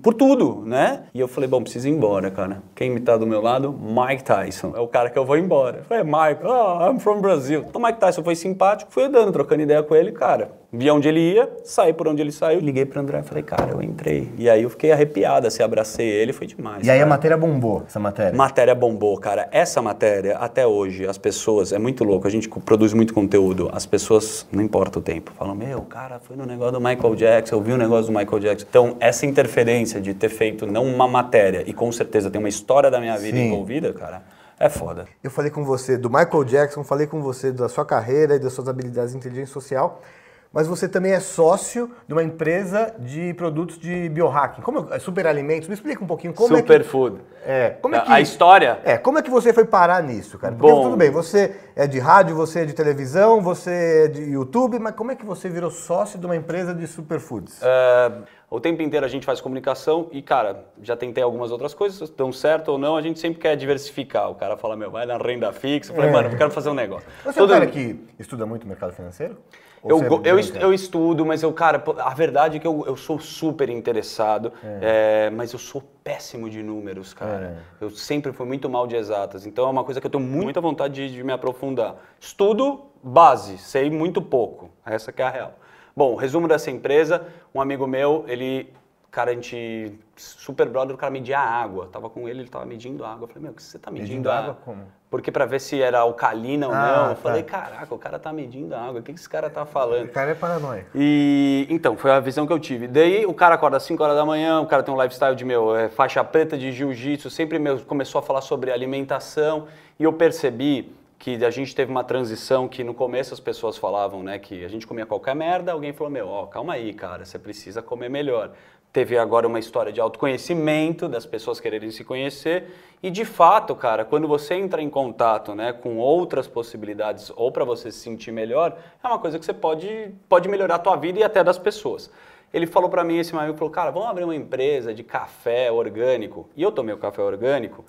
por 0.03 0.15
tudo, 0.15 0.63
né? 0.65 1.05
E 1.13 1.21
eu 1.21 1.29
falei, 1.29 1.49
bom, 1.49 1.61
preciso 1.61 1.89
ir 1.89 1.91
embora, 1.91 2.31
cara. 2.31 2.63
Quem 2.75 2.91
me 2.91 3.01
tá 3.01 3.19
do 3.19 3.27
meu 3.27 3.43
lado? 3.43 3.73
Mike 3.73 4.25
Tyson. 4.25 4.73
É 4.75 4.81
o 4.81 4.89
cara 4.89 5.11
que 5.11 5.19
eu 5.19 5.27
vou 5.27 5.37
embora. 5.37 5.79
Eu 5.79 5.85
falei, 5.85 6.05
Mike, 6.05 6.38
oh, 6.45 6.91
I'm 6.91 6.99
from 6.99 7.21
Brazil. 7.21 7.65
Então, 7.69 7.81
Mike 7.81 7.99
Tyson 7.99 8.23
foi 8.23 8.35
simpático, 8.35 8.91
fui 8.91 9.05
andando, 9.05 9.33
trocando 9.33 9.63
ideia 9.63 9.83
com 9.83 9.95
ele, 9.95 10.13
cara. 10.13 10.51
Vi 10.71 10.91
onde 10.91 11.09
ele 11.09 11.33
ia, 11.33 11.49
saí 11.65 11.95
por 11.95 12.07
onde 12.09 12.21
ele 12.21 12.31
saiu, 12.31 12.61
liguei 12.61 12.85
pro 12.85 13.01
André 13.01 13.21
e 13.21 13.23
falei, 13.23 13.43
cara, 13.43 13.71
eu 13.73 13.83
entrei. 13.83 14.29
E 14.37 14.51
aí 14.51 14.65
eu 14.65 14.69
fiquei 14.69 14.93
arrepiado, 14.93 15.47
assim, 15.47 15.63
abracei 15.63 16.07
ele, 16.07 16.31
foi 16.31 16.47
demais. 16.47 16.87
E 16.87 16.91
aí 16.91 16.99
a 16.99 17.01
cara. 17.01 17.09
matéria 17.09 17.37
bombou, 17.39 17.85
essa 17.87 17.99
matéria. 17.99 18.37
Matéria 18.37 18.75
bombou, 18.75 19.19
cara. 19.19 19.49
Essa 19.51 19.81
matéria, 19.81 20.37
até 20.37 20.67
hoje, 20.67 21.07
as 21.07 21.17
pessoas, 21.17 21.73
é 21.73 21.79
muito 21.79 22.05
louco, 22.05 22.27
a 22.27 22.31
gente 22.31 22.51
produz 22.51 22.93
muito 22.93 23.15
conteúdo, 23.15 23.71
as 23.73 23.87
pessoas, 23.87 24.47
não 24.53 24.63
importa 24.63 24.99
o 24.99 25.03
tempo, 25.03 25.33
falam, 25.39 25.55
meu, 25.55 25.81
cara, 25.83 26.19
foi 26.19 26.37
no 26.37 26.45
negócio 26.45 26.73
do 26.73 26.81
Michael 26.81 27.15
Jackson, 27.15 27.57
eu 27.57 27.61
vi 27.63 27.73
o 27.73 27.79
negócio 27.79 28.13
do 28.13 28.19
Michael 28.19 28.39
Jackson. 28.39 28.67
Então, 28.69 28.97
essa 29.01 29.25
interferência 29.25 30.03
de 30.03 30.13
ter 30.13 30.29
feito 30.29 30.67
não 30.67 30.85
uma 30.85 31.09
matéria, 31.09 31.65
e 31.67 31.73
com 31.73 31.91
certeza 31.91 32.31
tem 32.31 32.39
uma 32.39 32.49
história 32.49 32.91
da 32.91 33.01
minha 33.01 33.17
vida 33.17 33.39
Sim. 33.39 33.47
envolvida, 33.47 33.91
cara, 33.95 34.23
é 34.59 34.69
foda. 34.69 35.07
Eu 35.23 35.31
falei 35.31 35.51
com 35.51 35.65
você 35.65 35.97
do 35.97 36.11
Michael 36.11 36.45
Jackson, 36.45 36.83
falei 36.83 37.07
com 37.07 37.23
você 37.23 37.53
da 37.53 37.69
sua 37.69 37.85
carreira 37.85 38.35
e 38.37 38.39
das 38.39 38.53
suas 38.53 38.69
habilidades 38.69 39.13
de 39.13 39.19
inteligência 39.19 39.53
social, 39.53 40.03
mas 40.53 40.67
você 40.67 40.89
também 40.89 41.13
é 41.13 41.21
sócio 41.21 41.91
de 42.07 42.15
uma 42.15 42.23
empresa 42.23 42.95
de 42.99 43.35
produtos 43.35 43.79
de 43.79 44.09
biohacking. 44.09 44.63
Como 44.63 44.93
é 44.93 44.99
Superalimentos? 44.99 45.69
Me 45.69 45.75
explica 45.75 46.03
um 46.03 46.07
pouquinho 46.07 46.33
como 46.33 46.57
é 46.57 46.63
que... 46.63 46.73
Superfood. 46.73 47.21
É, 47.45 47.71
como 47.81 47.95
é 47.95 48.01
que... 48.01 48.11
A 48.11 48.21
história? 48.21 48.81
É, 48.85 48.97
como 48.99 49.19
é 49.19 49.23
que 49.23 49.31
você 49.31 49.53
foi 49.53 49.65
parar 49.65 50.03
nisso, 50.03 50.39
cara? 50.39 50.55
Porque 50.55 50.73
Bom. 50.73 50.83
tudo 50.83 50.97
bem, 50.97 51.11
você 51.11 51.55
é 51.77 51.87
de 51.87 51.99
rádio, 51.99 52.35
você 52.35 52.61
é 52.61 52.65
de 52.65 52.73
televisão, 52.73 53.41
você 53.41 54.05
é 54.05 54.09
de 54.09 54.23
YouTube, 54.23 54.79
mas 54.79 54.95
como 54.95 55.13
é 55.13 55.17
que 55.17 55.25
você 55.25 55.49
virou 55.49 55.71
sócio 55.71 56.19
de 56.19 56.27
uma 56.27 56.37
empresa 56.37 56.75
de 56.75 56.87
superfoods? 56.87 57.61
É, 57.63 58.13
o 58.51 58.59
tempo 58.59 58.81
inteiro 58.83 59.05
a 59.05 59.09
gente 59.09 59.27
faz 59.27 59.41
comunicação 59.41 60.09
e, 60.11 60.23
cara, 60.23 60.65
já 60.83 60.97
tentei 60.97 61.23
algumas 61.23 61.51
outras 61.51 61.75
coisas, 61.75 62.09
dão 62.11 62.33
certo 62.33 62.71
ou 62.71 62.79
não, 62.79 62.97
a 62.97 63.03
gente 63.03 63.21
sempre 63.21 63.39
quer 63.39 63.55
diversificar. 63.57 64.31
O 64.31 64.35
cara 64.35 64.57
fala, 64.57 64.77
meu, 64.77 64.91
vai 64.91 65.05
na 65.05 65.19
renda 65.19 65.53
fixa. 65.53 65.93
Eu 65.93 65.97
falei, 65.97 66.11
É. 66.11 66.13
mano, 66.13 66.31
eu 66.31 66.37
quero 66.37 66.51
fazer 66.51 66.71
um 66.71 66.75
negócio. 66.75 67.07
Você 67.25 67.39
é 67.39 67.43
um 67.43 67.49
cara 67.49 67.67
que 67.67 68.01
estuda 68.19 68.47
muito 68.47 68.67
mercado 68.67 68.93
financeiro? 68.93 69.37
Ou 69.83 69.91
Eu, 69.91 69.97
é 69.99 70.09
eu, 70.09 70.11
branca? 70.11 70.41
est- 70.41 70.57
eu 70.57 70.73
estudo, 70.73 71.25
mas 71.27 71.43
eu, 71.43 71.53
cara, 71.53 71.83
a 71.99 72.15
verdade 72.15 72.57
é 72.57 72.61
que 72.61 72.67
eu, 72.67 72.85
eu 72.87 72.97
sou 72.97 73.19
super 73.19 73.69
interessado, 73.69 74.53
é, 74.81 75.31
mas 75.31 75.53
eu 75.53 75.59
sou 75.59 75.83
péssimo 76.03 76.49
de 76.51 76.63
números, 76.63 77.15
cara. 77.15 77.53
Eu 77.81 77.91
sempre 77.91 78.33
fui 78.33 78.47
muito 78.47 78.69
mal 78.69 78.87
de 78.87 78.97
exatas, 78.97 79.47
então 79.47 79.67
é 79.67 79.71
uma 79.71 79.85
coisa 79.85 80.01
que 80.01 80.07
eu 80.07 80.11
tenho 80.11 80.23
muita 80.25 80.61
vontade 80.61 80.95
de, 81.09 81.15
de 81.17 81.25
me 81.25 81.33
aprofundar. 81.33 81.97
Estudo 82.19 82.87
base, 83.03 83.59
sei 83.59 83.91
muito 83.91 84.21
pouco, 84.21 84.71
essa 84.85 85.13
que 85.13 85.23
é 85.23 85.25
a 85.25 85.31
real. 85.31 85.55
Bom, 85.97 86.15
resumo 86.15 86.47
dessa 86.47 86.71
empresa, 86.71 87.27
um 87.55 87.61
amigo 87.61 87.87
meu, 87.87 88.25
ele, 88.29 88.73
cara, 89.19 89.33
a 89.33 89.35
gente, 89.35 89.99
super 90.15 90.69
brother, 90.69 90.95
o 90.95 90.99
cara 90.99 91.11
media 91.11 91.41
a 91.41 91.43
água, 91.43 91.89
tava 91.91 92.09
com 92.09 92.29
ele, 92.29 92.43
ele 92.43 92.49
tava 92.49 92.65
medindo 92.65 93.05
água, 93.05 93.25
eu 93.25 93.27
falei, 93.27 93.43
meu, 93.43 93.51
o 93.51 93.55
que 93.57 93.61
você 93.61 93.77
tá 93.77 93.91
medindo, 93.91 94.09
Medindo 94.11 94.31
a 94.31 94.39
água 94.39 94.59
como? 94.65 94.85
Porque 95.11 95.33
pra 95.33 95.45
ver 95.45 95.61
se 95.61 95.83
era 95.83 95.99
alcalina 95.99 96.69
ou 96.69 96.73
Ah, 96.73 96.87
não, 96.87 97.03
eu 97.11 97.15
tá. 97.17 97.23
falei, 97.23 97.43
caraca, 97.43 97.93
o 97.93 97.99
cara 97.99 98.17
tá 98.21 98.33
medindo 98.33 98.77
a 98.77 98.81
água, 98.81 99.01
o 99.01 99.03
que 99.03 99.13
que 99.13 99.19
esse 99.19 99.29
cara 99.29 99.51
tá 99.51 99.67
falando? 99.67 100.05
O 100.05 100.13
cara 100.13 100.31
é 100.31 100.35
paranoico. 100.37 100.91
E 100.95 101.67
então, 101.69 101.97
foi 101.97 102.13
a 102.13 102.21
visão 102.21 102.47
que 102.47 102.53
eu 102.53 102.61
tive. 102.61 102.87
Daí 102.87 103.27
o 103.27 103.35
cara 103.35 103.57
acorda 103.57 103.77
às 103.79 103.83
5 103.83 104.01
horas 104.01 104.15
da 104.15 104.25
manhã, 104.25 104.61
o 104.61 104.67
cara 104.67 104.85
tem 104.85 104.95
um 104.95 105.03
lifestyle 105.03 105.35
de 105.35 105.45
meu, 105.45 105.75
é, 105.75 105.89
faixa 105.89 106.23
preta 106.23 106.57
de 106.57 106.71
jiu-jitsu, 106.71 107.29
sempre 107.29 107.59
meu, 107.59 107.81
começou 107.81 108.21
a 108.21 108.23
falar 108.23 108.43
sobre 108.43 108.71
alimentação 108.71 109.67
e 109.99 110.05
eu 110.05 110.13
percebi 110.13 110.97
que 111.19 111.45
a 111.45 111.51
gente 111.51 111.75
teve 111.75 111.91
uma 111.91 112.05
transição 112.05 112.69
que 112.69 112.85
no 112.85 112.95
começo 112.95 113.35
as 113.35 113.41
pessoas 113.41 113.77
falavam, 113.77 114.23
né, 114.23 114.39
que 114.39 114.65
a 114.65 114.69
gente 114.69 114.87
comia 114.87 115.05
qualquer 115.05 115.35
merda, 115.35 115.73
alguém 115.73 115.93
falou, 115.93 116.13
meu, 116.13 116.29
ó, 116.29 116.47
calma 116.47 116.75
aí, 116.75 116.95
cara, 116.95 117.25
você 117.25 117.37
precisa 117.37 117.83
comer 117.83 118.09
melhor. 118.09 118.53
Teve 118.93 119.19
agora 119.19 119.47
uma 119.47 119.59
história 119.59 119.93
de 119.93 120.01
autoconhecimento, 120.01 121.09
das 121.09 121.27
pessoas 121.27 121.61
quererem 121.61 121.91
se 121.91 122.03
conhecer, 122.03 122.69
e 123.03 123.11
de 123.11 123.25
fato, 123.25 123.75
cara, 123.77 124.05
quando 124.05 124.27
você 124.27 124.55
entra 124.55 124.81
em 124.81 124.89
contato, 124.89 125.55
né, 125.55 125.73
com 125.73 125.99
outras 125.99 126.49
possibilidades 126.49 127.31
ou 127.37 127.53
para 127.53 127.65
você 127.65 127.93
se 127.93 127.99
sentir 127.99 128.33
melhor, 128.33 128.77
é 129.03 129.07
uma 129.07 129.19
coisa 129.19 129.39
que 129.39 129.45
você 129.45 129.53
pode, 129.53 130.11
pode 130.29 130.49
melhorar 130.49 130.77
a 130.77 130.79
tua 130.79 130.97
vida 130.97 131.21
e 131.21 131.23
até 131.23 131.45
das 131.45 131.59
pessoas. 131.59 132.11
Ele 132.53 132.67
falou 132.67 132.89
para 132.89 133.05
mim, 133.05 133.19
esse 133.19 133.33
meu 133.33 133.43
amigo 133.43 133.59
falou, 133.59 133.71
cara, 133.71 133.91
vamos 133.91 134.09
abrir 134.09 134.25
uma 134.25 134.35
empresa 134.35 134.95
de 134.95 135.03
café 135.03 135.71
orgânico. 135.71 136.49
E 136.57 136.63
eu 136.63 136.73
tomei 136.73 136.95
o 136.95 136.99
café 136.99 137.23
orgânico, 137.23 137.85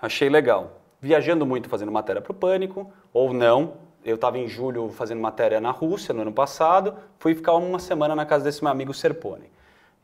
achei 0.00 0.30
legal. 0.30 0.80
Viajando 1.00 1.44
muito 1.44 1.68
fazendo 1.68 1.92
matéria 1.92 2.22
para 2.22 2.32
o 2.32 2.34
Pânico, 2.34 2.90
ou 3.12 3.34
não. 3.34 3.74
Eu 4.04 4.14
estava 4.14 4.38
em 4.38 4.48
julho 4.48 4.88
fazendo 4.88 5.20
matéria 5.20 5.60
na 5.60 5.70
Rússia 5.70 6.14
no 6.14 6.22
ano 6.22 6.32
passado, 6.32 6.94
fui 7.18 7.34
ficar 7.34 7.54
uma 7.54 7.78
semana 7.78 8.16
na 8.16 8.24
casa 8.24 8.44
desse 8.44 8.62
meu 8.64 8.72
amigo 8.72 8.94
Serpone. 8.94 9.50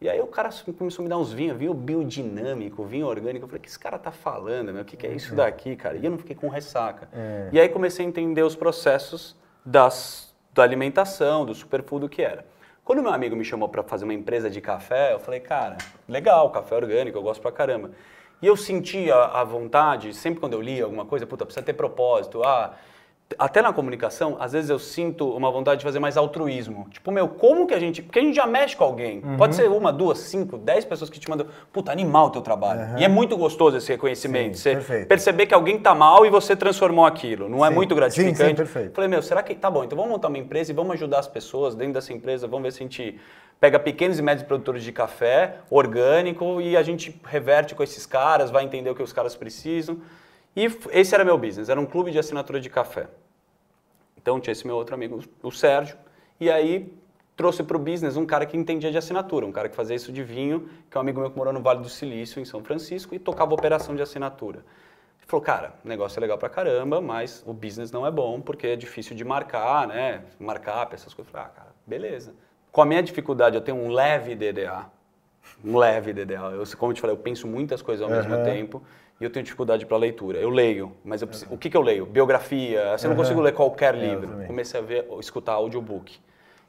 E 0.00 0.08
aí 0.08 0.20
o 0.20 0.26
cara 0.26 0.50
começou 0.76 1.02
a 1.02 1.04
me 1.04 1.08
dar 1.08 1.16
uns 1.16 1.32
vinhos, 1.32 1.56
vinho 1.56 1.72
biodinâmico, 1.72 2.84
vinho 2.84 3.06
orgânico. 3.06 3.44
Eu 3.44 3.48
falei, 3.48 3.58
o 3.58 3.62
que 3.62 3.68
esse 3.68 3.78
cara 3.78 3.98
tá 3.98 4.10
falando, 4.10 4.72
meu? 4.72 4.82
O 4.82 4.84
que, 4.84 4.96
que 4.96 5.06
é 5.06 5.12
isso 5.12 5.34
daqui, 5.34 5.76
cara? 5.76 5.96
E 5.96 6.04
eu 6.04 6.10
não 6.10 6.18
fiquei 6.18 6.36
com 6.36 6.48
ressaca. 6.48 7.08
E 7.52 7.60
aí 7.60 7.68
comecei 7.68 8.04
a 8.04 8.08
entender 8.08 8.42
os 8.42 8.54
processos 8.54 9.36
das, 9.64 10.34
da 10.52 10.62
alimentação, 10.62 11.46
do 11.46 11.54
superfood, 11.54 12.04
o 12.04 12.08
que 12.08 12.22
era. 12.22 12.44
Quando 12.84 13.02
meu 13.02 13.12
amigo 13.12 13.34
me 13.34 13.44
chamou 13.44 13.68
para 13.68 13.82
fazer 13.82 14.04
uma 14.04 14.12
empresa 14.12 14.50
de 14.50 14.60
café, 14.60 15.14
eu 15.14 15.18
falei, 15.18 15.40
cara, 15.40 15.78
legal, 16.06 16.50
café 16.50 16.74
orgânico, 16.74 17.16
eu 17.16 17.22
gosto 17.22 17.40
pra 17.40 17.50
caramba. 17.50 17.92
E 18.42 18.46
eu 18.46 18.56
sentia 18.56 19.14
a 19.14 19.42
vontade, 19.42 20.12
sempre 20.12 20.38
quando 20.38 20.52
eu 20.52 20.60
lia 20.60 20.84
alguma 20.84 21.06
coisa, 21.06 21.26
puta, 21.26 21.46
precisa 21.46 21.64
ter 21.64 21.72
propósito. 21.72 22.42
Ah, 22.44 22.74
até 23.38 23.62
na 23.62 23.72
comunicação, 23.72 24.36
às 24.38 24.52
vezes 24.52 24.70
eu 24.70 24.78
sinto 24.78 25.28
uma 25.34 25.50
vontade 25.50 25.78
de 25.78 25.84
fazer 25.84 25.98
mais 25.98 26.16
altruísmo. 26.16 26.86
Tipo, 26.90 27.10
meu, 27.10 27.26
como 27.28 27.66
que 27.66 27.74
a 27.74 27.80
gente. 27.80 28.02
Porque 28.02 28.18
a 28.18 28.22
gente 28.22 28.34
já 28.34 28.46
mexe 28.46 28.76
com 28.76 28.84
alguém. 28.84 29.22
Pode 29.36 29.54
ser 29.54 29.68
uma, 29.68 29.92
duas, 29.92 30.18
cinco, 30.18 30.58
dez 30.58 30.84
pessoas 30.84 31.10
que 31.10 31.18
te 31.18 31.28
mandam. 31.28 31.46
Puta, 31.72 31.90
animal 31.90 32.26
o 32.26 32.30
teu 32.30 32.42
trabalho. 32.42 32.98
E 32.98 33.04
é 33.04 33.08
muito 33.08 33.36
gostoso 33.36 33.76
esse 33.76 33.90
reconhecimento. 33.90 34.56
Sim, 34.56 34.62
você 34.62 34.72
perfeito. 34.74 35.08
perceber 35.08 35.46
que 35.46 35.54
alguém 35.54 35.78
tá 35.78 35.94
mal 35.94 36.24
e 36.26 36.30
você 36.30 36.54
transformou 36.54 37.06
aquilo. 37.06 37.48
Não 37.48 37.64
é 37.64 37.68
Sim. 37.68 37.74
muito 37.74 37.90
Sim, 37.90 37.96
gratificante? 37.96 38.48
sim, 38.48 38.54
perfeito. 38.54 38.94
Falei, 38.94 39.08
meu, 39.08 39.22
será 39.22 39.42
que. 39.42 39.54
Tá 39.54 39.70
bom, 39.70 39.82
então 39.82 39.96
vamos 39.96 40.12
montar 40.12 40.28
uma 40.28 40.38
empresa 40.38 40.70
e 40.70 40.74
vamos 40.74 40.92
ajudar 40.94 41.18
as 41.20 41.28
pessoas 41.28 41.74
dentro 41.74 41.94
dessa 41.94 42.12
empresa. 42.12 42.46
Vamos 42.46 42.64
ver 42.64 42.72
se 42.72 42.82
a 42.82 42.86
gente 42.86 43.18
pega 43.58 43.78
pequenos 43.78 44.18
e 44.18 44.22
médios 44.22 44.46
produtores 44.46 44.84
de 44.84 44.92
café 44.92 45.56
orgânico 45.70 46.60
e 46.60 46.76
a 46.76 46.82
gente 46.82 47.18
reverte 47.24 47.74
com 47.74 47.82
esses 47.82 48.04
caras, 48.04 48.50
vai 48.50 48.64
entender 48.64 48.90
o 48.90 48.94
que 48.94 49.02
os 49.02 49.12
caras 49.12 49.34
precisam. 49.34 49.98
E 50.56 50.66
esse 50.92 51.14
era 51.14 51.24
meu 51.24 51.36
business, 51.36 51.68
era 51.68 51.80
um 51.80 51.86
clube 51.86 52.10
de 52.10 52.18
assinatura 52.18 52.60
de 52.60 52.70
café. 52.70 53.08
Então 54.16 54.40
tinha 54.40 54.52
esse 54.52 54.66
meu 54.66 54.76
outro 54.76 54.94
amigo, 54.94 55.22
o 55.42 55.50
Sérgio, 55.50 55.96
e 56.40 56.50
aí 56.50 56.92
trouxe 57.36 57.62
para 57.62 57.76
o 57.76 57.80
business 57.80 58.16
um 58.16 58.24
cara 58.24 58.46
que 58.46 58.56
entendia 58.56 58.90
de 58.90 58.96
assinatura, 58.96 59.44
um 59.44 59.52
cara 59.52 59.68
que 59.68 59.74
fazia 59.74 59.96
isso 59.96 60.12
de 60.12 60.22
vinho, 60.22 60.68
que 60.90 60.96
é 60.96 60.98
um 60.98 61.02
amigo 61.02 61.20
meu 61.20 61.30
que 61.30 61.36
morou 61.36 61.52
no 61.52 61.60
Vale 61.60 61.80
do 61.80 61.88
Silício, 61.88 62.40
em 62.40 62.44
São 62.44 62.62
Francisco, 62.62 63.14
e 63.14 63.18
tocava 63.18 63.52
operação 63.52 63.94
de 63.96 64.02
assinatura. 64.02 64.58
Ele 64.58 65.26
falou, 65.26 65.44
cara, 65.44 65.74
o 65.84 65.88
negócio 65.88 66.18
é 66.18 66.20
legal 66.20 66.38
pra 66.38 66.48
caramba, 66.48 67.00
mas 67.00 67.42
o 67.46 67.52
business 67.52 67.90
não 67.90 68.06
é 68.06 68.10
bom 68.10 68.40
porque 68.40 68.68
é 68.68 68.76
difícil 68.76 69.16
de 69.16 69.24
marcar, 69.24 69.88
né? 69.88 70.22
Markup, 70.38 70.94
essas 70.94 71.12
coisas. 71.12 71.32
Eu 71.32 71.38
falei, 71.38 71.46
ah, 71.46 71.50
cara, 71.50 71.74
beleza. 71.86 72.34
Com 72.70 72.82
a 72.82 72.86
minha 72.86 73.02
dificuldade, 73.02 73.56
eu 73.56 73.62
tenho 73.62 73.78
um 73.78 73.88
leve 73.90 74.34
DDA. 74.34 74.86
Um 75.64 75.76
leve 75.76 76.12
DDA. 76.12 76.52
Eu, 76.52 76.64
como 76.76 76.92
eu 76.92 76.94
te 76.94 77.00
falei, 77.00 77.16
eu 77.16 77.20
penso 77.20 77.46
muitas 77.46 77.80
coisas 77.80 78.04
ao 78.04 78.10
mesmo 78.10 78.34
Aham. 78.34 78.42
tempo 78.42 78.82
e 79.20 79.24
eu 79.24 79.30
tenho 79.30 79.44
dificuldade 79.44 79.86
para 79.86 79.96
leitura. 79.96 80.38
Eu 80.38 80.50
leio, 80.50 80.92
mas 81.04 81.22
eu 81.22 81.28
preciso- 81.28 81.52
o 81.52 81.58
que, 81.58 81.70
que 81.70 81.76
eu 81.76 81.82
leio? 81.82 82.04
Biografia. 82.06 82.92
Assim, 82.94 83.06
eu 83.06 83.10
não 83.10 83.16
consigo 83.16 83.40
ler 83.40 83.52
qualquer 83.52 83.94
É, 83.94 83.98
livro. 83.98 84.28
também. 84.28 84.46
Comecei 84.46 84.80
a 84.80 84.82
ver, 84.82 85.06
escutar 85.20 85.52
audiobook. 85.52 86.18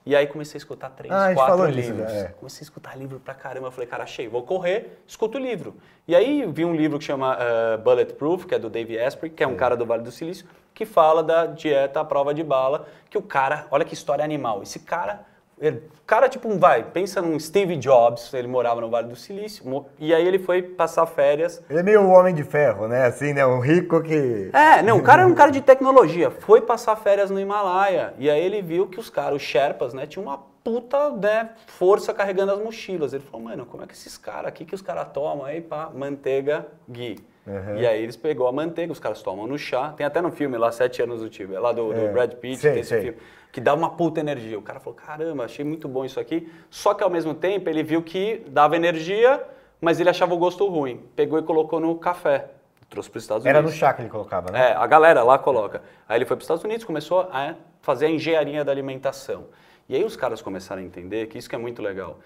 E 0.06 0.16
aí 0.16 0.28
comecei 0.28 0.58
a 0.58 0.60
escutar 0.60 0.92
três, 0.92 1.12
Ah, 1.12 1.34
quatro 1.34 1.66
disso, 1.72 1.92
livros. 1.92 2.14
né? 2.14 2.22
É. 2.22 2.28
Comecei 2.28 2.62
a 2.62 2.66
escutar 2.66 2.96
livro 2.96 3.20
pra 3.20 3.34
caramba. 3.34 3.68
Eu 3.68 3.72
falei, 3.72 3.88
cara, 3.88 4.04
achei, 4.04 4.28
vou 4.28 4.44
correr, 4.44 5.00
escuto 5.08 5.40
o 5.40 5.42
livro. 5.42 5.76
E 6.08 6.16
aí 6.16 6.46
vi 6.52 6.64
um 6.64 6.76
livro 6.76 7.00
que 7.00 7.06
chama 7.06 7.36
eh, 7.40 7.78
Bulletproof, 7.78 8.46
que 8.46 8.54
é 8.54 8.60
do 8.60 8.70
Dave 8.70 9.00
Asprey, 9.00 9.32
que 9.32 9.44
é 9.44 9.48
um 9.48 9.56
cara 9.56 9.76
do 9.76 9.84
Vale 9.84 10.04
do 10.04 10.12
Silício, 10.12 10.46
que 10.76 10.86
fala 10.86 11.24
da 11.24 11.48
dieta 11.48 12.02
à 12.02 12.06
prova 12.06 12.36
de 12.36 12.44
bala, 12.44 12.88
que 13.10 13.18
o 13.18 13.22
cara, 13.24 13.66
olha 13.72 13.84
que 13.84 13.96
história 13.96 14.24
animal. 14.24 14.62
Esse 14.62 14.78
cara, 14.78 15.26
ele- 15.60 15.84
cara 16.06 16.30
tipo 16.30 16.48
um 16.48 16.60
vai, 16.60 16.84
pensa 16.84 17.22
num 17.22 17.40
Steve 17.40 17.76
Jobs, 17.78 18.34
ele 18.34 18.48
morava 18.48 18.80
no 18.82 18.90
Vale 18.90 19.08
do 19.08 19.16
Silício, 19.16 19.86
e 19.98 20.14
aí 20.14 20.28
ele 20.28 20.38
foi 20.40 20.62
passar 20.62 21.06
férias 21.06 21.62
Ele 21.70 21.80
é 21.80 21.84
meio 21.84 22.02
o 22.02 22.10
homem 22.10 22.34
de 22.36 22.44
ferro, 22.44 22.88
né? 22.88 23.06
Assim, 23.06 23.34
né? 23.34 23.46
Um 23.46 23.60
rico 23.60 24.02
que. 24.02 24.50
é, 24.54 24.82
não, 24.82 24.98
o 24.98 25.02
cara 25.04 25.24
era 25.24 25.32
um 25.32 25.36
cara 25.36 25.52
de 25.52 25.62
tecnologia, 25.62 26.30
foi 26.30 26.62
passar 26.62 26.96
férias 26.96 27.30
no 27.30 27.40
Himalaia, 27.40 28.14
e 28.20 28.30
aí 28.30 28.40
ele 28.44 28.62
viu 28.62 28.88
que 28.88 29.00
os 29.00 29.10
caras, 29.10 29.38
os 29.38 29.42
Sherpas, 29.42 29.94
né, 29.94 30.06
tinham 30.06 30.26
uma 30.26 30.40
puta 30.66 31.12
né, 31.12 31.52
força 31.68 32.12
carregando 32.12 32.52
as 32.52 32.60
mochilas. 32.60 33.14
Ele 33.14 33.24
falou, 33.24 33.46
mano, 33.46 33.68
como 33.68 33.84
é 33.84 33.86
que 33.86 33.94
esses 33.94 34.18
caras, 34.18 34.50
o 34.52 34.54
que, 34.54 34.74
os 34.74 34.82
caras 34.82 35.08
tomam 35.14 35.46
aí, 35.46 35.62
pá, 35.62 35.92
manteiga 35.94 36.66
ghee. 36.90 37.20
Uhum. 37.46 37.78
E 37.78 37.86
aí 37.86 38.02
eles 38.02 38.18
pegou 38.18 38.48
a 38.48 38.52
manteiga, 38.52 38.92
os 38.92 39.00
caras 39.00 39.22
tomam 39.22 39.46
no 39.46 39.60
chá, 39.60 39.94
tem 39.96 40.04
até 40.04 40.20
no 40.20 40.32
filme 40.32 40.58
lá, 40.58 40.72
Sete 40.72 41.04
Anos 41.04 41.22
do 41.22 41.30
Tibia, 41.30 41.60
lá 41.60 41.72
do, 41.72 41.94
do 41.94 42.00
É, 42.00 42.12
Brad 42.12 42.34
Pitt, 42.34 42.58
sei, 42.58 42.72
tem 42.72 42.80
esse 42.82 42.90
sei. 42.90 43.02
filme, 43.04 43.18
que 43.52 43.62
dá 43.62 43.76
uma 43.76 43.92
puta 43.92 44.20
energia. 44.20 44.58
O 44.58 44.62
cara 44.64 44.80
falou, 44.80 44.96
caramba, 44.96 45.46
achei 45.46 45.64
muito 45.64 45.88
bom 45.88 46.04
isso 46.04 46.20
aqui, 46.20 46.52
só 46.72 46.96
que 46.96 47.04
ao 47.04 47.12
mesmo 47.12 47.36
tempo 47.36 47.70
ele 47.70 47.84
viu 47.84 48.02
que 48.02 48.44
dava 48.48 48.76
energia, 48.76 49.44
mas 49.80 50.00
ele 50.00 50.10
achava 50.10 50.34
o 50.34 50.38
gosto 50.40 50.68
ruim. 50.68 51.04
Pegou 51.16 51.38
e 51.38 51.44
colocou 51.44 51.80
no 51.80 51.96
café, 51.96 52.50
trouxe 52.90 53.12
para 53.12 53.18
os 53.20 53.24
Estados 53.24 53.46
Era 53.46 53.60
Unidos. 53.60 53.76
no 53.76 53.80
chá 53.80 53.94
que 53.94 54.02
ele 54.02 54.10
colocava, 54.10 54.52
né? 54.52 54.72
É, 54.72 54.74
a 54.74 54.88
galera 54.88 55.22
lá 55.22 55.38
coloca. 55.38 55.84
Aí 56.10 56.18
ele 56.18 56.26
foi 56.26 56.36
para 56.36 56.42
os 56.42 56.46
Estados 56.46 56.64
Unidos, 56.64 56.84
começou 56.84 57.30
a 57.32 57.54
fazer 57.84 58.08
a 58.08 58.10
engenharia 58.10 58.66
da 58.66 58.72
alimentação. 58.72 59.46
E 59.88 59.96
aí 59.96 60.04
os 60.04 60.16
caras 60.16 60.42
começaram 60.42 60.82
a 60.82 60.86
entender 60.86 61.28
que 61.28 61.38
isso 61.38 61.50
que 61.50 61.56
é 61.56 61.60
muito 61.60 61.82
legal. 61.82 62.20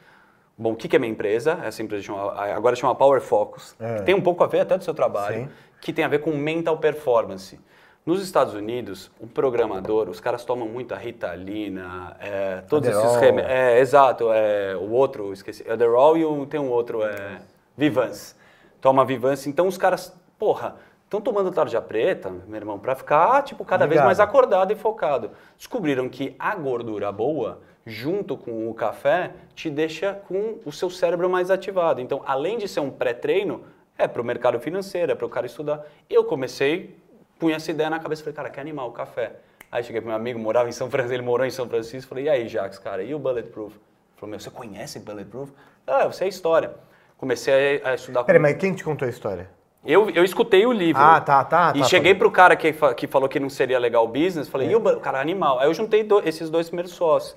Bom, 0.58 0.74
o 0.74 0.76
que 0.76 0.88
que 0.88 0.96
é 0.96 1.00
minha 1.00 1.12
empresa? 1.12 1.60
Essa 1.64 1.82
empresa 1.82 2.04
chama, 2.04 2.34
agora 2.54 2.76
chama 2.76 2.94
Power 2.96 3.22
Focus, 3.22 3.76
É. 3.80 3.98
que 3.98 4.04
tem 4.04 4.16
um 4.16 4.22
pouco 4.22 4.44
a 4.44 4.48
ver 4.48 4.62
até 4.62 4.78
do 4.78 4.84
seu 4.84 4.94
trabalho, 4.94 5.44
Sim. 5.46 5.50
que 5.82 5.94
tem 5.94 6.04
a 6.04 6.08
ver 6.08 6.20
com 6.20 6.32
mental 6.32 6.78
performance. 6.78 7.60
Nos 8.06 8.22
Estados 8.24 8.54
Unidos, 8.54 9.12
o 9.20 9.28
programador, 9.28 10.10
os 10.10 10.20
caras 10.20 10.44
tomam 10.44 10.68
muita 10.68 10.96
Ritalina, 10.96 12.16
é, 12.20 12.62
todos 12.68 12.90
esses 12.90 13.00
Adderall. 13.02 13.22
remédios. 13.22 13.52
É, 13.54 13.80
exato. 13.80 14.32
É, 14.34 14.76
o 14.76 14.90
outro, 14.92 15.32
esqueci, 15.32 15.70
Adderall 15.70 16.18
e 16.18 16.26
um, 16.26 16.46
tem 16.46 16.60
um 16.60 16.70
outro, 16.70 17.04
é, 17.04 17.40
Vivance. 17.78 18.36
Toma 18.82 19.06
Vivance. 19.06 19.48
Então 19.50 19.68
os 19.68 19.78
caras, 19.78 20.14
porra, 20.38 20.76
estão 21.10 21.20
tomando 21.20 21.52
tarja 21.52 21.82
preta, 21.82 22.30
meu 22.30 22.56
irmão, 22.58 22.78
pra 22.78 22.94
ficar, 22.96 23.42
tipo, 23.42 23.66
cada 23.66 23.86
vez 23.86 23.94
Ligado. 23.94 24.06
mais 24.06 24.20
acordado 24.20 24.72
e 24.72 24.76
focado. 24.76 25.32
Descobriram 25.58 26.08
que 26.08 26.36
a 26.38 26.56
gordura 26.56 27.12
boa, 27.12 27.62
junto 27.84 28.38
com 28.38 28.70
o 28.70 28.74
café, 28.76 29.32
te 29.56 29.72
deixa 29.72 30.14
com 30.14 30.60
o 30.64 30.72
seu 30.72 30.90
cérebro 30.90 31.28
mais 31.28 31.50
ativado. 31.50 32.00
Então, 32.00 32.22
além 32.28 32.60
de 32.60 32.68
ser 32.68 32.80
um 32.82 32.92
pré-treino, 32.92 33.64
é 33.98 34.08
para 34.08 34.22
o 34.22 34.26
mercado 34.26 34.60
financeiro, 34.60 35.12
é 35.12 35.16
para 35.16 35.26
o 35.26 35.30
cara 35.30 35.48
estudar. 35.48 35.84
Eu 36.08 36.24
comecei, 36.26 36.96
punha 37.40 37.56
essa 37.56 37.72
ideia 37.72 37.90
na 37.90 38.00
cabeça, 38.00 38.22
falei, 38.24 38.36
cara, 38.36 38.50
que 38.52 38.60
animal 38.60 38.90
o 38.90 38.92
café. 38.92 39.38
Aí 39.72 39.84
cheguei 39.84 40.02
pro 40.02 40.10
meu 40.10 40.16
amigo, 40.16 40.38
morava 40.40 40.70
em 40.70 40.72
São 40.72 40.90
Francisco, 40.92 41.16
ele 41.16 41.24
morou 41.24 41.46
em 41.46 41.52
São 41.52 41.68
Francisco, 41.68 42.08
falei, 42.10 42.26
e 42.26 42.30
aí, 42.30 42.48
Jax, 42.48 42.78
cara, 42.80 43.02
e 43.04 43.14
o 43.16 43.20
Bulletproof? 43.20 43.74
Ele 43.74 43.82
falou, 44.16 44.30
meu, 44.32 44.40
você 44.40 44.50
conhece 44.52 45.00
Bulletproof? 45.00 45.50
Ah, 45.88 46.12
sei 46.12 46.28
a 46.28 46.30
história. 46.30 46.72
Comecei 47.18 47.82
a, 47.84 47.90
a 47.90 47.96
estudar 47.96 48.24
Peraí, 48.24 48.40
com- 48.40 48.48
mas 48.48 48.58
quem 48.58 48.74
te 48.76 48.84
contou 48.84 49.08
a 49.08 49.10
história? 49.10 49.50
Eu, 49.86 50.10
eu 50.10 50.24
escutei 50.24 50.66
o 50.66 50.72
livro. 50.72 51.02
Ah, 51.02 51.20
tá, 51.22 51.44
tá, 51.44 51.74
E 51.76 51.80
tá, 51.80 51.86
cheguei 51.86 52.14
tá. 52.14 52.20
pro 52.20 52.32
cara 52.32 52.56
que, 52.56 52.74
que 52.96 53.08
falou 53.08 53.30
que 53.30 53.40
não 53.40 53.50
seria 53.50 53.80
legal 53.80 54.06
o 54.06 54.08
business, 54.08 54.48
falei, 54.48 54.70
e 54.70 54.76
o 54.76 55.00
cara 55.00 55.20
animal. 55.22 55.60
Aí 55.60 55.68
eu 55.68 55.74
juntei 55.74 56.04
do- 56.04 56.20
esses 56.28 56.50
dois 56.50 56.68
primeiros 56.68 56.94
sócios. 56.94 57.36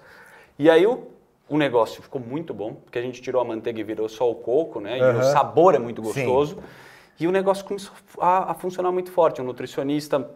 E 0.59 0.69
aí 0.69 0.87
o, 0.87 1.07
o 1.49 1.57
negócio 1.57 2.03
ficou 2.03 2.21
muito 2.21 2.53
bom, 2.53 2.75
porque 2.75 2.99
a 2.99 3.03
gente 3.03 3.23
tirou 3.23 3.41
a 3.41 3.45
manteiga 3.45 3.81
e 3.81 3.85
virou 3.85 4.09
só 4.09 4.31
o 4.31 4.35
coco, 4.35 4.81
né? 4.81 4.99
E 4.99 5.03
o 5.19 5.23
sabor 5.23 5.75
é 5.75 5.79
muito 5.79 6.03
Sim. 6.13 6.25
gostoso. 6.27 6.59
E 7.21 7.27
o 7.27 7.31
negócio 7.31 7.65
começou 7.65 7.93
a, 8.19 8.51
a 8.51 8.55
funcionar 8.55 8.91
muito 8.91 9.13
forte. 9.13 9.41
O 9.41 9.45
nutricionista 9.45 10.29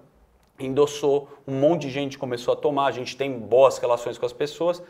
endossou, 0.59 1.29
um 1.47 1.55
monte 1.59 1.83
de 1.83 1.91
gente 1.91 2.17
começou 2.17 2.55
a 2.55 2.57
tomar, 2.57 2.87
a 2.87 2.91
gente 2.93 3.17
tem 3.17 3.33
boas 3.39 3.79
relações 3.79 4.17
com 4.17 4.25
as 4.25 4.33
pessoas. 4.33 4.83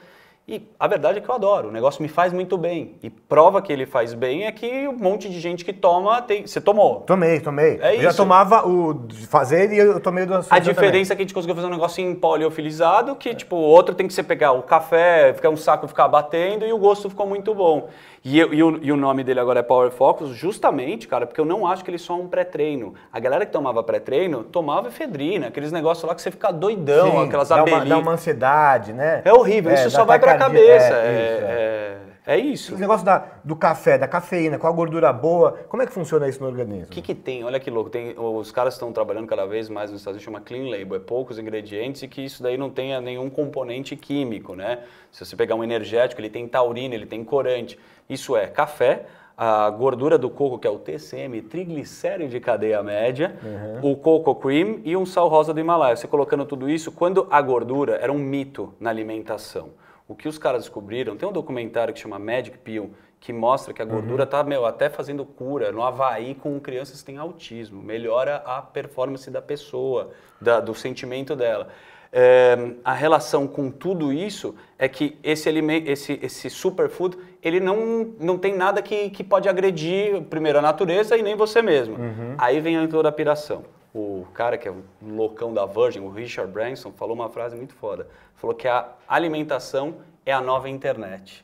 E 0.48 0.62
a 0.78 0.86
verdade 0.86 1.18
é 1.18 1.20
que 1.20 1.28
eu 1.28 1.34
adoro, 1.34 1.70
o 1.70 1.72
negócio 1.72 2.00
me 2.00 2.06
faz 2.06 2.32
muito 2.32 2.56
bem. 2.56 2.94
E 3.02 3.10
prova 3.10 3.60
que 3.60 3.72
ele 3.72 3.84
faz 3.84 4.14
bem 4.14 4.44
é 4.44 4.52
que 4.52 4.86
um 4.86 4.92
monte 4.92 5.28
de 5.28 5.40
gente 5.40 5.64
que 5.64 5.72
toma 5.72 6.22
tem. 6.22 6.46
Você 6.46 6.60
tomou. 6.60 7.00
Tomei, 7.00 7.40
tomei. 7.40 7.80
É 7.82 7.96
eu 7.96 8.02
já 8.02 8.10
isso. 8.10 8.16
tomava 8.16 8.64
o 8.64 8.94
de 8.94 9.26
fazer 9.26 9.72
e 9.72 9.78
eu 9.78 9.98
tomei 9.98 10.24
do 10.24 10.34
A 10.34 10.38
açúcar 10.38 10.60
diferença 10.60 11.12
é 11.12 11.16
que 11.16 11.22
a 11.22 11.24
gente 11.24 11.34
conseguiu 11.34 11.56
fazer 11.56 11.66
um 11.66 11.70
negócio 11.70 12.00
em 12.00 12.14
poliofilizado, 12.14 13.16
que 13.16 13.34
tipo, 13.34 13.56
o 13.56 13.60
outro 13.60 13.92
tem 13.92 14.06
que 14.06 14.14
você 14.14 14.22
pegar 14.22 14.52
o 14.52 14.62
café, 14.62 15.34
ficar 15.34 15.50
um 15.50 15.56
saco 15.56 15.88
ficar 15.88 16.06
batendo 16.06 16.64
e 16.64 16.72
o 16.72 16.78
gosto 16.78 17.10
ficou 17.10 17.26
muito 17.26 17.52
bom. 17.52 17.88
E, 18.28 18.36
eu- 18.40 18.52
e 18.52 18.60
o, 18.60 18.78
e 18.82 18.90
o 18.90 18.96
nome 18.96 19.22
dele 19.22 19.38
agora 19.38 19.60
é 19.60 19.62
Power 19.62 19.88
Focus, 19.92 20.30
justamente, 20.30 21.06
cara, 21.06 21.26
porque 21.28 21.40
eu 21.40 21.44
não 21.44 21.64
acho 21.64 21.84
que 21.84 21.90
ele 21.92 21.96
só 21.98 22.14
é 22.14 22.16
um 22.16 22.26
pré-treino. 22.26 22.92
A 23.12 23.20
galera 23.20 23.46
que 23.46 23.52
tomava 23.52 23.84
pré-treino 23.84 24.42
tomava 24.42 24.88
efedrina, 24.88 25.46
aqueles 25.46 25.70
negócios 25.70 26.04
lá 26.04 26.12
que 26.12 26.20
você 26.20 26.32
fica 26.32 26.50
doidão, 26.50 27.08
Sim, 27.12 27.24
aquelas 27.26 27.52
abelhinhas. 27.52 27.88
dá 27.88 27.98
uma 27.98 28.10
ansiedade, 28.10 28.92
né? 28.92 29.22
É 29.24 29.32
horrível, 29.32 29.72
isso 29.72 29.84
dá 29.84 29.90
só 29.90 30.04
vai 30.04 30.18
pra 30.18 30.36
cabeça. 30.36 30.92
É, 30.94 31.06
É, 31.06 31.96
isso, 31.98 32.15
é. 32.34 32.38
isso. 32.38 32.72
Esse 32.72 32.80
negócio 32.80 33.04
da, 33.04 33.26
do 33.44 33.54
café, 33.54 33.96
da 33.96 34.08
cafeína, 34.08 34.58
com 34.58 34.66
a 34.66 34.72
gordura 34.72 35.12
boa, 35.12 35.52
como 35.68 35.82
é 35.82 35.86
que 35.86 35.92
funciona 35.92 36.28
isso 36.28 36.40
no 36.40 36.48
organismo? 36.48 36.86
O 36.86 36.90
que, 36.90 37.02
que 37.02 37.14
tem? 37.14 37.44
Olha 37.44 37.60
que 37.60 37.70
louco. 37.70 37.90
Tem, 37.90 38.14
os 38.18 38.50
caras 38.50 38.74
estão 38.74 38.92
trabalhando 38.92 39.26
cada 39.26 39.46
vez 39.46 39.68
mais 39.68 39.90
nos 39.90 40.00
Estados 40.00 40.16
Unidos, 40.16 40.24
chama 40.24 40.40
clean 40.40 40.70
label. 40.70 40.96
É 40.96 41.00
poucos 41.00 41.38
ingredientes 41.38 42.02
e 42.02 42.08
que 42.08 42.22
isso 42.22 42.42
daí 42.42 42.56
não 42.56 42.70
tenha 42.70 43.00
nenhum 43.00 43.30
componente 43.30 43.94
químico, 43.96 44.54
né? 44.54 44.80
Se 45.12 45.24
você 45.24 45.36
pegar 45.36 45.54
um 45.54 45.64
energético, 45.64 46.20
ele 46.20 46.30
tem 46.30 46.46
taurina, 46.48 46.94
ele 46.94 47.06
tem 47.06 47.22
corante. 47.24 47.78
Isso 48.08 48.36
é 48.36 48.46
café, 48.46 49.06
a 49.36 49.68
gordura 49.68 50.16
do 50.16 50.30
coco, 50.30 50.58
que 50.58 50.66
é 50.66 50.70
o 50.70 50.78
TCM, 50.78 51.42
triglicérido 51.42 52.30
de 52.30 52.40
cadeia 52.40 52.82
média, 52.82 53.36
o 53.82 53.94
coco 53.96 54.34
cream 54.34 54.80
e 54.84 54.96
um 54.96 55.04
sal 55.04 55.28
rosa 55.28 55.52
do 55.52 55.60
Himalaia. 55.60 55.94
Você 55.94 56.08
colocando 56.08 56.46
tudo 56.46 56.70
isso, 56.70 56.90
quando 56.90 57.26
a 57.30 57.40
gordura 57.42 57.96
era 57.96 58.10
um 58.10 58.18
mito 58.18 58.72
na 58.80 58.88
alimentação. 58.88 59.70
O 60.08 60.14
que 60.14 60.28
os 60.28 60.38
caras 60.38 60.62
descobriram, 60.62 61.16
tem 61.16 61.28
um 61.28 61.32
documentário 61.32 61.92
que 61.92 62.00
chama 62.00 62.18
Magic 62.18 62.56
Pill, 62.58 62.92
que 63.18 63.32
mostra 63.32 63.74
que 63.74 63.82
a 63.82 63.84
gordura 63.84 64.24
tá, 64.24 64.44
meu, 64.44 64.64
até 64.64 64.88
fazendo 64.88 65.24
cura. 65.24 65.72
No 65.72 65.82
Havaí, 65.82 66.34
com 66.34 66.60
crianças 66.60 67.00
que 67.00 67.06
têm 67.06 67.18
autismo. 67.18 67.82
Melhora 67.82 68.36
a 68.46 68.62
performance 68.62 69.28
da 69.30 69.42
pessoa, 69.42 70.10
da- 70.40 70.60
do 70.60 70.74
sentimento 70.74 71.34
dela. 71.34 71.68
É, 72.12 72.56
a 72.84 72.92
relação 72.94 73.48
com 73.48 73.68
tudo 73.70 74.12
isso 74.12 74.54
é 74.78 74.88
que 74.88 75.18
esse, 75.24 75.50
esse, 75.86 76.20
esse 76.22 76.48
superfood, 76.48 77.18
ele 77.42 77.58
não, 77.58 78.14
não 78.20 78.38
tem 78.38 78.54
nada 78.56 78.80
que, 78.80 79.10
que 79.10 79.24
pode 79.24 79.48
agredir, 79.48 80.22
primeiro, 80.22 80.58
a 80.58 80.62
natureza 80.62 81.16
e 81.16 81.22
nem 81.22 81.34
você 81.34 81.60
mesmo. 81.60 81.96
Aí 82.38 82.60
vem 82.60 82.86
toda 82.86 83.08
a 83.08 83.12
piração. 83.12 83.64
O 83.98 84.26
cara 84.34 84.58
que 84.58 84.68
é 84.68 84.70
um 84.70 84.82
loucão 85.16 85.54
da 85.54 85.64
Virgin, 85.64 86.00
o 86.00 86.10
Richard 86.10 86.52
Branson, 86.52 86.92
falou 86.92 87.14
uma 87.14 87.30
frase 87.30 87.56
muito 87.56 87.72
foda. 87.72 88.06
Falou 88.34 88.54
que 88.54 88.68
a 88.68 88.88
alimentação 89.08 89.94
é 90.26 90.32
a 90.32 90.40
nova 90.42 90.68
internet. 90.68 91.42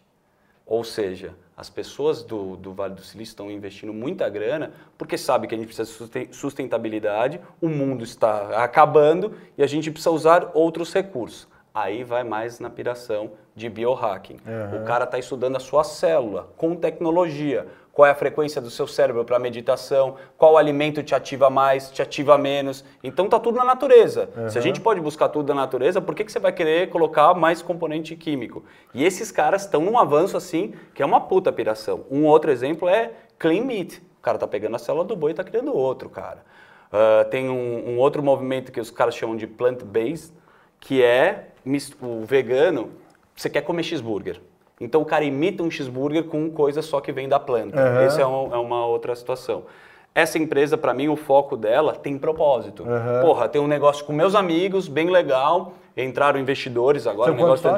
Ou 0.66 0.84
seja, 0.84 1.34
as 1.56 1.70
pessoas 1.70 2.22
do, 2.22 2.56
do 2.56 2.74
Vale 2.74 2.94
do 2.94 3.02
Silício 3.02 3.32
estão 3.32 3.50
investindo 3.50 3.92
muita 3.94 4.28
grana 4.28 4.70
porque 4.98 5.16
sabem 5.16 5.48
que 5.48 5.54
a 5.54 5.58
gente 5.58 5.66
precisa 5.66 5.90
de 5.90 5.96
susten- 5.96 6.28
sustentabilidade, 6.30 7.40
o 7.60 7.68
mundo 7.70 8.04
está 8.04 8.62
acabando 8.62 9.34
e 9.56 9.62
a 9.62 9.66
gente 9.66 9.90
precisa 9.90 10.10
usar 10.10 10.50
outros 10.52 10.92
recursos. 10.92 11.48
Aí 11.74 12.04
vai 12.04 12.22
mais 12.22 12.60
na 12.60 12.68
piração 12.68 13.32
de 13.56 13.70
biohacking. 13.70 14.36
O 14.82 14.84
cara 14.84 15.04
está 15.04 15.18
estudando 15.18 15.56
a 15.56 15.60
sua 15.60 15.84
célula 15.84 16.50
com 16.58 16.76
tecnologia. 16.76 17.66
Qual 17.92 18.06
é 18.06 18.10
a 18.10 18.14
frequência 18.14 18.60
do 18.60 18.70
seu 18.70 18.86
cérebro 18.86 19.24
para 19.24 19.38
meditação? 19.38 20.16
Qual 20.38 20.56
alimento 20.56 21.02
te 21.02 21.14
ativa 21.14 21.50
mais, 21.50 21.90
te 21.90 22.00
ativa 22.00 22.38
menos? 22.38 22.84
Então 23.04 23.28
tá 23.28 23.38
tudo 23.38 23.58
na 23.58 23.64
natureza. 23.64 24.30
Se 24.48 24.58
a 24.58 24.62
gente 24.62 24.80
pode 24.80 25.00
buscar 25.00 25.28
tudo 25.28 25.54
na 25.54 25.60
natureza, 25.60 26.00
por 26.00 26.14
que, 26.14 26.24
que 26.24 26.32
você 26.32 26.40
vai 26.40 26.52
querer 26.52 26.88
colocar 26.88 27.34
mais 27.34 27.60
componente 27.60 28.16
químico? 28.16 28.64
E 28.94 29.04
esses 29.04 29.30
caras 29.30 29.62
estão 29.62 29.82
num 29.82 29.98
avanço 29.98 30.36
assim, 30.36 30.72
que 30.94 31.02
é 31.02 31.06
uma 31.06 31.20
puta 31.20 31.52
piração. 31.52 32.06
Um 32.10 32.24
outro 32.24 32.50
exemplo 32.50 32.88
é 32.88 33.10
clean 33.38 33.62
meat. 33.62 34.02
O 34.18 34.22
cara 34.22 34.38
tá 34.38 34.46
pegando 34.46 34.76
a 34.76 34.78
célula 34.78 35.04
do 35.04 35.14
boi 35.14 35.32
e 35.32 35.34
tá 35.34 35.44
criando 35.44 35.76
outro, 35.76 36.08
cara. 36.08 36.42
Ah, 36.92 37.24
tem 37.24 37.48
um, 37.48 37.90
um 37.90 37.98
outro 37.98 38.22
movimento 38.22 38.70
que 38.70 38.80
os 38.80 38.90
caras 38.90 39.16
chamam 39.16 39.34
de 39.34 39.46
plant-based, 39.46 40.32
que 40.78 41.02
é 41.02 41.48
o 42.00 42.24
vegano, 42.24 42.90
você 43.34 43.48
quer 43.48 43.62
comer 43.62 43.82
cheeseburger. 43.82 44.40
Então 44.82 45.00
o 45.00 45.04
cara 45.04 45.24
imita 45.24 45.62
um 45.62 45.70
cheeseburger 45.70 46.24
com 46.24 46.50
coisa 46.50 46.82
só 46.82 47.00
que 47.00 47.12
vem 47.12 47.28
da 47.28 47.38
planta. 47.38 47.80
Aham. 47.80 48.00
Essa 48.02 48.22
é, 48.22 48.26
um- 48.26 48.52
é 48.54 48.58
uma 48.58 48.84
outra 48.86 49.14
situação. 49.14 49.62
Essa 50.14 50.36
empresa, 50.38 50.76
para 50.76 50.92
mim, 50.92 51.08
o 51.08 51.16
foco 51.16 51.56
dela 51.56 51.94
tem 51.94 52.18
propósito. 52.18 52.84
Porra, 53.22 53.48
tem 53.48 53.60
um 53.62 53.66
negócio 53.66 54.04
com 54.04 54.12
meus 54.12 54.34
amigos, 54.34 54.86
bem 54.88 55.08
legal. 55.08 55.72
Entraram 55.96 56.38
investidores 56.38 57.06
agora, 57.06 57.30
São 57.30 57.34
o 57.34 57.42
negócio 57.42 57.62
tá? 57.70 57.76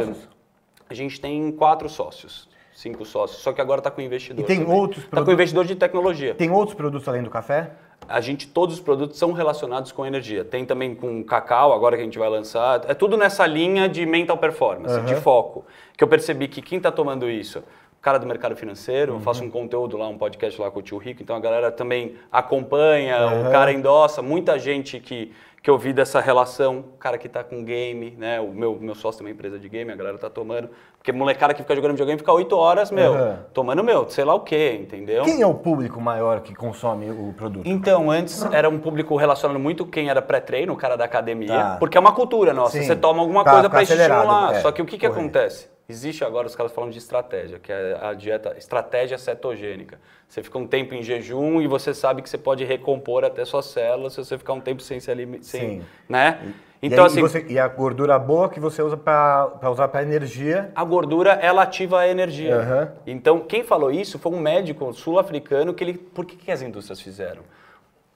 A 0.88 0.94
gente 0.94 1.20
tem 1.20 1.50
quatro 1.52 1.88
sócios, 1.88 2.48
cinco 2.72 3.04
sócios, 3.04 3.40
só 3.40 3.52
que 3.52 3.60
agora 3.60 3.78
está 3.80 3.90
com 3.90 4.00
investidor. 4.00 4.42
E 4.44 4.46
tem 4.46 4.60
também. 4.60 4.74
outros 4.76 5.04
Tá 5.06 5.22
com 5.24 5.30
investidor 5.30 5.64
de 5.64 5.74
tecnologia. 5.76 6.34
Tem 6.34 6.50
outros 6.50 6.74
produtos 6.76 7.06
além 7.08 7.22
do 7.22 7.30
café? 7.30 7.70
A 8.08 8.20
gente, 8.20 8.46
todos 8.48 8.76
os 8.76 8.80
produtos 8.80 9.18
são 9.18 9.32
relacionados 9.32 9.92
com 9.92 10.04
energia. 10.04 10.44
Tem 10.44 10.64
também 10.64 10.94
com 10.94 11.22
cacau, 11.24 11.72
agora 11.72 11.96
que 11.96 12.02
a 12.02 12.04
gente 12.04 12.18
vai 12.18 12.28
lançar. 12.28 12.84
É 12.88 12.94
tudo 12.94 13.16
nessa 13.16 13.46
linha 13.46 13.88
de 13.88 14.04
mental 14.06 14.38
performance, 14.38 15.00
de 15.02 15.14
foco. 15.16 15.64
Que 15.96 16.04
eu 16.04 16.08
percebi 16.08 16.48
que 16.48 16.62
quem 16.62 16.78
está 16.78 16.90
tomando 16.90 17.28
isso? 17.28 17.58
O 17.58 18.02
cara 18.04 18.18
do 18.18 18.26
mercado 18.26 18.54
financeiro, 18.54 19.14
eu 19.14 19.20
faço 19.20 19.42
um 19.42 19.50
conteúdo 19.50 19.96
lá, 19.96 20.06
um 20.08 20.18
podcast 20.18 20.60
lá 20.60 20.70
com 20.70 20.80
o 20.80 20.82
tio 20.82 20.98
Rico, 20.98 21.22
então 21.22 21.34
a 21.34 21.40
galera 21.40 21.72
também 21.72 22.16
acompanha, 22.30 23.16
o 23.48 23.50
cara 23.50 23.72
endossa, 23.72 24.20
muita 24.20 24.58
gente 24.58 25.00
que, 25.00 25.32
que 25.64 25.70
eu 25.70 25.78
vi 25.78 25.94
dessa 25.94 26.20
relação, 26.20 26.84
cara 27.00 27.16
que 27.16 27.26
está 27.26 27.42
com 27.42 27.64
game, 27.64 28.10
né? 28.18 28.38
O 28.38 28.48
meu, 28.48 28.76
meu 28.78 28.94
sócio 28.94 29.20
tem 29.20 29.26
uma 29.26 29.32
empresa 29.32 29.58
de 29.58 29.66
game, 29.66 29.90
a 29.90 29.96
galera 29.96 30.18
tá 30.18 30.28
tomando. 30.28 30.68
Porque 30.98 31.10
molecada 31.10 31.54
que 31.54 31.62
fica 31.62 31.74
jogando 31.74 31.92
videogame 31.92 32.18
fica 32.18 32.30
8 32.30 32.54
horas, 32.54 32.90
meu, 32.90 33.14
Aham. 33.14 33.38
tomando, 33.54 33.82
meu, 33.82 34.06
sei 34.10 34.24
lá 34.24 34.34
o 34.34 34.40
quê, 34.40 34.76
entendeu? 34.78 35.24
Quem 35.24 35.40
é 35.40 35.46
o 35.46 35.54
público 35.54 35.98
maior 36.02 36.42
que 36.42 36.54
consome 36.54 37.10
o 37.10 37.32
produto? 37.32 37.66
Então, 37.66 38.10
antes 38.10 38.44
era 38.52 38.68
um 38.68 38.78
público 38.78 39.16
relacionado 39.16 39.58
muito 39.58 39.86
quem 39.86 40.10
era 40.10 40.20
pré-treino, 40.20 40.74
o 40.74 40.76
cara 40.76 40.96
da 40.96 41.06
academia, 41.06 41.48
Tá. 41.48 41.76
porque 41.80 41.96
é 41.96 42.00
uma 42.00 42.12
cultura 42.12 42.52
nossa. 42.52 42.76
Sim. 42.76 42.84
Você 42.84 42.94
toma 42.94 43.22
alguma 43.22 43.42
Pra 43.42 43.54
coisa 43.54 43.70
para 43.70 43.82
estimular. 43.82 44.56
é, 44.56 44.60
Só 44.60 44.70
que 44.70 44.82
o 44.82 44.84
que, 44.84 44.98
que 44.98 45.06
acontece? 45.06 45.72
Existe 45.86 46.24
agora, 46.24 46.46
os 46.46 46.56
caras 46.56 46.72
falam 46.72 46.88
de 46.88 46.96
estratégia, 46.96 47.58
que 47.58 47.70
é 47.70 47.98
a 48.00 48.14
dieta, 48.14 48.54
estratégia 48.56 49.18
cetogênica. 49.18 50.00
Você 50.26 50.42
fica 50.42 50.56
um 50.58 50.66
tempo 50.66 50.94
em 50.94 51.02
jejum 51.02 51.60
e 51.60 51.66
você 51.66 51.92
sabe 51.92 52.22
que 52.22 52.30
você 52.30 52.38
pode 52.38 52.64
recompor 52.64 53.22
até 53.22 53.44
suas 53.44 53.66
células 53.66 54.14
se 54.14 54.24
você 54.24 54.38
ficar 54.38 54.54
um 54.54 54.60
tempo 54.62 54.80
sem 54.80 54.98
se 54.98 55.10
alimentar, 55.10 55.44
Sim. 55.44 55.82
né? 56.08 56.40
E 56.82 56.86
Então, 56.86 57.04
aí, 57.04 57.10
assim, 57.10 57.20
você- 57.20 57.44
e 57.50 57.58
a 57.58 57.68
gordura 57.68 58.18
boa 58.18 58.48
que 58.48 58.58
você 58.58 58.82
usa 58.82 58.96
para 58.96 59.70
usar 59.70 59.88
para 59.88 60.02
energia. 60.02 60.70
a 60.74 60.84
gordura 60.84 61.32
ela 61.32 61.62
ativa 61.62 62.00
a 62.00 62.08
energia. 62.08 62.56
Aham. 62.56 62.92
Então, 63.06 63.40
quem 63.40 63.62
falou 63.62 63.90
isso 63.90 64.18
foi 64.18 64.32
um 64.32 64.40
médico 64.40 64.90
sul-africano 64.94 65.74
que 65.74 65.84
ele. 65.84 65.94
Por 65.98 66.24
que, 66.24 66.34
que 66.36 66.50
as 66.50 66.62
indústrias 66.62 66.98
fizeram? 67.00 67.42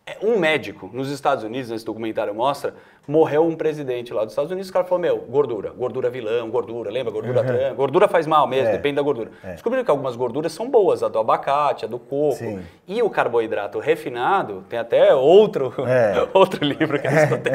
É, 0.09 0.17
Um 0.25 0.39
médico 0.39 0.89
nos 0.93 1.11
Estados 1.11 1.45
Unidos, 1.45 1.69
nesse 1.71 1.85
documentário 1.85 2.35
mostra, 2.35 2.75
morreu 3.07 3.43
um 3.47 3.55
presidente 3.57 4.13
lá 4.13 4.23
dos 4.25 4.33
Estados 4.33 4.51
Unidos, 4.51 4.69
o 4.71 4.73
cara 4.73 4.85
falou, 4.85 5.01
meu, 5.01 5.17
gordura, 5.19 5.71
gordura 5.71 6.09
vilão, 6.11 6.49
gordura, 6.51 6.91
lembra? 6.91 7.11
Gordura 7.13 7.43
trans, 7.43 7.75
gordura 7.77 8.07
faz 8.09 8.27
mal 8.27 8.47
mesmo, 8.47 8.69
É. 8.69 8.73
depende 8.73 8.97
da 8.97 9.03
gordura. 9.03 9.31
Descobriram 9.45 9.85
que 9.85 9.91
algumas 9.91 10.15
gorduras 10.17 10.53
são 10.53 10.69
boas, 10.71 11.03
a 11.03 11.09
do 11.09 11.19
abacate, 11.19 11.85
a 11.85 11.89
do 11.89 11.99
coco. 11.99 12.33
Sim. 12.37 12.61
E 12.87 13.03
o 13.03 13.09
carboidrato 13.11 13.79
refinado, 13.79 14.63
tem 14.69 14.79
até 14.79 15.15
outro, 15.15 15.73
É. 15.87 16.27
outro 16.35 16.65
livro 16.65 16.99
que 17.01 17.07
eu 17.07 17.11
escutei, 17.11 17.53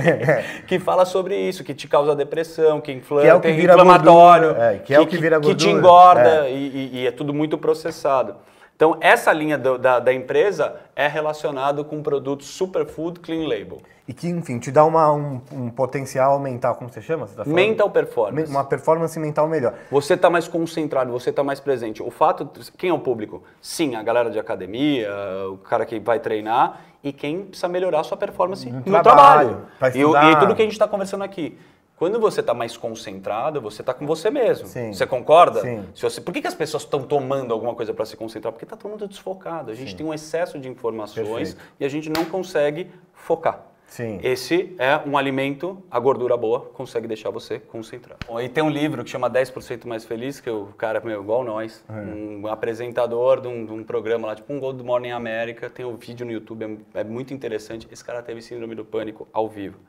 que 0.68 0.80
fala 0.80 1.06
sobre 1.06 1.36
isso, 1.38 1.64
que 1.64 1.74
te 1.74 1.88
causa 1.88 2.16
depressão, 2.16 2.82
que 2.82 2.92
inflama, 2.92 3.22
Que 3.24 3.28
é 3.30 3.34
o 3.36 3.40
que 3.42 3.52
vira 3.52 3.74
inflamatório, 3.74 4.48
gordura, 4.50 4.74
é, 4.74 4.80
que 4.80 4.94
é 4.94 5.00
o 5.00 5.08
que 5.08 5.18
vira 5.18 5.40
que 5.40 5.56
te 5.56 5.70
engorda 5.70 6.48
É. 6.48 6.52
e, 6.52 6.90
e- 6.94 7.02
e 7.04 7.08
é 7.08 7.12
tudo 7.12 7.34
muito 7.34 7.58
processado. 7.58 8.36
Então, 8.84 8.98
essa 9.00 9.32
linha 9.32 9.58
do- 9.58 9.78
da, 9.78 9.98
da 10.00 10.14
empresa 10.14 10.76
é 10.94 11.08
relacionado 11.08 11.86
com 11.86 12.04
produtos 12.04 12.48
superfood 12.50 13.22
clean 13.22 13.48
label. 13.48 13.78
E 14.06 14.12
que, 14.14 14.28
enfim, 14.28 14.60
te 14.60 14.74
dá 14.74 14.84
uma, 14.84 15.10
um, 15.14 15.40
um 15.54 15.70
potencial 15.70 16.38
mental, 16.38 16.76
como 16.76 16.90
você 16.90 17.02
chama? 17.02 17.26
Você 17.26 17.34
tá? 17.34 17.46
Mental 17.46 17.90
performance. 17.90 18.52
Uma 18.52 18.66
performance 18.66 19.18
mental 19.18 19.48
melhor. 19.48 19.74
Você 19.90 20.16
está 20.16 20.30
mais 20.30 20.50
concentrado, 20.50 21.14
você 21.14 21.30
está 21.30 21.42
mais 21.46 21.62
presente. 21.62 22.04
O 22.04 22.12
fato, 22.12 22.46
quem 22.78 22.90
é 22.90 22.94
o 22.94 23.00
público? 23.00 23.42
Sim, 23.62 23.96
a 23.96 24.04
galera 24.04 24.30
de 24.30 24.38
academia, 24.38 25.10
o 25.50 25.56
cara 25.60 25.86
que 25.86 25.98
vai 26.02 26.20
treinar 26.20 26.82
e 27.02 27.14
quem 27.14 27.46
precisa 27.46 27.70
melhorar 27.70 28.02
a 28.02 28.04
sua 28.04 28.18
performance 28.18 28.70
no, 28.70 28.82
trabalho, 28.84 29.02
trabalho. 29.02 29.62
pra 29.80 29.90
E, 29.92 30.02
e 30.34 30.40
tudo 30.42 30.56
que 30.56 30.62
a 30.62 30.66
gente 30.66 30.74
está 30.74 30.90
conversando 30.90 31.24
aqui. 31.24 31.58
Quando 32.04 32.20
você 32.20 32.42
está 32.42 32.54
mais 32.54 32.76
concentrado, 32.76 33.62
você 33.62 33.82
está 33.82 33.94
com 33.94 34.06
você 34.06 34.30
mesmo. 34.30 34.68
Sim. 34.68 34.92
Você 34.92 35.08
concorda? 35.08 35.62
Sim. 35.62 35.86
Se 35.96 36.02
você- 36.02 36.20
por 36.20 36.34
que, 36.34 36.42
que 36.42 36.48
as 36.48 36.54
pessoas 36.54 36.84
estão 36.84 37.02
tomando 37.02 37.54
alguma 37.54 37.74
coisa 37.74 37.94
para 37.94 38.04
se 38.04 38.18
concentrar? 38.18 38.52
Porque 38.52 38.66
está 38.66 38.76
todo 38.76 38.92
mundo 38.92 39.08
desfocado. 39.08 39.72
A 39.72 39.74
gente 39.74 39.96
tem 39.96 40.06
um 40.06 40.14
excesso 40.14 40.60
de 40.60 40.68
informações 40.68 41.54
Perfeito. 41.54 41.58
e 41.80 41.86
a 41.86 41.88
gente 41.88 42.10
não 42.10 42.26
consegue 42.26 42.92
focar. 43.14 43.68
Sim. 43.88 44.20
Esse 44.22 44.76
é 44.80 45.00
um 45.08 45.18
alimento, 45.18 45.82
a 45.90 45.98
gordura 45.98 46.36
boa 46.36 46.60
consegue 46.74 47.08
deixar 47.08 47.30
você 47.30 47.58
concentrado. 47.58 48.20
E 48.42 48.50
tem 48.50 48.62
um 48.62 48.70
livro 48.70 49.02
que 49.02 49.10
chama 49.10 49.30
10% 49.30 49.88
Mais 49.88 50.04
Feliz, 50.04 50.42
que 50.42 50.50
o 50.50 50.74
cara, 50.78 51.00
meu, 51.00 51.22
igual 51.22 51.42
nós, 51.46 51.86
um 51.90 52.46
apresentador 52.48 53.40
de 53.40 53.48
um, 53.48 53.66
de 53.66 53.72
um 53.72 53.82
programa 53.82 54.28
lá, 54.28 54.36
tipo 54.36 54.52
um 54.52 54.60
Good 54.60 54.84
Morning 54.84 55.12
America, 55.12 55.70
tem 55.70 55.86
um 55.86 55.96
vídeo 55.96 56.26
no 56.26 56.34
YouTube, 56.34 56.82
é, 56.94 57.00
é 57.00 57.04
muito 57.06 57.34
interessante. 57.34 57.88
Esse 57.90 58.04
cara 58.04 58.22
teve 58.22 58.42
síndrome 58.42 58.76
do 58.76 58.84
pânico 58.84 59.26
ao 59.32 59.48
vivo. 59.48 59.80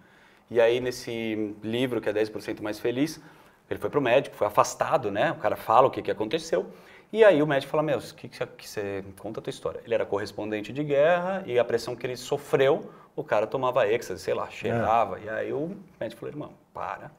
E 0.51 0.61
aí, 0.61 0.81
nesse 0.81 1.55
livro, 1.63 2.01
que 2.01 2.09
é 2.09 2.13
10% 2.13 2.61
Mais 2.61 2.79
Feliz, 2.79 3.21
ele 3.71 3.81
foi 3.81 3.91
pro 3.91 4.01
médico, 4.01 4.37
foi 4.37 4.47
afastado, 4.47 5.11
né? 5.11 5.33
O 5.33 5.37
cara 5.37 5.57
fala 5.57 5.87
o 5.87 5.91
que, 5.91 6.03
que 6.03 6.11
aconteceu. 6.11 6.67
E 7.13 7.25
aí 7.25 7.43
o 7.43 7.47
médico 7.47 7.71
fala, 7.71 7.83
meu, 7.83 7.99
o 7.99 8.15
que, 8.15 8.29
que, 8.29 8.69
você. 8.69 9.05
Conta 9.19 9.41
a 9.41 9.43
tua 9.43 9.51
história. 9.51 9.81
Ele 9.85 9.95
era 9.95 10.05
correspondente 10.05 10.73
de 10.73 10.83
guerra 10.83 11.45
e 11.47 11.59
a 11.59 11.65
pressão 11.65 11.95
que 11.95 12.05
ele 12.05 12.17
sofreu, 12.17 12.91
o 13.15 13.23
cara 13.23 13.47
tomava 13.47 13.87
êxtase, 13.87 14.21
sei 14.21 14.35
lá, 14.35 14.51
cheirava. 14.51 15.21
E 15.21 15.29
aí 15.29 15.53
o 15.53 15.77
médico 16.01 16.21
falou, 16.21 16.33
irmão, 16.35 16.51
para. 16.73 17.11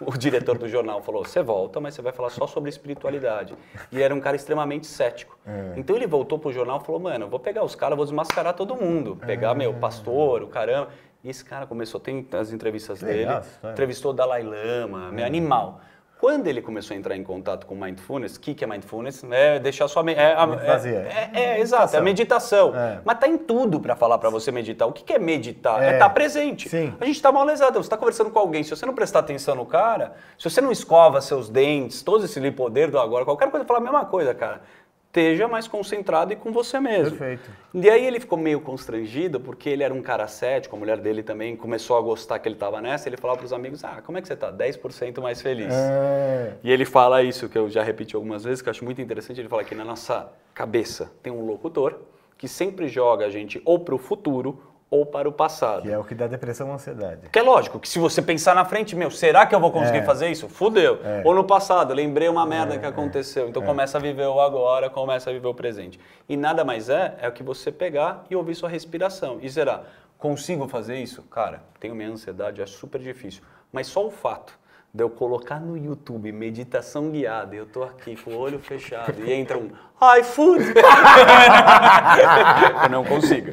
O 0.00 0.16
diretor 0.16 0.56
do 0.56 0.68
jornal 0.68 1.02
falou, 1.02 1.24
você 1.24 1.42
volta, 1.42 1.80
mas 1.80 1.94
você 1.94 2.02
vai 2.02 2.12
falar 2.12 2.30
só 2.30 2.46
sobre 2.46 2.70
espiritualidade. 2.70 3.56
E 3.90 3.96
ele 3.96 4.04
era 4.04 4.14
um 4.14 4.20
cara 4.20 4.36
extremamente 4.36 4.86
cético. 4.86 5.36
Então 5.76 5.96
ele 5.96 6.06
voltou 6.06 6.38
pro 6.38 6.52
jornal 6.52 6.80
e 6.80 6.86
falou, 6.86 7.00
mano, 7.00 7.24
eu 7.24 7.28
vou 7.28 7.40
pegar 7.40 7.64
os 7.64 7.74
caras, 7.74 7.96
vou 7.96 8.06
desmascarar 8.06 8.54
todo 8.54 8.76
mundo. 8.76 9.16
Pegar, 9.16 9.54
meu, 9.54 9.74
pastor, 9.74 10.44
o 10.44 10.46
caramba. 10.46 10.90
E 11.22 11.28
esse 11.30 11.44
cara 11.44 11.66
começou, 11.66 12.00
tem 12.00 12.26
as 12.32 12.52
entrevistas 12.52 13.00
legal 13.02 13.40
dele, 13.40 13.46
história. 13.50 13.72
entrevistou 13.72 14.10
o 14.12 14.14
Dalai 14.14 14.42
Lama, 14.42 15.10
meu 15.10 15.24
animal. 15.24 15.80
Quando 16.20 16.48
ele 16.48 16.60
começou 16.60 16.96
a 16.96 16.98
entrar 16.98 17.16
em 17.16 17.22
contato 17.22 17.64
com 17.64 17.76
mindfulness, 17.76 18.34
o 18.36 18.40
que, 18.40 18.52
que 18.52 18.64
é 18.64 18.66
mindfulness? 18.66 19.22
É 19.30 19.60
deixar 19.60 19.86
sua 19.86 20.02
mente. 20.02 20.18
É, 20.18 20.34
Vazia. 20.34 21.06
é, 21.08 21.30
é, 21.32 21.40
é, 21.40 21.60
exato, 21.60 21.94
é 21.94 21.98
a 21.98 22.02
meditação. 22.02 22.74
É. 22.74 23.00
Mas 23.04 23.18
tá 23.20 23.28
em 23.28 23.38
tudo 23.38 23.78
para 23.78 23.94
falar 23.94 24.18
para 24.18 24.28
você 24.28 24.50
meditar. 24.50 24.88
O 24.88 24.92
que, 24.92 25.04
que 25.04 25.12
é 25.12 25.18
meditar? 25.18 25.80
É 25.80 25.90
É. 25.90 25.92
estar 25.92 26.10
presente. 26.10 26.68
Sim. 26.68 26.92
A 27.00 27.04
gente 27.04 27.22
tá 27.22 27.30
mal 27.30 27.44
lesado. 27.44 27.74
Você 27.74 27.86
está 27.86 27.96
conversando 27.96 28.30
com 28.30 28.38
alguém, 28.38 28.64
se 28.64 28.70
você 28.70 28.84
não 28.84 28.94
prestar 28.94 29.20
atenção 29.20 29.54
no 29.54 29.64
cara, 29.64 30.14
se 30.36 30.50
você 30.50 30.60
não 30.60 30.72
escova 30.72 31.20
seus 31.20 31.48
dentes, 31.48 32.02
todo 32.02 32.24
esse 32.24 32.40
lipoder 32.40 32.90
do 32.90 32.98
agora, 32.98 33.24
qualquer 33.24 33.48
coisa, 33.48 33.64
falar 33.64 33.78
a 33.78 33.82
mesma 33.82 34.04
coisa, 34.04 34.34
cara. 34.34 34.62
Esteja 35.08 35.48
mais 35.48 35.66
concentrado 35.66 36.34
e 36.34 36.36
com 36.36 36.52
você 36.52 36.78
mesmo. 36.78 37.16
Perfeito. 37.16 37.50
E 37.72 37.88
aí 37.88 38.06
ele 38.06 38.20
ficou 38.20 38.38
meio 38.38 38.60
constrangido, 38.60 39.40
porque 39.40 39.70
ele 39.70 39.82
era 39.82 39.92
um 39.92 40.02
cara 40.02 40.28
cético, 40.28 40.76
a 40.76 40.78
mulher 40.78 40.98
dele 40.98 41.22
também 41.22 41.56
começou 41.56 41.96
a 41.96 42.00
gostar 42.00 42.38
que 42.38 42.46
ele 42.46 42.56
estava 42.56 42.80
nessa, 42.82 43.08
ele 43.08 43.16
falava 43.16 43.38
para 43.38 43.46
os 43.46 43.52
amigos, 43.52 43.82
ah, 43.84 44.02
como 44.04 44.18
é 44.18 44.20
que 44.20 44.28
você 44.28 44.36
tá? 44.36 44.52
10% 44.52 45.20
mais 45.22 45.40
feliz. 45.40 45.72
É. 45.72 46.54
E 46.62 46.70
ele 46.70 46.84
fala 46.84 47.22
isso, 47.22 47.48
que 47.48 47.56
eu 47.56 47.70
já 47.70 47.82
repeti 47.82 48.14
algumas 48.14 48.44
vezes, 48.44 48.60
que 48.60 48.68
eu 48.68 48.70
acho 48.70 48.84
muito 48.84 49.00
interessante, 49.00 49.40
ele 49.40 49.48
fala 49.48 49.64
que 49.64 49.74
na 49.74 49.84
nossa 49.84 50.30
cabeça 50.54 51.10
tem 51.22 51.32
um 51.32 51.44
locutor 51.46 52.00
que 52.36 52.46
sempre 52.46 52.86
joga 52.86 53.26
a 53.26 53.30
gente 53.30 53.60
ou 53.64 53.78
para 53.80 53.94
o 53.94 53.98
futuro 53.98 54.60
ou 54.90 55.04
para 55.04 55.28
o 55.28 55.32
passado. 55.32 55.82
Que 55.82 55.90
é 55.90 55.98
o 55.98 56.04
que 56.04 56.14
dá 56.14 56.26
depressão 56.26 56.68
e 56.68 56.70
ansiedade. 56.72 57.20
Porque 57.22 57.38
é 57.38 57.42
lógico 57.42 57.78
que 57.78 57.88
se 57.88 57.98
você 57.98 58.22
pensar 58.22 58.54
na 58.54 58.64
frente, 58.64 58.96
meu, 58.96 59.10
será 59.10 59.44
que 59.46 59.54
eu 59.54 59.60
vou 59.60 59.70
conseguir 59.70 59.98
É. 59.98 60.02
fazer 60.02 60.28
isso? 60.28 60.48
Fudeu. 60.48 60.98
É. 61.04 61.22
Ou 61.24 61.34
no 61.34 61.44
passado, 61.44 61.92
lembrei 61.92 62.28
uma 62.28 62.46
merda 62.46 62.78
que 62.78 62.86
aconteceu. 62.86 63.48
Então 63.48 63.62
começa 63.62 63.98
a 63.98 64.00
viver 64.00 64.26
o 64.26 64.40
agora, 64.40 64.88
começa 64.88 65.28
a 65.28 65.32
viver 65.32 65.46
o 65.48 65.54
presente. 65.54 66.00
E 66.28 66.36
nada 66.36 66.64
mais 66.64 66.88
é, 66.88 67.16
é 67.20 67.28
o 67.28 67.32
que 67.32 67.42
você 67.42 67.70
pegar 67.70 68.24
e 68.30 68.36
ouvir 68.36 68.54
sua 68.54 68.68
respiração. 68.68 69.38
E 69.42 69.50
será, 69.50 69.82
consigo 70.16 70.66
fazer 70.66 70.96
isso? 70.98 71.22
Cara, 71.24 71.60
tenho 71.78 71.94
minha 71.94 72.08
ansiedade, 72.08 72.62
é 72.62 72.66
super 72.66 73.00
difícil. 73.00 73.42
Mas 73.70 73.86
só 73.88 74.06
o 74.06 74.10
fato 74.10 74.58
de 74.98 75.04
eu 75.04 75.08
colocar 75.08 75.60
no 75.60 75.76
YouTube 75.76 76.32
meditação 76.32 77.10
guiada, 77.10 77.54
e 77.54 77.58
eu 77.58 77.66
tô 77.66 77.84
aqui 77.84 78.16
com 78.16 78.32
o 78.32 78.36
olho 78.36 78.58
fechado 78.58 79.24
e 79.24 79.32
entra 79.32 79.56
um 79.56 79.70
iFood. 80.18 80.74
eu 82.82 82.88
não 82.90 83.04
consigo. 83.04 83.52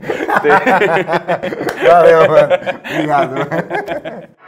Valeu, 1.87 2.27
mano. 2.27 2.49
Obrigado. 2.89 3.35